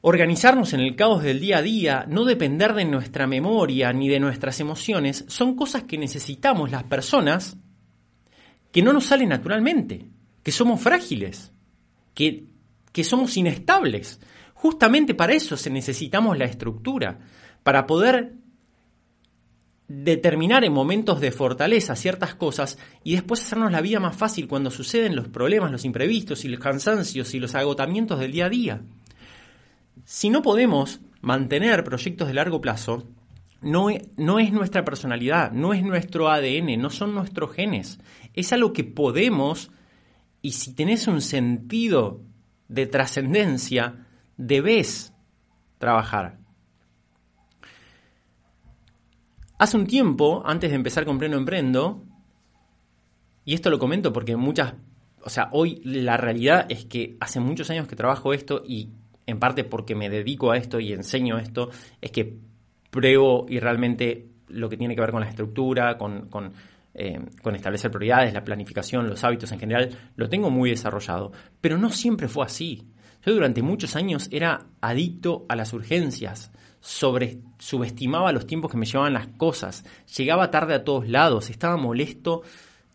organizarnos 0.00 0.72
en 0.72 0.80
el 0.80 0.96
caos 0.96 1.22
del 1.22 1.38
día 1.38 1.58
a 1.58 1.62
día, 1.62 2.04
no 2.08 2.24
depender 2.24 2.74
de 2.74 2.84
nuestra 2.84 3.28
memoria 3.28 3.92
ni 3.92 4.08
de 4.08 4.18
nuestras 4.18 4.58
emociones, 4.58 5.24
son 5.28 5.54
cosas 5.54 5.84
que 5.84 5.98
necesitamos 5.98 6.72
las 6.72 6.82
personas 6.84 7.56
que 8.72 8.82
no 8.82 8.92
nos 8.92 9.06
salen 9.06 9.28
naturalmente, 9.28 10.06
que 10.42 10.52
somos 10.52 10.80
frágiles 10.80 11.52
que, 12.16 13.04
somos 13.04 13.36
inestables. 13.36 14.18
Justamente 14.54 15.14
para 15.14 15.34
eso 15.34 15.56
se 15.56 15.70
necesitamos 15.70 16.36
la 16.38 16.46
estructura, 16.46 17.18
para 17.62 17.86
poder 17.86 18.32
determinar 19.86 20.64
en 20.64 20.72
momentos 20.72 21.20
de 21.20 21.30
fortaleza 21.30 21.94
ciertas 21.94 22.34
cosas 22.34 22.76
y 23.04 23.12
después 23.12 23.42
hacernos 23.42 23.70
la 23.70 23.82
vida 23.82 24.00
más 24.00 24.16
fácil 24.16 24.48
cuando 24.48 24.70
suceden 24.70 25.14
los 25.14 25.28
problemas, 25.28 25.70
los 25.70 25.84
imprevistos 25.84 26.44
y 26.44 26.48
los 26.48 26.58
cansancios 26.58 27.34
y 27.34 27.38
los 27.38 27.54
agotamientos 27.54 28.18
del 28.18 28.32
día 28.32 28.46
a 28.46 28.50
día. 28.50 28.80
Si 30.04 30.30
no 30.30 30.42
podemos 30.42 31.00
mantener 31.20 31.84
proyectos 31.84 32.28
de 32.28 32.34
largo 32.34 32.60
plazo, 32.60 33.04
no, 33.60 33.88
no 34.16 34.38
es 34.38 34.52
nuestra 34.52 34.84
personalidad, 34.84 35.52
no 35.52 35.72
es 35.72 35.82
nuestro 35.82 36.30
ADN, 36.30 36.80
no 36.80 36.90
son 36.90 37.14
nuestros 37.14 37.52
genes. 37.52 37.98
Es 38.34 38.52
algo 38.52 38.72
que 38.72 38.84
podemos 38.84 39.70
y 40.46 40.52
si 40.52 40.76
tenés 40.76 41.08
un 41.08 41.22
sentido 41.22 42.20
de 42.68 42.86
trascendencia, 42.86 44.06
debes 44.36 45.12
trabajar. 45.78 46.38
Hace 49.58 49.76
un 49.76 49.88
tiempo, 49.88 50.44
antes 50.46 50.70
de 50.70 50.76
empezar 50.76 51.04
con 51.04 51.18
Pleno 51.18 51.36
Emprendo, 51.36 52.04
y 53.44 53.54
esto 53.54 53.70
lo 53.70 53.80
comento 53.80 54.12
porque 54.12 54.36
muchas, 54.36 54.74
o 55.20 55.30
sea, 55.30 55.48
hoy 55.50 55.80
la 55.82 56.16
realidad 56.16 56.66
es 56.68 56.84
que 56.84 57.16
hace 57.18 57.40
muchos 57.40 57.68
años 57.70 57.88
que 57.88 57.96
trabajo 57.96 58.32
esto 58.32 58.62
y 58.64 58.90
en 59.26 59.40
parte 59.40 59.64
porque 59.64 59.96
me 59.96 60.08
dedico 60.08 60.52
a 60.52 60.58
esto 60.58 60.78
y 60.78 60.92
enseño 60.92 61.38
esto, 61.38 61.70
es 62.00 62.12
que 62.12 62.38
pruebo 62.92 63.46
y 63.48 63.58
realmente 63.58 64.28
lo 64.46 64.68
que 64.68 64.76
tiene 64.76 64.94
que 64.94 65.00
ver 65.00 65.10
con 65.10 65.22
la 65.22 65.28
estructura, 65.28 65.98
con, 65.98 66.28
con 66.28 66.52
eh, 66.98 67.20
con 67.42 67.54
establecer 67.54 67.90
prioridades, 67.90 68.32
la 68.32 68.42
planificación, 68.42 69.06
los 69.06 69.22
hábitos 69.22 69.52
en 69.52 69.58
general, 69.58 69.90
lo 70.16 70.30
tengo 70.30 70.48
muy 70.48 70.70
desarrollado. 70.70 71.30
Pero 71.60 71.76
no 71.76 71.90
siempre 71.90 72.26
fue 72.26 72.46
así. 72.46 72.88
Yo 73.22 73.34
durante 73.34 73.60
muchos 73.60 73.96
años 73.96 74.28
era 74.32 74.64
adicto 74.80 75.44
a 75.50 75.56
las 75.56 75.74
urgencias, 75.74 76.50
subestimaba 76.80 78.32
los 78.32 78.46
tiempos 78.46 78.70
que 78.70 78.78
me 78.78 78.86
llevaban 78.86 79.12
las 79.12 79.26
cosas, 79.26 79.84
llegaba 80.16 80.50
tarde 80.50 80.74
a 80.74 80.84
todos 80.84 81.06
lados, 81.06 81.50
estaba 81.50 81.76
molesto 81.76 82.42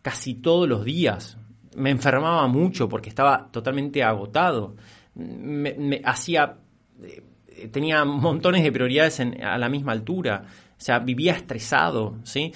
casi 0.00 0.34
todos 0.34 0.68
los 0.68 0.84
días, 0.84 1.38
me 1.76 1.90
enfermaba 1.90 2.48
mucho 2.48 2.88
porque 2.88 3.08
estaba 3.08 3.50
totalmente 3.52 4.02
agotado, 4.02 4.74
me, 5.14 6.00
hacía, 6.04 6.56
eh, 7.02 7.68
tenía 7.68 8.04
montones 8.04 8.64
de 8.64 8.72
prioridades 8.72 9.20
a 9.20 9.58
la 9.58 9.68
misma 9.68 9.92
altura, 9.92 10.44
o 10.82 10.84
sea, 10.84 10.98
vivía 10.98 11.34
estresado, 11.34 12.16
¿sí? 12.24 12.52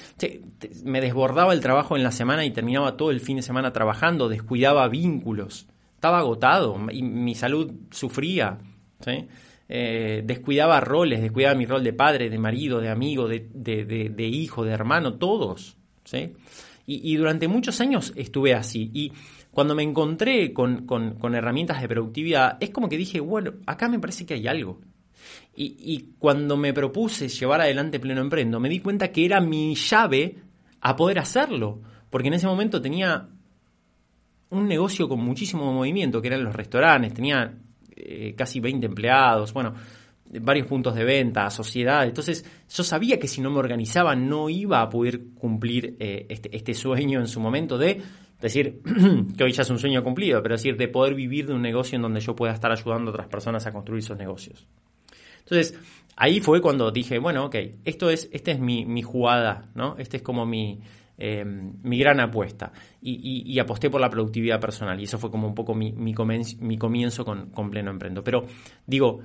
Me 0.83 1.01
desbordaba 1.01 1.53
el 1.53 1.61
trabajo 1.61 1.97
en 1.97 2.03
la 2.03 2.11
semana 2.11 2.45
y 2.45 2.51
terminaba 2.51 2.97
todo 2.97 3.13
el 3.13 3.21
fin 3.21 3.37
de 3.37 3.43
semana 3.43 3.73
trabajando, 3.73 4.29
descuidaba 4.29 4.89
vínculos, 4.89 5.69
estaba 5.95 6.19
agotado 6.19 6.77
y 6.91 7.03
mi 7.03 7.37
salud 7.37 7.71
sufría, 7.93 8.59
¿sí? 8.99 9.29
Eh, 9.69 10.23
descuidaba 10.25 10.81
roles, 10.81 11.23
descuidaba 11.23 11.55
mi 11.55 11.67
rol 11.67 11.85
de 11.85 11.93
padre, 11.93 12.29
de 12.29 12.37
marido, 12.37 12.81
de 12.81 12.89
amigo, 12.89 13.29
de, 13.29 14.19
hijo, 14.19 14.65
de 14.65 14.73
hermano, 14.73 15.15
todos, 15.15 15.77
¿sí? 16.03 16.33
Y, 16.85 17.15
durante 17.15 17.47
muchos 17.47 17.81
años 17.81 18.13
estuve 18.17 18.55
así. 18.55 18.91
Y 18.93 19.13
cuando 19.53 19.77
me 19.77 19.85
encontré 19.85 20.53
con, 20.53 20.85
con 20.85 21.35
herramientas 21.37 21.81
de 21.81 21.87
productividad, 21.89 22.59
es 22.59 22.71
como 22.71 22.89
que 22.89 22.97
dije, 22.97 23.21
bueno, 23.21 23.53
acá 23.67 23.89
me 23.89 24.01
parece 24.01 24.27
que 24.27 24.35
hay 24.35 24.49
algo. 24.49 24.81
Y, 25.59 26.11
cuando 26.19 26.57
me 26.59 26.75
propuse 26.75 27.29
llevar 27.29 27.63
adelante 27.63 27.99
Pleno 27.99 28.21
Emprendo, 28.21 28.61
me 28.61 28.69
di 28.69 28.81
cuenta 28.81 29.09
que 29.09 29.25
era 29.25 29.41
mi 29.41 29.75
llave 29.75 30.37
a 30.83 30.95
poder 30.95 31.19
hacerlo. 31.19 31.81
Porque 32.11 32.29
en 32.29 32.35
ese 32.35 32.47
momento 32.47 32.83
tenía 32.83 33.29
un 34.51 34.69
negocio 34.69 35.09
con 35.09 35.21
muchísimo 35.21 35.73
movimiento, 35.73 36.21
que 36.21 36.29
eran 36.29 36.45
los 36.45 36.55
restaurantes, 36.55 37.15
tenía 37.15 37.55
eh, 37.97 38.35
casi 38.37 38.61
20 38.61 38.87
empleados, 38.87 39.53
bueno, 39.53 39.75
varios 40.41 40.67
puntos 40.67 40.95
de 40.95 41.05
venta, 41.05 41.49
sociedad. 41.51 42.05
Entonces 42.05 42.45
yo 42.69 42.85
sabía 42.85 43.19
que 43.19 43.29
si 43.29 43.41
no 43.41 43.51
me 43.51 43.59
organizaba 43.59 44.15
no 44.15 44.49
iba 44.49 44.83
a 44.83 44.89
poder 44.89 45.21
cumplir 45.35 45.97
eh, 45.99 46.27
este, 46.29 46.55
este, 46.55 46.75
sueño 46.75 47.21
en 47.21 47.27
su 47.27 47.41
momento 47.41 47.79
de 47.79 48.03
decir 48.41 48.83
que 49.37 49.45
hoy 49.45 49.53
ya 49.53 49.63
es 49.63 49.71
un 49.71 49.79
sueño 49.79 50.03
cumplido, 50.05 50.43
pero 50.43 50.55
decir 50.55 50.77
de 50.77 50.89
poder 50.89 51.15
vivir 51.15 51.47
de 51.47 51.55
un 51.55 51.63
negocio 51.63 51.97
en 51.97 52.03
donde 52.03 52.21
yo 52.21 52.37
pueda 52.37 52.53
estar 52.53 52.71
ayudando 52.71 53.11
a 53.11 53.15
otras 53.15 53.29
personas 53.29 53.67
a 53.67 53.73
construir 53.73 54.01
esos 54.01 54.19
negocios. 54.19 54.67
Entonces, 55.49 55.79
ahí 56.17 56.41
fue 56.41 56.61
cuando 56.61 56.91
dije, 56.91 57.19
bueno, 57.19 57.47
ok, 57.47 57.55
esto 57.85 58.11
es, 58.11 58.29
esta 58.33 58.51
es 58.51 58.59
mi, 58.59 59.03
jugada, 59.03 59.71
¿no? 59.75 59.97
Este 59.97 60.17
es 60.17 60.23
como 60.23 60.45
mi, 60.45 60.81
em, 61.17 61.75
mi 61.83 61.99
gran 61.99 62.19
apuesta. 62.19 62.73
Y, 63.01 63.59
aposté 63.61 63.89
por 63.89 64.01
la 64.01 64.11
productividad 64.11 64.61
personal. 64.61 65.01
Y 65.01 65.05
eso 65.05 65.19
fue 65.19 65.31
como 65.31 65.47
un 65.47 65.55
poco 65.55 65.75
mi, 65.75 65.93
mi, 65.93 66.15
comienzo 66.15 67.25
con, 67.25 67.51
con, 67.51 67.71
Pleno 67.71 67.93
Emprendo. 67.93 68.25
Pero 68.25 68.45
digo, 68.87 69.21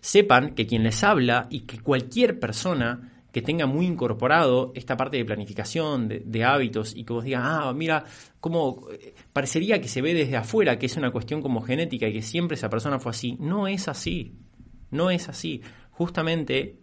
sepan 0.00 0.54
que 0.54 0.66
quien 0.66 0.82
les 0.82 1.04
habla 1.04 1.46
y 1.50 1.60
que 1.60 1.78
cualquier 1.78 2.40
persona 2.40 3.12
que 3.34 3.42
tenga 3.42 3.66
muy 3.66 3.86
incorporado 3.86 4.70
esta 4.76 4.96
parte 4.96 5.16
de 5.16 5.24
planificación, 5.24 6.08
de, 6.08 6.44
hábitos, 6.44 6.94
y 6.94 7.04
que 7.04 7.12
vos 7.12 7.24
digas, 7.24 7.42
ah, 7.44 7.72
mira, 7.74 8.04
cómo 8.38 8.86
eh, 8.92 9.12
parecería 9.32 9.80
que 9.80 9.88
se 9.88 10.02
ve 10.02 10.14
desde 10.14 10.36
afuera, 10.36 10.78
que 10.78 10.86
es 10.86 10.96
una 10.96 11.10
cuestión 11.10 11.42
como 11.42 11.60
genética 11.60 12.06
y 12.06 12.12
que 12.12 12.22
siempre 12.22 12.54
esa 12.54 12.68
persona 12.68 13.00
fue 13.00 13.10
así. 13.10 13.36
No 13.40 13.66
es 13.66 13.88
así, 13.88 14.34
no 14.94 15.10
es 15.10 15.28
así. 15.28 15.60
Justamente 15.90 16.78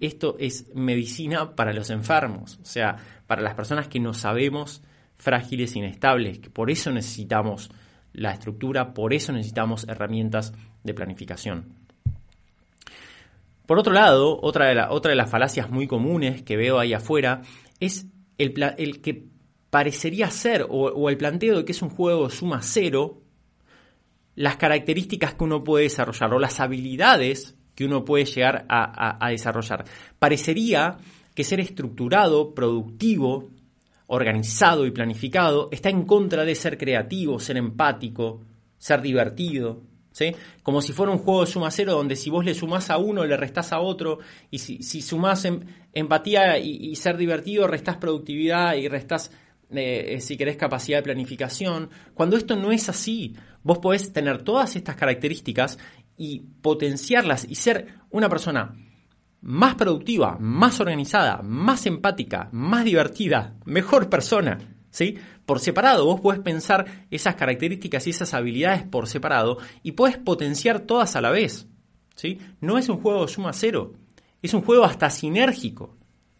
esto 0.00 0.36
es 0.38 0.74
medicina 0.74 1.54
para 1.54 1.72
los 1.72 1.90
enfermos, 1.90 2.58
o 2.60 2.64
sea, 2.64 2.96
para 3.26 3.42
las 3.42 3.54
personas 3.54 3.88
que 3.88 4.00
no 4.00 4.12
sabemos 4.12 4.82
frágiles 5.16 5.74
e 5.74 5.78
inestables, 5.78 6.38
que 6.38 6.50
por 6.50 6.70
eso 6.70 6.90
necesitamos 6.90 7.70
la 8.12 8.32
estructura, 8.32 8.94
por 8.94 9.12
eso 9.12 9.32
necesitamos 9.32 9.86
herramientas 9.88 10.52
de 10.82 10.94
planificación. 10.94 11.74
Por 13.66 13.78
otro 13.78 13.92
lado, 13.92 14.38
otra 14.40 14.66
de, 14.66 15.08
de 15.08 15.14
las 15.14 15.30
falacias 15.30 15.70
muy 15.70 15.86
comunes 15.86 16.42
que 16.42 16.56
veo 16.56 16.78
ahí 16.78 16.94
afuera 16.94 17.42
es 17.80 18.06
el, 18.38 18.54
el 18.78 19.02
que 19.02 19.26
parecería 19.70 20.30
ser, 20.30 20.66
o, 20.68 21.10
el 21.10 21.18
planteo 21.18 21.58
de 21.58 21.64
que 21.64 21.72
es 21.72 21.82
un 21.82 21.90
juego 21.90 22.30
suma 22.30 22.62
cero, 22.62 23.22
las 24.38 24.56
características 24.56 25.34
que 25.34 25.44
uno 25.44 25.64
puede 25.64 25.84
desarrollar 25.84 26.32
o 26.32 26.38
las 26.38 26.60
habilidades 26.60 27.56
que 27.74 27.84
uno 27.84 28.04
puede 28.04 28.24
llegar 28.24 28.66
a, 28.68 29.28
desarrollar. 29.30 29.84
Parecería 30.18 30.96
que 31.34 31.42
ser 31.42 31.58
estructurado, 31.58 32.54
productivo, 32.54 33.50
organizado 34.06 34.86
y 34.86 34.92
planificado 34.92 35.68
está 35.72 35.90
en 35.90 36.04
contra 36.04 36.44
de 36.44 36.54
ser 36.54 36.78
creativo, 36.78 37.40
ser 37.40 37.56
empático, 37.56 38.40
ser 38.78 39.02
divertido, 39.02 39.82
como 40.62 40.82
si 40.82 40.92
fuera 40.92 41.12
un 41.12 41.18
juego 41.18 41.42
de 41.42 41.46
suma 41.46 41.70
cero 41.70 41.92
donde 41.92 42.16
si 42.16 42.30
vos 42.30 42.44
le 42.44 42.54
sumás 42.54 42.90
a 42.90 42.98
uno, 42.98 43.24
le 43.24 43.36
restás 43.36 43.72
a 43.72 43.80
otro, 43.80 44.18
y 44.50 44.58
si, 44.58 44.82
si 44.82 45.02
sumás 45.02 45.44
em, 45.44 45.60
empatía 45.92 46.58
y, 46.58 46.94
ser 46.96 47.16
divertido, 47.16 47.66
restás 47.66 47.96
productividad 47.96 48.74
y 48.74 48.88
restás, 48.88 49.30
eh, 49.70 50.14
eh, 50.14 50.20
si 50.20 50.36
querés, 50.36 50.56
capacidad 50.56 50.98
de 50.98 51.02
planificación. 51.02 51.90
Cuando 52.14 52.36
esto 52.36 52.56
no 52.56 52.72
es 52.72 52.88
así, 52.88 53.34
vos 53.62 53.78
podés 53.78 54.12
tener 54.12 54.42
todas 54.42 54.76
estas 54.76 54.96
características 54.96 55.78
y 56.16 56.40
potenciarlas 56.62 57.46
y 57.48 57.54
ser 57.54 57.94
una 58.10 58.28
persona 58.28 58.74
más 59.40 59.74
productiva, 59.74 60.36
más 60.40 60.80
organizada, 60.80 61.42
más 61.42 61.86
empática, 61.86 62.48
más 62.52 62.84
divertida, 62.84 63.56
mejor 63.64 64.08
persona. 64.08 64.58
¿sí? 64.90 65.16
Por 65.44 65.60
separado, 65.60 66.06
vos 66.06 66.20
podés 66.20 66.40
pensar 66.40 67.06
esas 67.10 67.34
características 67.34 68.06
y 68.06 68.10
esas 68.10 68.34
habilidades 68.34 68.84
por 68.84 69.06
separado 69.06 69.58
y 69.82 69.92
podés 69.92 70.16
potenciar 70.16 70.80
todas 70.80 71.14
a 71.14 71.20
la 71.20 71.30
vez. 71.30 71.66
¿sí? 72.14 72.38
No 72.60 72.78
es 72.78 72.88
un 72.88 73.00
juego 73.00 73.28
suma 73.28 73.52
cero, 73.52 73.92
es 74.42 74.54
un 74.54 74.62
juego 74.62 74.84
hasta 74.84 75.10
sinérgico. 75.10 75.97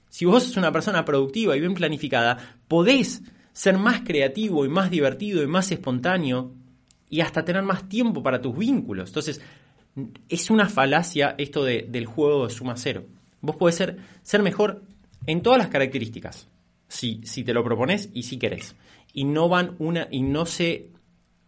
Si 0.09 0.25
vos 0.25 0.45
sos 0.45 0.57
una 0.57 0.73
persona 0.73 1.05
productiva 1.05 1.57
y 1.57 1.61
bien 1.61 1.75
planificada, 1.75 2.59
podés 2.67 3.23
ser 3.53 3.77
más 3.77 4.03
creativo 4.03 4.65
y 4.65 4.69
más 4.69 4.91
divertido 4.91 5.43
y 5.43 5.47
más 5.47 5.71
espontáneo 5.73 6.53
y 7.11 7.21
hasta 7.21 7.45
tener 7.45 7.63
más 7.63 7.89
tiempo 7.89 8.23
para 8.23 8.41
tus 8.41 8.57
vínculos. 8.57 9.11
Entonces, 9.11 9.41
es 10.29 10.51
una 10.51 10.69
falacia 10.69 11.35
esto 11.39 11.65
del 11.65 12.07
juego 12.07 12.47
de 12.47 12.55
suma 12.55 12.77
cero. 12.77 13.05
Vos 13.41 13.57
podés 13.57 13.77
ser, 13.77 13.99
ser 14.23 14.43
mejor 14.43 14.83
en 15.27 15.43
todas 15.43 15.59
las 15.59 15.69
características 15.69 16.49
si, 16.89 17.21
si 17.25 17.45
te 17.45 17.53
lo 17.53 17.65
propones 17.65 18.11
y 18.13 18.23
si 18.25 18.39
querés. 18.39 18.77
Y 19.13 19.25
no 19.25 19.49
van 19.49 19.75
una 19.79 20.09
y 20.11 20.23
no 20.23 20.47
se 20.47 20.91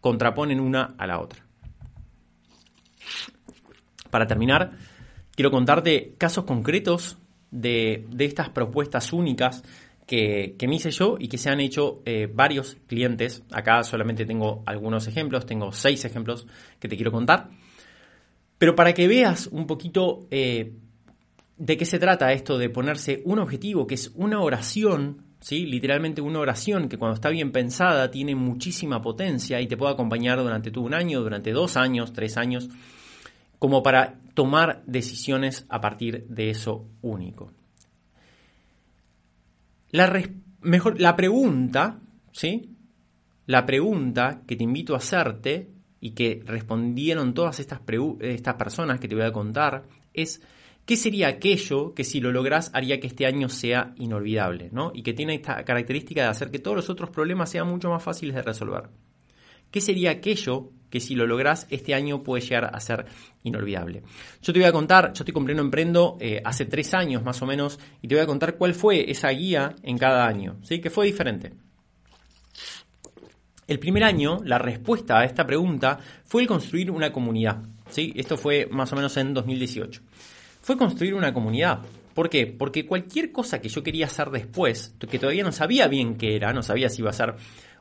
contraponen 0.00 0.60
una 0.60 0.94
a 0.98 1.06
la 1.06 1.20
otra. 1.20 1.44
Para 4.10 4.26
terminar, 4.26 4.72
quiero 5.34 5.50
contarte 5.50 6.14
casos 6.18 6.44
concretos 6.44 7.18
de, 7.50 8.06
estas 8.18 8.48
propuestas 8.50 9.12
únicas 9.12 9.62
que, 10.06 10.56
me 10.66 10.76
hice 10.76 10.90
yo 10.90 11.16
y 11.18 11.28
que 11.28 11.38
se 11.38 11.50
han 11.50 11.60
hecho 11.60 12.02
eh, 12.04 12.28
varios 12.32 12.76
clientes. 12.86 13.42
Acá 13.52 13.82
solamente 13.84 14.26
tengo 14.26 14.62
algunos 14.66 15.06
ejemplos, 15.06 15.46
tengo 15.46 15.72
seis 15.72 16.04
ejemplos 16.04 16.46
que 16.78 16.88
te 16.88 16.96
quiero 16.96 17.12
contar. 17.12 17.50
Pero 18.58 18.74
para 18.74 18.92
que 18.92 19.08
veas 19.08 19.46
un 19.46 19.66
poquito 19.66 20.26
eh, 20.30 20.72
de 21.56 21.76
qué 21.76 21.84
se 21.84 21.98
trata 21.98 22.32
esto 22.32 22.58
de 22.58 22.70
ponerse 22.70 23.22
un 23.24 23.38
objetivo, 23.38 23.86
que 23.86 23.94
es 23.94 24.12
una 24.14 24.40
oración 24.40 25.30
¿sí? 25.40 25.66
literalmente 25.66 26.20
una 26.20 26.38
oración 26.38 26.88
que 26.88 26.98
cuando 26.98 27.14
está 27.14 27.30
bien 27.30 27.50
pensada 27.50 28.10
tiene 28.10 28.34
muchísima 28.34 29.02
potencia 29.02 29.60
y 29.60 29.66
te 29.66 29.76
puede 29.76 29.92
acompañar 29.92 30.38
durante 30.38 30.76
un 30.78 30.94
año, 30.94 31.20
durante 31.20 31.52
dos 31.52 31.76
años, 31.76 32.12
tres 32.12 32.36
años, 32.36 32.68
como 33.60 33.84
para 33.84 34.18
tomar 34.34 34.82
decisiones 34.86 35.66
a 35.68 35.80
partir 35.80 36.26
de 36.26 36.50
eso 36.50 36.88
único. 37.02 37.52
La, 39.92 40.12
mejor, 40.62 41.00
la 41.00 41.14
pregunta, 41.14 42.00
¿sí? 42.32 42.74
La 43.46 43.64
pregunta 43.64 44.42
que 44.48 44.56
te 44.56 44.64
invito 44.64 44.94
a 44.94 44.98
hacerte 44.98 45.70
y 46.00 46.10
que 46.10 46.42
respondieron 46.44 47.34
todas 47.34 47.60
estas, 47.60 47.80
estas 48.20 48.54
personas 48.54 48.98
que 48.98 49.06
te 49.06 49.14
voy 49.14 49.24
a 49.24 49.32
contar 49.32 49.84
es 50.12 50.42
¿Qué 50.90 50.96
sería 50.96 51.28
aquello 51.28 51.94
que 51.94 52.02
si 52.02 52.20
lo 52.20 52.32
lográs 52.32 52.72
haría 52.74 52.98
que 52.98 53.06
este 53.06 53.24
año 53.24 53.48
sea 53.48 53.94
inolvidable? 53.98 54.70
¿no? 54.72 54.90
Y 54.92 55.04
que 55.04 55.12
tiene 55.12 55.36
esta 55.36 55.62
característica 55.64 56.22
de 56.22 56.28
hacer 56.28 56.50
que 56.50 56.58
todos 56.58 56.78
los 56.78 56.90
otros 56.90 57.10
problemas 57.10 57.48
sean 57.48 57.68
mucho 57.68 57.90
más 57.90 58.02
fáciles 58.02 58.34
de 58.34 58.42
resolver. 58.42 58.88
¿Qué 59.70 59.80
sería 59.80 60.10
aquello 60.10 60.72
que 60.90 61.00
si 61.00 61.14
lo 61.14 61.26
lográs 61.26 61.66
este 61.70 61.94
año 61.94 62.22
puede 62.22 62.42
llegar 62.42 62.70
a 62.74 62.80
ser 62.80 63.06
inolvidable? 63.42 64.02
Yo 64.42 64.52
te 64.52 64.58
voy 64.58 64.68
a 64.68 64.72
contar, 64.72 65.12
yo 65.12 65.22
estoy 65.22 65.32
cumpliendo 65.32 65.62
Emprendo 65.62 66.16
eh, 66.20 66.42
hace 66.44 66.66
tres 66.66 66.92
años 66.94 67.22
más 67.22 67.40
o 67.42 67.46
menos 67.46 67.78
y 68.02 68.08
te 68.08 68.14
voy 68.14 68.22
a 68.22 68.26
contar 68.26 68.56
cuál 68.56 68.74
fue 68.74 69.10
esa 69.10 69.28
guía 69.30 69.74
en 69.82 69.96
cada 69.96 70.26
año, 70.26 70.58
¿sí? 70.62 70.80
que 70.80 70.90
fue 70.90 71.06
diferente. 71.06 71.52
El 73.66 73.78
primer 73.78 74.02
año, 74.02 74.40
la 74.44 74.58
respuesta 74.58 75.20
a 75.20 75.24
esta 75.24 75.46
pregunta 75.46 75.98
fue 76.24 76.42
el 76.42 76.48
construir 76.48 76.90
una 76.90 77.12
comunidad. 77.12 77.62
¿sí? 77.88 78.12
Esto 78.16 78.36
fue 78.36 78.66
más 78.70 78.92
o 78.92 78.96
menos 78.96 79.16
en 79.16 79.32
2018 79.32 80.02
fue 80.60 80.76
construir 80.76 81.14
una 81.14 81.32
comunidad. 81.32 81.80
¿Por 82.14 82.28
qué? 82.28 82.46
Porque 82.46 82.86
cualquier 82.86 83.32
cosa 83.32 83.60
que 83.60 83.68
yo 83.68 83.82
quería 83.82 84.06
hacer 84.06 84.30
después, 84.30 84.94
que 84.98 85.18
todavía 85.18 85.44
no 85.44 85.52
sabía 85.52 85.88
bien 85.88 86.16
qué 86.16 86.36
era, 86.36 86.52
no 86.52 86.62
sabía 86.62 86.88
si 86.88 87.02
iba 87.02 87.10
a 87.10 87.14
ser 87.14 87.34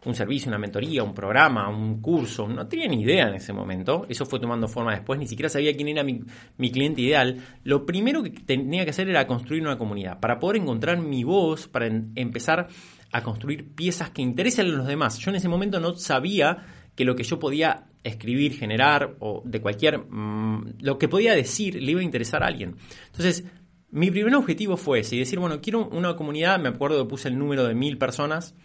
un 0.05 0.15
servicio, 0.15 0.49
una 0.49 0.57
mentoría, 0.57 1.03
un 1.03 1.13
programa, 1.13 1.69
un 1.69 2.01
curso, 2.01 2.47
no 2.47 2.67
tenía 2.67 2.87
ni 2.87 3.01
idea 3.01 3.27
en 3.27 3.35
ese 3.35 3.53
momento, 3.53 4.05
eso 4.09 4.25
fue 4.25 4.39
tomando 4.39 4.67
forma 4.67 4.93
después, 4.93 5.19
ni 5.19 5.27
siquiera 5.27 5.49
sabía 5.49 5.75
quién 5.75 5.89
era 5.89 6.03
mi, 6.03 6.71
cliente 6.71 7.01
ideal, 7.01 7.37
lo 7.63 7.85
primero 7.85 8.23
que 8.23 8.29
tenía 8.29 8.83
que 8.83 8.91
hacer 8.91 9.09
era 9.09 9.27
construir 9.27 9.61
una 9.61 9.77
comunidad, 9.77 10.19
para 10.19 10.39
poder 10.39 10.61
encontrar 10.61 10.99
mi 11.01 11.23
voz, 11.23 11.67
para 11.67 11.87
empezar 11.87 12.67
a 13.11 13.23
construir 13.23 13.73
piezas 13.75 14.11
que 14.11 14.21
interesen 14.21 14.67
a 14.67 14.69
los 14.69 14.87
demás. 14.87 15.17
Yo 15.17 15.31
en 15.31 15.37
ese 15.37 15.49
momento 15.49 15.79
no 15.79 15.95
sabía 15.95 16.57
que 16.95 17.05
lo 17.05 17.15
que 17.15 17.23
yo 17.23 17.39
podía 17.39 17.87
escribir, 18.03 18.53
generar 18.53 19.15
o 19.19 19.41
de 19.45 19.61
cualquier... 19.61 19.99
Mm, 19.99 20.75
lo 20.81 20.97
que 20.97 21.07
podía 21.07 21.33
decir 21.33 21.81
le 21.81 21.91
iba 21.91 22.01
a 22.01 22.03
interesar 22.03 22.43
a 22.43 22.47
alguien. 22.47 22.75
Entonces, 23.07 23.45
mi 23.91 24.11
primer 24.11 24.35
objetivo 24.35 24.77
fue 24.77 24.99
ese, 24.99 25.15
y 25.15 25.19
decir, 25.19 25.39
bueno, 25.39 25.59
quiero 25.61 25.87
una 25.87 26.15
comunidad, 26.15 26.59
me 26.59 26.69
acuerdo 26.69 27.03
que 27.03 27.09
puse 27.09 27.27
el 27.27 27.37
número 27.37 27.65
de 27.65 27.73
mil 27.73 27.97
personas 27.97 28.55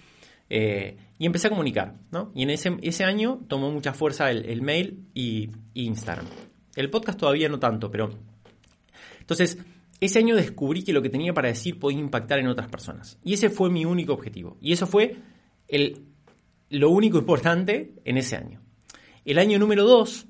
eh, 0.50 0.98
y 1.18 1.26
empecé 1.26 1.46
a 1.46 1.50
comunicar, 1.50 1.96
¿no? 2.10 2.32
Y 2.34 2.42
en 2.42 2.50
ese, 2.50 2.76
ese 2.82 3.04
año 3.04 3.40
tomó 3.48 3.70
mucha 3.70 3.92
fuerza 3.92 4.30
el, 4.30 4.62
mail 4.62 5.06
y, 5.14 5.50
y, 5.72 5.84
Instagram. 5.84 6.26
El 6.74 6.90
podcast 6.90 7.18
todavía 7.18 7.48
no 7.48 7.58
tanto, 7.58 7.90
pero... 7.90 8.10
Entonces, 9.20 9.58
ese 10.00 10.18
año 10.18 10.36
descubrí 10.36 10.82
que 10.82 10.92
lo 10.92 11.02
que 11.02 11.08
tenía 11.08 11.32
para 11.32 11.48
decir 11.48 11.78
podía 11.78 11.98
impactar 11.98 12.38
en 12.40 12.48
otras 12.48 12.68
personas. 12.68 13.18
Y 13.24 13.34
ese 13.34 13.48
fue 13.48 13.70
mi 13.70 13.84
único 13.84 14.12
objetivo. 14.12 14.58
Y 14.60 14.72
eso 14.72 14.86
fue 14.86 15.16
el 15.68 16.04
lo 16.70 16.90
único 16.90 17.18
importante 17.18 17.94
en 18.04 18.18
ese 18.18 18.36
año. 18.36 18.60
El 19.24 19.38
año 19.38 19.58
número 19.58 19.84
dos, 19.84 20.26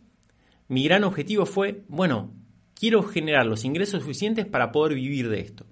mi 0.68 0.84
gran 0.84 1.04
objetivo 1.04 1.46
fue, 1.46 1.84
bueno, 1.88 2.32
quiero 2.74 3.02
generar 3.02 3.46
los 3.46 3.64
ingresos 3.64 4.02
suficientes 4.02 4.46
para 4.46 4.72
poder 4.72 4.94
vivir 4.94 5.28
de 5.28 5.40
esto. 5.40 5.66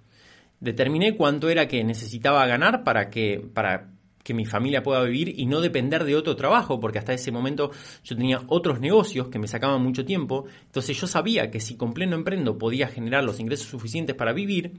Determiné 0.61 1.17
cuánto 1.17 1.49
era 1.51 1.69
que 1.69 1.85
necesitaba 1.85 2.47
ganar 2.47 2.85
para 2.85 3.11
que, 3.11 3.47
para 3.53 3.91
que 4.23 4.35
mi 4.35 4.45
familia 4.45 4.83
pueda 4.83 5.03
vivir 5.03 5.39
y 5.39 5.47
no 5.47 5.61
depender 5.61 6.05
de 6.05 6.17
otro 6.17 6.37
trabajo, 6.37 6.79
porque 6.81 6.99
hasta 6.99 7.13
ese 7.13 7.33
momento 7.33 7.71
yo 8.05 8.17
tenía 8.17 8.43
otros 8.49 8.81
negocios 8.81 9.29
que 9.29 9.39
me 9.39 9.49
sacaban 9.49 9.83
mucho 9.83 10.05
tiempo. 10.05 10.45
Entonces 10.67 11.01
yo 11.01 11.07
sabía 11.07 11.51
que 11.51 11.61
si 11.61 11.77
con 11.77 11.93
pleno 11.93 12.17
emprendo 12.17 12.59
podía 12.59 12.89
generar 12.89 13.25
los 13.25 13.41
ingresos 13.41 13.67
suficientes 13.67 14.15
para 14.15 14.33
vivir, 14.33 14.73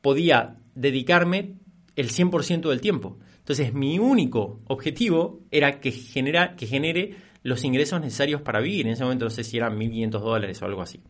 podía 0.00 0.56
dedicarme 0.74 1.54
el 1.96 2.10
100% 2.10 2.68
del 2.68 2.80
tiempo. 2.80 3.18
Entonces, 3.38 3.74
mi 3.74 3.98
único 3.98 4.60
objetivo 4.68 5.40
era 5.50 5.80
que, 5.80 5.92
genera, 5.92 6.56
que 6.56 6.66
genere 6.66 7.16
los 7.42 7.62
ingresos 7.62 8.00
necesarios 8.00 8.40
para 8.40 8.60
vivir. 8.60 8.86
En 8.86 8.94
ese 8.94 9.04
momento 9.04 9.26
no 9.26 9.30
sé 9.30 9.44
si 9.44 9.58
eran 9.58 9.78
1.500 9.78 10.10
dólares 10.20 10.62
o 10.62 10.64
algo 10.64 10.80
así. 10.80 11.00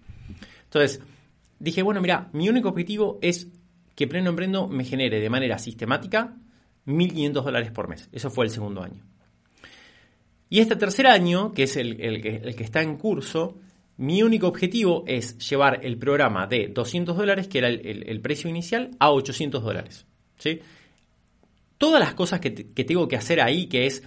Entonces, 0.64 1.00
dije, 1.60 1.82
bueno, 1.82 2.00
mira, 2.00 2.28
mi 2.32 2.48
único 2.48 2.68
objetivo 2.68 3.18
es 3.22 3.48
que 3.94 4.08
Pleno 4.08 4.30
Emprendo 4.30 4.66
me 4.66 4.84
genere 4.84 5.20
de 5.20 5.30
manera 5.30 5.58
sistemática 5.58 6.36
1.500 6.86 7.32
dólares 7.32 7.70
por 7.70 7.88
mes. 7.88 8.08
Eso 8.12 8.30
fue 8.30 8.44
el 8.44 8.50
segundo 8.50 8.82
año. 8.82 9.02
Y 10.50 10.60
este 10.60 10.76
tercer 10.76 11.06
año, 11.06 11.52
que 11.52 11.64
es 11.64 11.76
el, 11.76 11.96
que, 12.20 12.54
está 12.58 12.82
en 12.82 12.96
curso, 12.96 13.58
Mi 13.96 14.22
único 14.22 14.48
objetivo 14.48 15.04
es 15.06 15.38
llevar 15.48 15.80
el 15.84 15.96
programa 15.98 16.46
de 16.46 16.68
200 16.68 17.16
dólares, 17.16 17.48
que 17.48 17.58
era 17.58 17.68
el, 17.68 18.20
precio 18.20 18.50
inicial, 18.50 18.90
a 18.98 19.10
800 19.10 19.62
dólares. 19.62 20.06
¿sí? 20.38 20.60
Todas 21.78 22.00
las 22.00 22.14
cosas 22.14 22.40
que 22.40 22.50
tengo 22.50 23.06
que 23.06 23.16
hacer 23.16 23.40
ahí, 23.40 23.66
que 23.66 23.86
es 23.86 24.02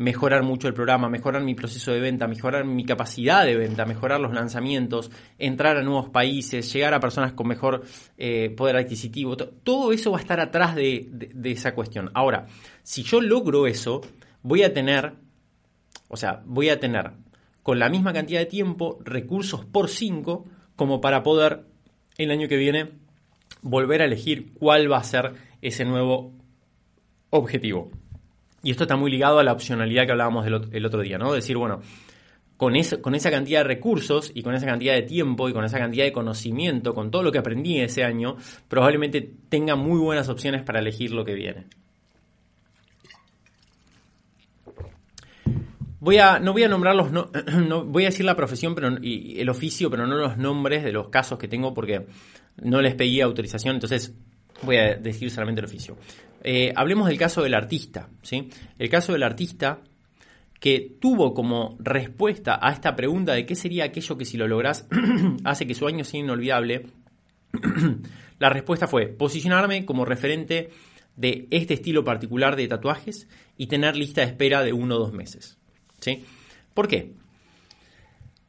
mejorar 0.00 0.42
mucho 0.42 0.66
el 0.66 0.72
programa, 0.72 1.10
mejorar 1.10 1.42
mi 1.42 1.54
proceso 1.54 1.92
de 1.92 2.00
venta, 2.00 2.26
mejorar 2.26 2.64
mi 2.64 2.86
capacidad 2.86 3.44
de 3.44 3.54
venta, 3.54 3.84
mejorar 3.84 4.18
los 4.18 4.32
lanzamientos, 4.32 5.10
entrar 5.38 5.76
a 5.76 5.82
nuevos 5.82 6.08
países, 6.08 6.72
llegar 6.72 6.94
a 6.94 7.00
personas 7.00 7.34
con 7.34 7.46
mejor 7.46 7.82
eh, 8.16 8.48
poder 8.56 8.76
adquisitivo. 8.76 9.36
Todo 9.36 9.92
eso 9.92 10.10
va 10.10 10.16
a 10.16 10.22
estar 10.22 10.40
atrás 10.40 10.74
de, 10.74 11.06
esa 11.44 11.74
cuestión. 11.74 12.10
Ahora, 12.14 12.46
si 12.82 13.02
yo 13.02 13.20
logro 13.20 13.66
eso, 13.66 14.00
voy 14.42 14.62
a 14.62 14.72
tener, 14.72 15.12
o 16.08 16.16
sea, 16.16 16.40
voy 16.46 16.70
a 16.70 16.80
tener 16.80 17.10
con 17.62 17.78
la 17.78 17.90
misma 17.90 18.14
cantidad 18.14 18.40
de 18.40 18.46
tiempo 18.46 19.00
recursos 19.04 19.66
por 19.66 19.90
5 19.90 20.46
como 20.76 21.02
para 21.02 21.22
poder 21.22 21.66
el 22.16 22.30
año 22.30 22.48
que 22.48 22.56
viene 22.56 22.92
volver 23.60 24.00
a 24.00 24.06
elegir 24.06 24.54
cuál 24.54 24.90
va 24.90 24.96
a 24.96 25.04
ser 25.04 25.34
ese 25.60 25.84
nuevo 25.84 26.32
objetivo. 27.28 27.99
Y 28.62 28.70
esto 28.70 28.84
está 28.84 28.96
muy 28.96 29.10
ligado 29.10 29.38
a 29.38 29.44
la 29.44 29.52
opcionalidad 29.52 30.04
que 30.04 30.12
hablábamos 30.12 30.46
el 30.46 30.86
otro 30.86 31.00
día, 31.00 31.16
¿no? 31.18 31.32
Decir, 31.32 31.56
bueno, 31.56 31.80
con, 32.60 32.74
con 33.00 33.14
esa 33.14 33.30
cantidad 33.30 33.60
de 33.60 33.64
recursos 33.64 34.30
y 34.34 34.42
con 34.42 34.54
esa 34.54 34.66
cantidad 34.66 34.92
de 34.92 35.00
tiempo 35.00 35.48
y 35.48 35.54
con 35.54 35.64
esa 35.64 35.78
cantidad 35.78 36.04
de 36.04 36.12
conocimiento, 36.12 36.94
con 36.94 37.10
todo 37.10 37.22
lo 37.22 37.32
que 37.32 37.38
aprendí 37.38 37.80
ese 37.80 38.04
año, 38.04 38.36
probablemente 38.68 39.32
tenga 39.48 39.76
muy 39.76 39.98
buenas 39.98 40.28
opciones 40.28 40.62
para 40.62 40.78
elegir 40.78 41.10
lo 41.12 41.24
que 41.24 41.32
viene. 41.32 41.64
Voy 46.00 46.18
a, 46.18 46.38
no 46.38 46.52
voy 46.52 46.64
a 46.64 46.68
nombrar 46.68 46.94
los, 46.94 47.10
no, 47.10 47.30
voy 47.86 48.04
a 48.04 48.08
decir 48.08 48.26
la 48.26 48.36
profesión 48.36 48.74
pero, 48.74 48.94
y 49.00 49.40
el 49.40 49.48
oficio, 49.48 49.90
pero 49.90 50.06
no 50.06 50.16
los 50.16 50.36
nombres 50.36 50.84
de 50.84 50.92
los 50.92 51.08
casos 51.08 51.38
que 51.38 51.48
tengo 51.48 51.72
porque 51.72 52.08
no 52.62 52.82
les 52.82 52.94
pedí 52.94 53.22
autorización, 53.22 53.76
entonces 53.76 54.12
voy 54.60 54.76
a 54.76 54.96
decir 54.96 55.30
solamente 55.30 55.60
el 55.60 55.64
oficio. 55.64 55.96
Eh, 56.42 56.72
hablemos 56.74 57.08
del 57.08 57.18
caso 57.18 57.42
del 57.42 57.54
artista, 57.54 58.08
¿sí? 58.22 58.48
El 58.78 58.88
caso 58.88 59.12
del 59.12 59.22
artista 59.22 59.80
que 60.58 60.96
tuvo 61.00 61.32
como 61.32 61.76
respuesta 61.80 62.58
a 62.60 62.72
esta 62.72 62.94
pregunta 62.94 63.32
de 63.32 63.46
qué 63.46 63.54
sería 63.54 63.84
aquello 63.84 64.18
que 64.18 64.26
si 64.26 64.36
lo 64.36 64.46
logras 64.46 64.86
hace 65.44 65.66
que 65.66 65.74
su 65.74 65.86
año 65.86 66.04
sea 66.04 66.20
inolvidable, 66.20 66.86
la 68.38 68.50
respuesta 68.50 68.86
fue 68.86 69.06
posicionarme 69.06 69.86
como 69.86 70.04
referente 70.04 70.70
de 71.16 71.48
este 71.50 71.74
estilo 71.74 72.04
particular 72.04 72.56
de 72.56 72.68
tatuajes 72.68 73.28
y 73.56 73.66
tener 73.66 73.96
lista 73.96 74.20
de 74.20 74.28
espera 74.28 74.62
de 74.62 74.72
uno 74.72 74.96
o 74.96 74.98
dos 74.98 75.12
meses. 75.12 75.58
¿sí? 76.00 76.24
¿Por 76.74 76.88
qué? 76.88 77.12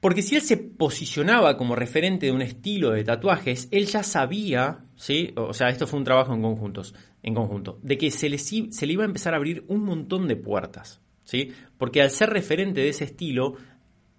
Porque 0.01 0.23
si 0.23 0.35
él 0.35 0.41
se 0.41 0.57
posicionaba 0.57 1.55
como 1.57 1.75
referente 1.75 2.25
de 2.25 2.31
un 2.31 2.41
estilo 2.41 2.89
de 2.89 3.03
tatuajes, 3.03 3.67
él 3.71 3.85
ya 3.85 4.01
sabía, 4.01 4.83
¿sí? 4.95 5.31
O 5.37 5.53
sea, 5.53 5.69
esto 5.69 5.85
fue 5.85 5.99
un 5.99 6.05
trabajo 6.05 6.33
en 6.33 6.41
conjuntos, 6.41 6.95
en 7.21 7.35
conjunto, 7.35 7.79
de 7.83 7.99
que 7.99 8.09
se 8.09 8.27
le, 8.27 8.39
se 8.39 8.85
iba 8.87 9.03
a 9.03 9.05
empezar 9.05 9.33
a 9.33 9.37
abrir 9.37 9.63
un 9.67 9.83
montón 9.85 10.27
de 10.27 10.35
puertas, 10.35 11.01
¿sí? 11.23 11.51
Porque 11.77 12.01
al 12.01 12.09
ser 12.09 12.31
referente 12.31 12.81
de 12.81 12.89
ese 12.89 13.03
estilo, 13.03 13.55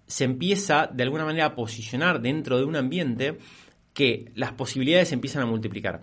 se 0.07 0.23
empieza 0.23 0.87
de 0.87 1.03
alguna 1.03 1.25
manera 1.25 1.47
a 1.47 1.55
posicionar 1.55 2.21
dentro 2.21 2.57
de 2.57 2.63
un 2.63 2.77
ambiente 2.77 3.37
que 3.93 4.31
las 4.35 4.53
posibilidades 4.53 5.11
empiezan 5.11 5.43
a 5.43 5.47
multiplicar. 5.47 6.01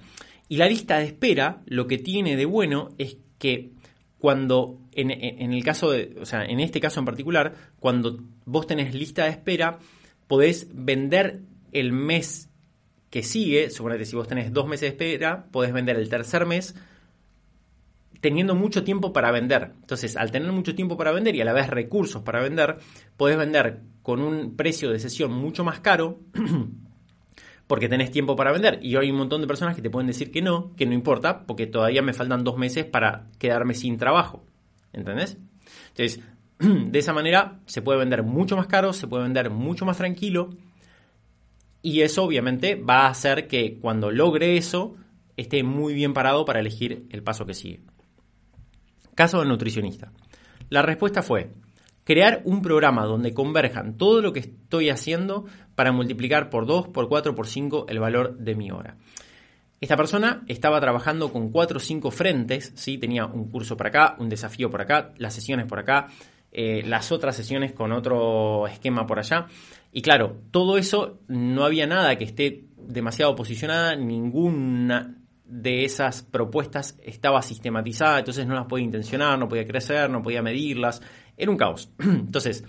Y 0.48 0.56
la 0.56 0.68
lista 0.68 0.98
de 0.98 1.06
espera 1.06 1.62
lo 1.66 1.86
que 1.86 1.96
tiene 1.96 2.36
de 2.36 2.44
bueno 2.44 2.90
es 2.98 3.16
que 3.38 3.70
cuando 4.18 4.79
en, 5.00 5.52
el 5.52 5.64
caso 5.64 5.90
de, 5.90 6.16
o 6.20 6.26
sea, 6.26 6.44
en 6.44 6.60
este 6.60 6.80
caso 6.80 7.00
en 7.00 7.06
particular, 7.06 7.54
cuando 7.78 8.18
vos 8.44 8.66
tenés 8.66 8.94
lista 8.94 9.24
de 9.24 9.30
espera, 9.30 9.78
podés 10.26 10.68
vender 10.72 11.40
el 11.72 11.92
mes 11.92 12.50
que 13.10 13.22
sigue, 13.22 13.70
suponete 13.70 14.04
si 14.04 14.16
vos 14.16 14.28
tenés 14.28 14.52
dos 14.52 14.66
meses 14.66 14.82
de 14.82 14.88
espera, 14.88 15.46
podés 15.50 15.72
vender 15.72 15.96
el 15.96 16.08
tercer 16.08 16.46
mes 16.46 16.74
teniendo 18.20 18.54
mucho 18.54 18.84
tiempo 18.84 19.12
para 19.12 19.30
vender. 19.30 19.72
Entonces, 19.80 20.16
al 20.16 20.30
tener 20.30 20.52
mucho 20.52 20.74
tiempo 20.74 20.96
para 20.96 21.12
vender 21.12 21.34
y 21.34 21.40
a 21.40 21.44
la 21.44 21.52
vez 21.52 21.68
recursos 21.68 22.22
para 22.22 22.42
vender, 22.42 22.78
podés 23.16 23.36
vender 23.36 23.80
con 24.02 24.20
un 24.20 24.56
precio 24.56 24.90
de 24.90 24.98
sesión 24.98 25.32
mucho 25.32 25.64
más 25.64 25.80
caro 25.80 26.20
porque 27.66 27.88
tenés 27.88 28.10
tiempo 28.10 28.36
para 28.36 28.52
vender. 28.52 28.78
Y 28.82 28.96
hay 28.96 29.10
un 29.10 29.16
montón 29.16 29.40
de 29.40 29.46
personas 29.46 29.74
que 29.74 29.82
te 29.82 29.90
pueden 29.90 30.06
decir 30.06 30.30
que 30.30 30.42
no, 30.42 30.74
que 30.76 30.86
no 30.86 30.92
importa, 30.92 31.46
porque 31.46 31.66
todavía 31.66 32.02
me 32.02 32.12
faltan 32.12 32.44
dos 32.44 32.56
meses 32.56 32.84
para 32.84 33.28
quedarme 33.38 33.74
sin 33.74 33.96
trabajo. 33.96 34.44
¿Entendés? 34.92 35.38
Entonces, 35.88 36.20
de 36.58 36.98
esa 36.98 37.12
manera 37.12 37.60
se 37.66 37.82
puede 37.82 37.98
vender 37.98 38.22
mucho 38.22 38.56
más 38.56 38.66
caro, 38.66 38.92
se 38.92 39.06
puede 39.06 39.24
vender 39.24 39.50
mucho 39.50 39.84
más 39.84 39.96
tranquilo. 39.96 40.50
Y 41.82 42.02
eso 42.02 42.24
obviamente 42.24 42.74
va 42.74 43.06
a 43.06 43.10
hacer 43.10 43.48
que 43.48 43.78
cuando 43.78 44.10
logre 44.10 44.56
eso 44.56 44.96
esté 45.36 45.62
muy 45.62 45.94
bien 45.94 46.12
parado 46.12 46.44
para 46.44 46.60
elegir 46.60 47.06
el 47.10 47.22
paso 47.22 47.46
que 47.46 47.54
sigue. 47.54 47.80
Caso 49.14 49.38
del 49.38 49.48
nutricionista. 49.48 50.12
La 50.68 50.82
respuesta 50.82 51.22
fue, 51.22 51.50
crear 52.04 52.42
un 52.44 52.62
programa 52.62 53.06
donde 53.06 53.32
converjan 53.32 53.96
todo 53.96 54.20
lo 54.20 54.32
que 54.32 54.40
estoy 54.40 54.90
haciendo 54.90 55.46
para 55.74 55.92
multiplicar 55.92 56.50
por 56.50 56.66
2, 56.66 56.88
por 56.88 57.08
4, 57.08 57.34
por 57.34 57.46
5 57.46 57.86
el 57.88 57.98
valor 57.98 58.36
de 58.36 58.54
mi 58.54 58.70
hora. 58.70 58.96
Esta 59.80 59.96
persona 59.96 60.42
estaba 60.46 60.78
trabajando 60.78 61.32
con 61.32 61.50
4 61.50 61.78
o 61.78 61.80
5 61.80 62.10
frentes, 62.10 62.72
¿sí? 62.74 62.98
tenía 62.98 63.24
un 63.24 63.48
curso 63.48 63.78
por 63.78 63.86
acá, 63.86 64.14
un 64.18 64.28
desafío 64.28 64.68
por 64.68 64.82
acá, 64.82 65.14
las 65.16 65.32
sesiones 65.32 65.64
por 65.64 65.78
acá, 65.78 66.08
eh, 66.52 66.82
las 66.84 67.10
otras 67.12 67.34
sesiones 67.34 67.72
con 67.72 67.90
otro 67.92 68.66
esquema 68.66 69.06
por 69.06 69.18
allá. 69.18 69.46
Y 69.90 70.02
claro, 70.02 70.36
todo 70.50 70.76
eso 70.76 71.20
no 71.28 71.64
había 71.64 71.86
nada 71.86 72.16
que 72.16 72.24
esté 72.24 72.64
demasiado 72.76 73.34
posicionada, 73.34 73.96
ninguna 73.96 75.16
de 75.46 75.84
esas 75.86 76.22
propuestas 76.22 76.98
estaba 77.02 77.40
sistematizada, 77.40 78.18
entonces 78.18 78.46
no 78.46 78.54
las 78.54 78.66
podía 78.66 78.84
intencionar, 78.84 79.38
no 79.38 79.48
podía 79.48 79.66
crecer, 79.66 80.10
no 80.10 80.22
podía 80.22 80.42
medirlas, 80.42 81.00
era 81.38 81.50
un 81.50 81.56
caos. 81.56 81.90
Entonces, 81.98 82.64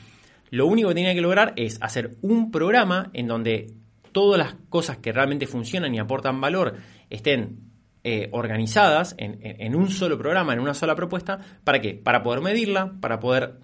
lo 0.49 0.65
único 0.65 0.87
que 0.87 0.95
tenía 0.95 1.13
que 1.13 1.21
lograr 1.21 1.53
es 1.57 1.77
hacer 1.81 2.17
un 2.21 2.51
programa 2.51 3.09
en 3.13 3.27
donde 3.27 3.73
todas 4.11 4.37
las 4.37 4.55
cosas 4.69 4.97
que 4.97 5.11
realmente 5.11 5.47
funcionan 5.47 5.93
y 5.93 5.99
aportan 5.99 6.41
valor 6.41 6.75
estén 7.11 7.71
eh, 8.03 8.29
organizadas 8.31 9.13
en, 9.19 9.75
un 9.75 9.89
solo 9.89 10.17
programa, 10.17 10.53
en 10.53 10.59
una 10.59 10.73
sola 10.73 10.95
propuesta. 10.95 11.39
¿Para 11.63 11.79
qué? 11.79 11.93
Para 11.93 12.23
poder 12.23 12.41
medirla, 12.41 12.93
para 12.99 13.19
poder 13.19 13.59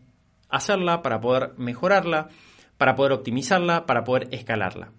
hacerla, 0.49 1.01
para 1.01 1.19
poder 1.19 1.53
mejorarla, 1.57 2.29
para 2.77 2.93
poder 2.93 3.13
optimizarla, 3.13 3.87
para 3.87 4.03
poder 4.03 4.27
escalarla. 4.31 4.91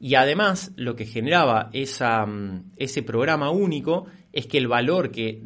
Y 0.00 0.14
además, 0.14 0.72
lo 0.76 0.96
que 0.96 1.04
generaba 1.04 1.70
mm, 1.72 2.72
ese 2.76 3.02
programa 3.02 3.50
único 3.50 4.06
es 4.32 4.46
que 4.46 4.56
el 4.58 4.68
valor 4.68 5.10
que 5.10 5.42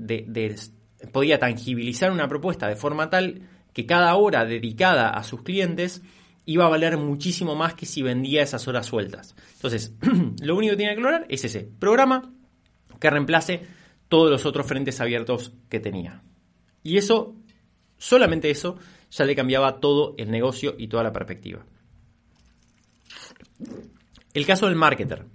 podía 1.12 1.38
tangibilizar 1.38 2.12
una 2.12 2.28
propuesta 2.28 2.68
de 2.68 2.76
forma 2.76 3.10
tal 3.10 3.48
que 3.72 3.86
cada 3.86 4.14
hora 4.14 4.44
dedicada 4.44 5.10
a 5.10 5.24
sus 5.24 5.42
clientes 5.42 6.02
iba 6.44 6.66
a 6.66 6.68
valer 6.68 6.96
muchísimo 6.96 7.54
más 7.54 7.74
que 7.74 7.86
si 7.86 8.02
vendía 8.02 8.42
esas 8.42 8.66
horas 8.68 8.86
sueltas. 8.86 9.34
Entonces, 9.54 9.94
lo 10.42 10.56
único 10.56 10.72
que 10.72 10.78
tiene 10.78 10.94
que 10.94 11.00
lograr 11.00 11.26
es 11.28 11.44
ese 11.44 11.68
programa 11.78 12.32
que 12.98 13.10
reemplace 13.10 13.66
todos 14.08 14.30
los 14.30 14.44
otros 14.46 14.66
frentes 14.66 15.00
abiertos 15.00 15.52
que 15.68 15.80
tenía. 15.80 16.22
Y 16.82 16.98
eso, 16.98 17.36
solamente 17.96 18.50
eso, 18.50 18.76
ya 19.10 19.24
le 19.24 19.36
cambiaba 19.36 19.80
todo 19.80 20.14
el 20.18 20.30
negocio 20.30 20.74
y 20.76 20.88
toda 20.88 21.02
la 21.02 21.12
perspectiva. 21.12 21.64
El 24.34 24.46
caso 24.46 24.66
del 24.66 24.76
marketer. 24.76 25.26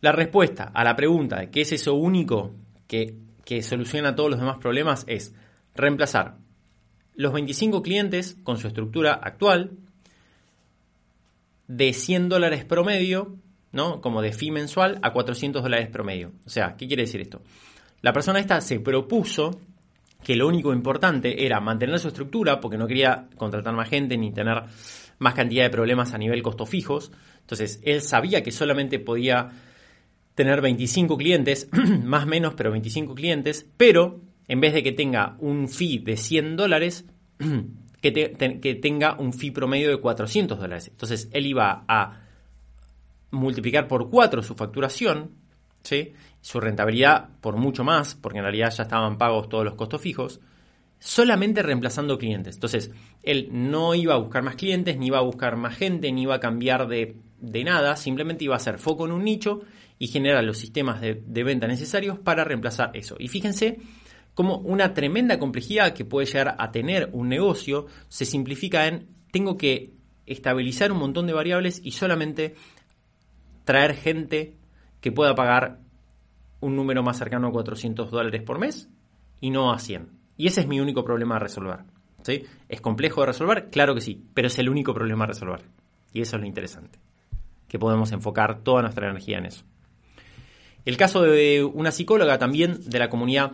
La 0.00 0.12
respuesta 0.12 0.70
a 0.74 0.82
la 0.82 0.96
pregunta 0.96 1.40
de 1.40 1.50
qué 1.50 1.60
es 1.60 1.72
eso 1.72 1.94
único 1.94 2.54
que, 2.86 3.16
que 3.44 3.62
soluciona 3.62 4.14
todos 4.14 4.30
los 4.30 4.40
demás 4.40 4.58
problemas 4.58 5.04
es 5.06 5.34
reemplazar 5.74 6.38
los 7.14 7.32
25 7.32 7.82
clientes 7.82 8.36
con 8.42 8.58
su 8.58 8.66
estructura 8.66 9.12
actual 9.12 9.72
de 11.68 11.92
100 11.92 12.28
dólares 12.28 12.64
promedio, 12.64 13.36
¿no? 13.72 14.00
Como 14.00 14.22
de 14.22 14.32
fee 14.32 14.50
mensual 14.50 14.98
a 15.02 15.12
400 15.12 15.62
dólares 15.62 15.88
promedio. 15.88 16.32
O 16.46 16.50
sea, 16.50 16.76
¿qué 16.76 16.86
quiere 16.86 17.04
decir 17.04 17.20
esto? 17.20 17.42
La 18.00 18.12
persona 18.12 18.40
esta 18.40 18.60
se 18.60 18.80
propuso 18.80 19.60
que 20.22 20.36
lo 20.36 20.46
único 20.46 20.72
importante 20.72 21.44
era 21.44 21.60
mantener 21.60 21.98
su 21.98 22.08
estructura 22.08 22.60
porque 22.60 22.78
no 22.78 22.86
quería 22.86 23.28
contratar 23.36 23.74
más 23.74 23.88
gente 23.88 24.16
ni 24.16 24.32
tener 24.32 24.62
más 25.18 25.34
cantidad 25.34 25.64
de 25.64 25.70
problemas 25.70 26.14
a 26.14 26.18
nivel 26.18 26.42
costo 26.42 26.66
fijos. 26.66 27.12
Entonces, 27.40 27.80
él 27.84 28.02
sabía 28.02 28.42
que 28.42 28.50
solamente 28.50 28.98
podía 28.98 29.50
tener 30.34 30.60
25 30.60 31.16
clientes, 31.16 31.68
más 32.04 32.26
menos, 32.26 32.54
pero 32.54 32.70
25 32.70 33.14
clientes, 33.14 33.66
pero 33.76 34.20
en 34.48 34.60
vez 34.60 34.74
de 34.74 34.82
que 34.82 34.92
tenga 34.92 35.36
un 35.38 35.68
fee 35.68 35.98
de 35.98 36.16
100 36.16 36.56
dólares, 36.56 37.06
que, 38.02 38.78
tenga 38.82 39.16
un 39.18 39.32
fee 39.32 39.52
promedio 39.52 39.90
de 39.90 39.98
400 39.98 40.58
dólares. 40.58 40.88
Entonces 40.88 41.28
él 41.32 41.46
iba 41.46 41.84
a 41.86 42.20
multiplicar 43.30 43.88
por 43.88 44.10
4 44.10 44.42
su 44.42 44.54
facturación, 44.54 45.30
¿sí? 45.82 46.12
su 46.40 46.60
rentabilidad 46.60 47.30
por 47.40 47.56
mucho 47.56 47.84
más, 47.84 48.16
porque 48.16 48.38
en 48.38 48.44
realidad 48.44 48.72
ya 48.76 48.82
estaban 48.82 49.18
pagos 49.18 49.48
todos 49.48 49.64
los 49.64 49.74
costos 49.74 50.00
fijos, 50.00 50.40
solamente 50.98 51.62
reemplazando 51.62 52.18
clientes. 52.18 52.56
Entonces, 52.56 52.90
él 53.22 53.48
no 53.50 53.94
iba 53.94 54.14
a 54.14 54.18
buscar 54.18 54.42
más 54.42 54.56
clientes, 54.56 54.96
ni 54.98 55.06
iba 55.06 55.18
a 55.18 55.22
buscar 55.22 55.56
más 55.56 55.76
gente, 55.76 56.12
ni 56.12 56.22
iba 56.22 56.34
a 56.34 56.40
cambiar 56.40 56.88
de, 56.88 57.16
nada, 57.64 57.96
simplemente 57.96 58.44
iba 58.44 58.54
a 58.54 58.58
hacer 58.58 58.78
foco 58.78 59.06
en 59.06 59.12
un 59.12 59.24
nicho 59.24 59.60
y 59.98 60.08
generar 60.08 60.42
los 60.44 60.58
sistemas 60.58 61.00
de, 61.00 61.22
de 61.24 61.44
venta 61.44 61.66
necesarios 61.68 62.18
para 62.18 62.44
reemplazar 62.44 62.90
eso. 62.94 63.16
Y 63.18 63.28
fíjense 63.28 63.78
cómo 64.34 64.58
una 64.58 64.94
tremenda 64.94 65.38
complejidad 65.38 65.94
que 65.94 66.04
puede 66.04 66.26
llegar 66.26 66.56
a 66.58 66.70
tener 66.70 67.10
un 67.12 67.28
negocio 67.28 67.86
se 68.08 68.24
simplifica 68.24 68.86
en 68.86 69.08
tengo 69.30 69.56
que 69.56 69.92
estabilizar 70.26 70.92
un 70.92 70.98
montón 70.98 71.26
de 71.26 71.32
variables 71.32 71.80
y 71.82 71.92
solamente 71.92 72.54
traer 73.64 73.94
gente 73.94 74.56
que 75.00 75.12
pueda 75.12 75.34
pagar 75.34 75.80
un 76.60 76.76
número 76.76 77.02
más 77.02 77.18
cercano 77.18 77.48
a 77.48 77.52
400 77.52 78.10
dólares 78.10 78.42
por 78.42 78.58
mes 78.58 78.88
y 79.40 79.50
no 79.50 79.72
a 79.72 79.78
100. 79.78 80.08
Y 80.36 80.46
ese 80.46 80.60
es 80.60 80.66
mi 80.66 80.80
único 80.80 81.04
problema 81.04 81.36
a 81.36 81.40
resolver. 81.40 81.80
¿sí? 82.22 82.44
¿Es 82.68 82.80
complejo 82.80 83.20
de 83.20 83.28
resolver? 83.28 83.68
Claro 83.70 83.94
que 83.94 84.00
sí, 84.00 84.24
pero 84.34 84.48
es 84.48 84.58
el 84.58 84.68
único 84.68 84.94
problema 84.94 85.24
a 85.24 85.28
resolver. 85.28 85.62
Y 86.12 86.20
eso 86.20 86.36
es 86.36 86.42
lo 86.42 86.46
interesante, 86.46 86.98
que 87.68 87.78
podemos 87.78 88.12
enfocar 88.12 88.60
toda 88.62 88.82
nuestra 88.82 89.08
energía 89.08 89.38
en 89.38 89.46
eso. 89.46 89.64
El 90.84 90.96
caso 90.96 91.22
de 91.22 91.64
una 91.64 91.92
psicóloga 91.92 92.38
también 92.38 92.78
de 92.88 92.98
la 92.98 93.08
comunidad, 93.08 93.52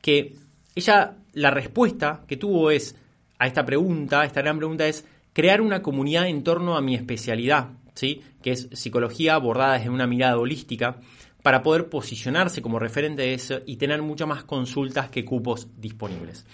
que 0.00 0.36
ella, 0.74 1.16
la 1.32 1.50
respuesta 1.50 2.24
que 2.26 2.36
tuvo 2.36 2.70
es 2.70 2.96
a 3.38 3.46
esta 3.46 3.64
pregunta, 3.64 4.24
esta 4.24 4.42
gran 4.42 4.58
pregunta 4.58 4.86
es 4.86 5.04
crear 5.32 5.60
una 5.60 5.82
comunidad 5.82 6.28
en 6.28 6.42
torno 6.42 6.76
a 6.76 6.80
mi 6.80 6.94
especialidad, 6.94 7.70
¿sí? 7.94 8.22
que 8.42 8.52
es 8.52 8.68
psicología 8.72 9.34
abordada 9.34 9.74
desde 9.74 9.90
una 9.90 10.06
mirada 10.06 10.38
holística, 10.38 10.98
para 11.42 11.62
poder 11.62 11.88
posicionarse 11.88 12.60
como 12.60 12.78
referente 12.78 13.22
de 13.22 13.34
eso 13.34 13.60
y 13.64 13.76
tener 13.76 14.02
muchas 14.02 14.28
más 14.28 14.44
consultas 14.44 15.08
que 15.08 15.24
cupos 15.24 15.68
disponibles. 15.76 16.44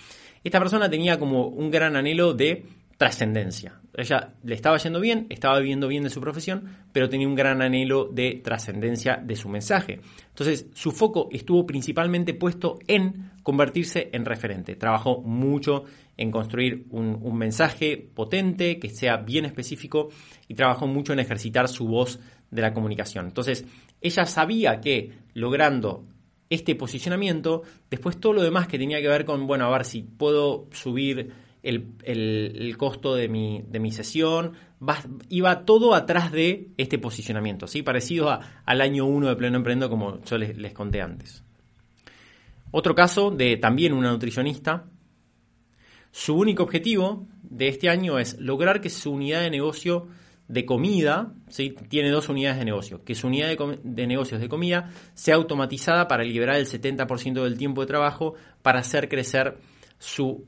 Esta 0.44 0.60
persona 0.60 0.90
tenía 0.90 1.18
como 1.18 1.46
un 1.48 1.70
gran 1.70 1.96
anhelo 1.96 2.34
de 2.34 2.66
trascendencia. 2.96 3.80
Ella 3.96 4.34
le 4.42 4.54
estaba 4.54 4.76
yendo 4.78 5.00
bien, 5.00 5.26
estaba 5.30 5.58
viviendo 5.58 5.88
bien 5.88 6.02
de 6.02 6.10
su 6.10 6.20
profesión, 6.20 6.64
pero 6.92 7.08
tenía 7.08 7.28
un 7.28 7.34
gran 7.34 7.62
anhelo 7.62 8.06
de 8.06 8.40
trascendencia 8.42 9.16
de 9.16 9.36
su 9.36 9.48
mensaje. 9.48 10.00
Entonces, 10.28 10.66
su 10.74 10.90
foco 10.90 11.28
estuvo 11.30 11.66
principalmente 11.66 12.34
puesto 12.34 12.78
en 12.86 13.30
convertirse 13.42 14.10
en 14.12 14.24
referente. 14.24 14.76
Trabajó 14.76 15.20
mucho 15.22 15.84
en 16.16 16.30
construir 16.30 16.86
un, 16.90 17.18
un 17.20 17.36
mensaje 17.36 17.96
potente, 18.14 18.78
que 18.78 18.88
sea 18.88 19.18
bien 19.18 19.44
específico, 19.44 20.08
y 20.48 20.54
trabajó 20.54 20.86
mucho 20.86 21.12
en 21.12 21.20
ejercitar 21.20 21.68
su 21.68 21.86
voz 21.86 22.18
de 22.50 22.62
la 22.62 22.72
comunicación. 22.72 23.26
Entonces, 23.26 23.64
ella 24.00 24.26
sabía 24.26 24.80
que 24.80 25.12
logrando 25.34 26.04
este 26.50 26.74
posicionamiento, 26.74 27.62
después 27.90 28.18
todo 28.20 28.34
lo 28.34 28.42
demás 28.42 28.68
que 28.68 28.78
tenía 28.78 29.00
que 29.00 29.08
ver 29.08 29.24
con, 29.24 29.46
bueno, 29.46 29.66
a 29.66 29.70
ver 29.70 29.84
si 29.84 30.02
puedo 30.02 30.68
subir 30.72 31.32
el, 31.64 32.76
costo 32.76 33.14
de 33.14 33.28
mi, 33.28 33.64
de 33.66 33.80
mi 33.80 33.90
sesión, 33.90 34.52
iba 35.28 35.64
todo 35.64 35.94
atrás 35.94 36.30
de 36.30 36.68
este 36.76 36.98
posicionamiento, 36.98 37.66
¿sí? 37.66 37.82
parecido 37.82 38.38
al 38.64 38.80
año 38.80 39.06
1 39.06 39.28
de 39.28 39.36
Pleno 39.36 39.56
Emprendo 39.56 39.88
como 39.88 40.22
yo 40.24 40.38
les, 40.38 40.56
les 40.56 40.72
conté 40.72 41.00
antes. 41.00 41.42
Otro 42.70 42.94
caso 42.94 43.30
de 43.30 43.56
también 43.56 43.92
una 43.92 44.10
nutricionista, 44.10 44.84
su 46.10 46.36
único 46.36 46.62
objetivo 46.62 47.26
de 47.42 47.68
este 47.68 47.88
año 47.88 48.18
es 48.18 48.38
lograr 48.38 48.80
que 48.80 48.90
su 48.90 49.12
unidad 49.12 49.40
de 49.40 49.50
negocio 49.50 50.08
de 50.48 50.66
comida, 50.66 51.32
¿sí? 51.48 51.74
tiene 51.88 52.10
dos 52.10 52.28
unidades 52.28 52.58
de 52.58 52.64
negocio, 52.66 53.02
que 53.04 53.14
su 53.14 53.28
unidad 53.28 53.48
de, 53.82 54.06
negocios 54.06 54.40
de 54.40 54.48
comida 54.48 54.90
sea 55.14 55.36
automatizada 55.36 56.06
para 56.06 56.22
liberar 56.22 56.56
el 56.56 56.66
70% 56.66 57.42
del 57.42 57.56
tiempo 57.56 57.80
de 57.80 57.86
trabajo 57.86 58.34
para 58.62 58.80
hacer 58.80 59.08
crecer 59.08 59.56
su 59.98 60.44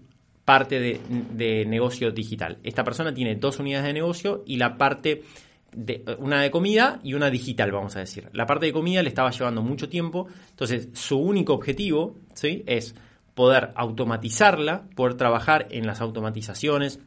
parte 0.46 0.78
de, 0.80 1.66
negocio 1.66 2.12
digital. 2.12 2.58
Esta 2.62 2.84
persona 2.84 3.12
tiene 3.12 3.34
dos 3.34 3.58
unidades 3.58 3.88
de 3.88 3.92
negocio 3.92 4.44
y 4.46 4.56
la 4.56 4.78
parte 4.78 5.24
de 5.72 6.04
una 6.18 6.40
de 6.40 6.50
comida 6.50 7.00
y 7.02 7.12
una 7.12 7.28
digital, 7.28 7.72
vamos 7.72 7.96
a 7.96 8.00
decir. 8.00 8.30
La 8.32 8.46
parte 8.46 8.66
de 8.66 8.72
comida 8.72 9.02
le 9.02 9.08
estaba 9.08 9.32
llevando 9.32 9.60
mucho 9.60 9.88
tiempo, 9.88 10.28
entonces 10.50 10.88
su 10.94 11.18
único 11.18 11.52
objetivo 11.52 12.16
¿sí? 12.32 12.62
es 12.66 12.94
poder 13.34 13.70
automatizarla, 13.74 14.84
poder 14.94 15.14
trabajar 15.14 15.66
en 15.70 15.84
las 15.84 16.00
automatizaciones, 16.00 17.00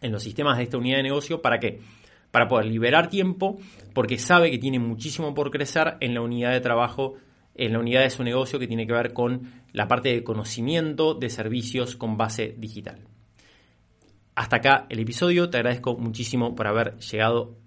en 0.00 0.12
los 0.12 0.24
sistemas 0.24 0.58
de 0.58 0.64
esta 0.64 0.76
unidad 0.76 0.96
de 0.96 1.04
negocio, 1.04 1.40
¿para 1.40 1.60
qué? 1.60 1.80
para 2.32 2.48
poder 2.48 2.66
liberar 2.66 3.08
tiempo 3.08 3.58
porque 3.94 4.18
sabe 4.18 4.50
que 4.50 4.58
tiene 4.58 4.80
muchísimo 4.80 5.34
por 5.34 5.52
crecer 5.52 5.98
en 6.00 6.14
la 6.14 6.22
unidad 6.22 6.50
de 6.50 6.60
trabajo, 6.60 7.14
en 7.54 7.72
la 7.72 7.78
unidad 7.78 8.02
de 8.02 8.10
su 8.10 8.24
negocio 8.24 8.58
que 8.58 8.66
tiene 8.66 8.86
que 8.86 8.92
ver 8.92 9.12
con 9.12 9.62
la 9.72 9.88
parte 9.88 10.10
de 10.10 10.24
conocimiento 10.24 11.14
de 11.14 11.30
servicios 11.30 11.96
con 11.96 12.16
base 12.16 12.54
digital. 12.56 13.06
Hasta 14.34 14.56
acá 14.56 14.86
el 14.88 14.98
episodio, 14.98 15.50
te 15.50 15.58
agradezco 15.58 15.96
muchísimo 15.96 16.54
por 16.54 16.66
haber 16.66 16.98
llegado 16.98 17.58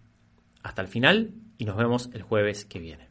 hasta 0.63 0.81
el 0.81 0.87
final 0.87 1.33
y 1.57 1.65
nos 1.65 1.77
vemos 1.77 2.09
el 2.13 2.23
jueves 2.23 2.65
que 2.65 2.79
viene. 2.79 3.09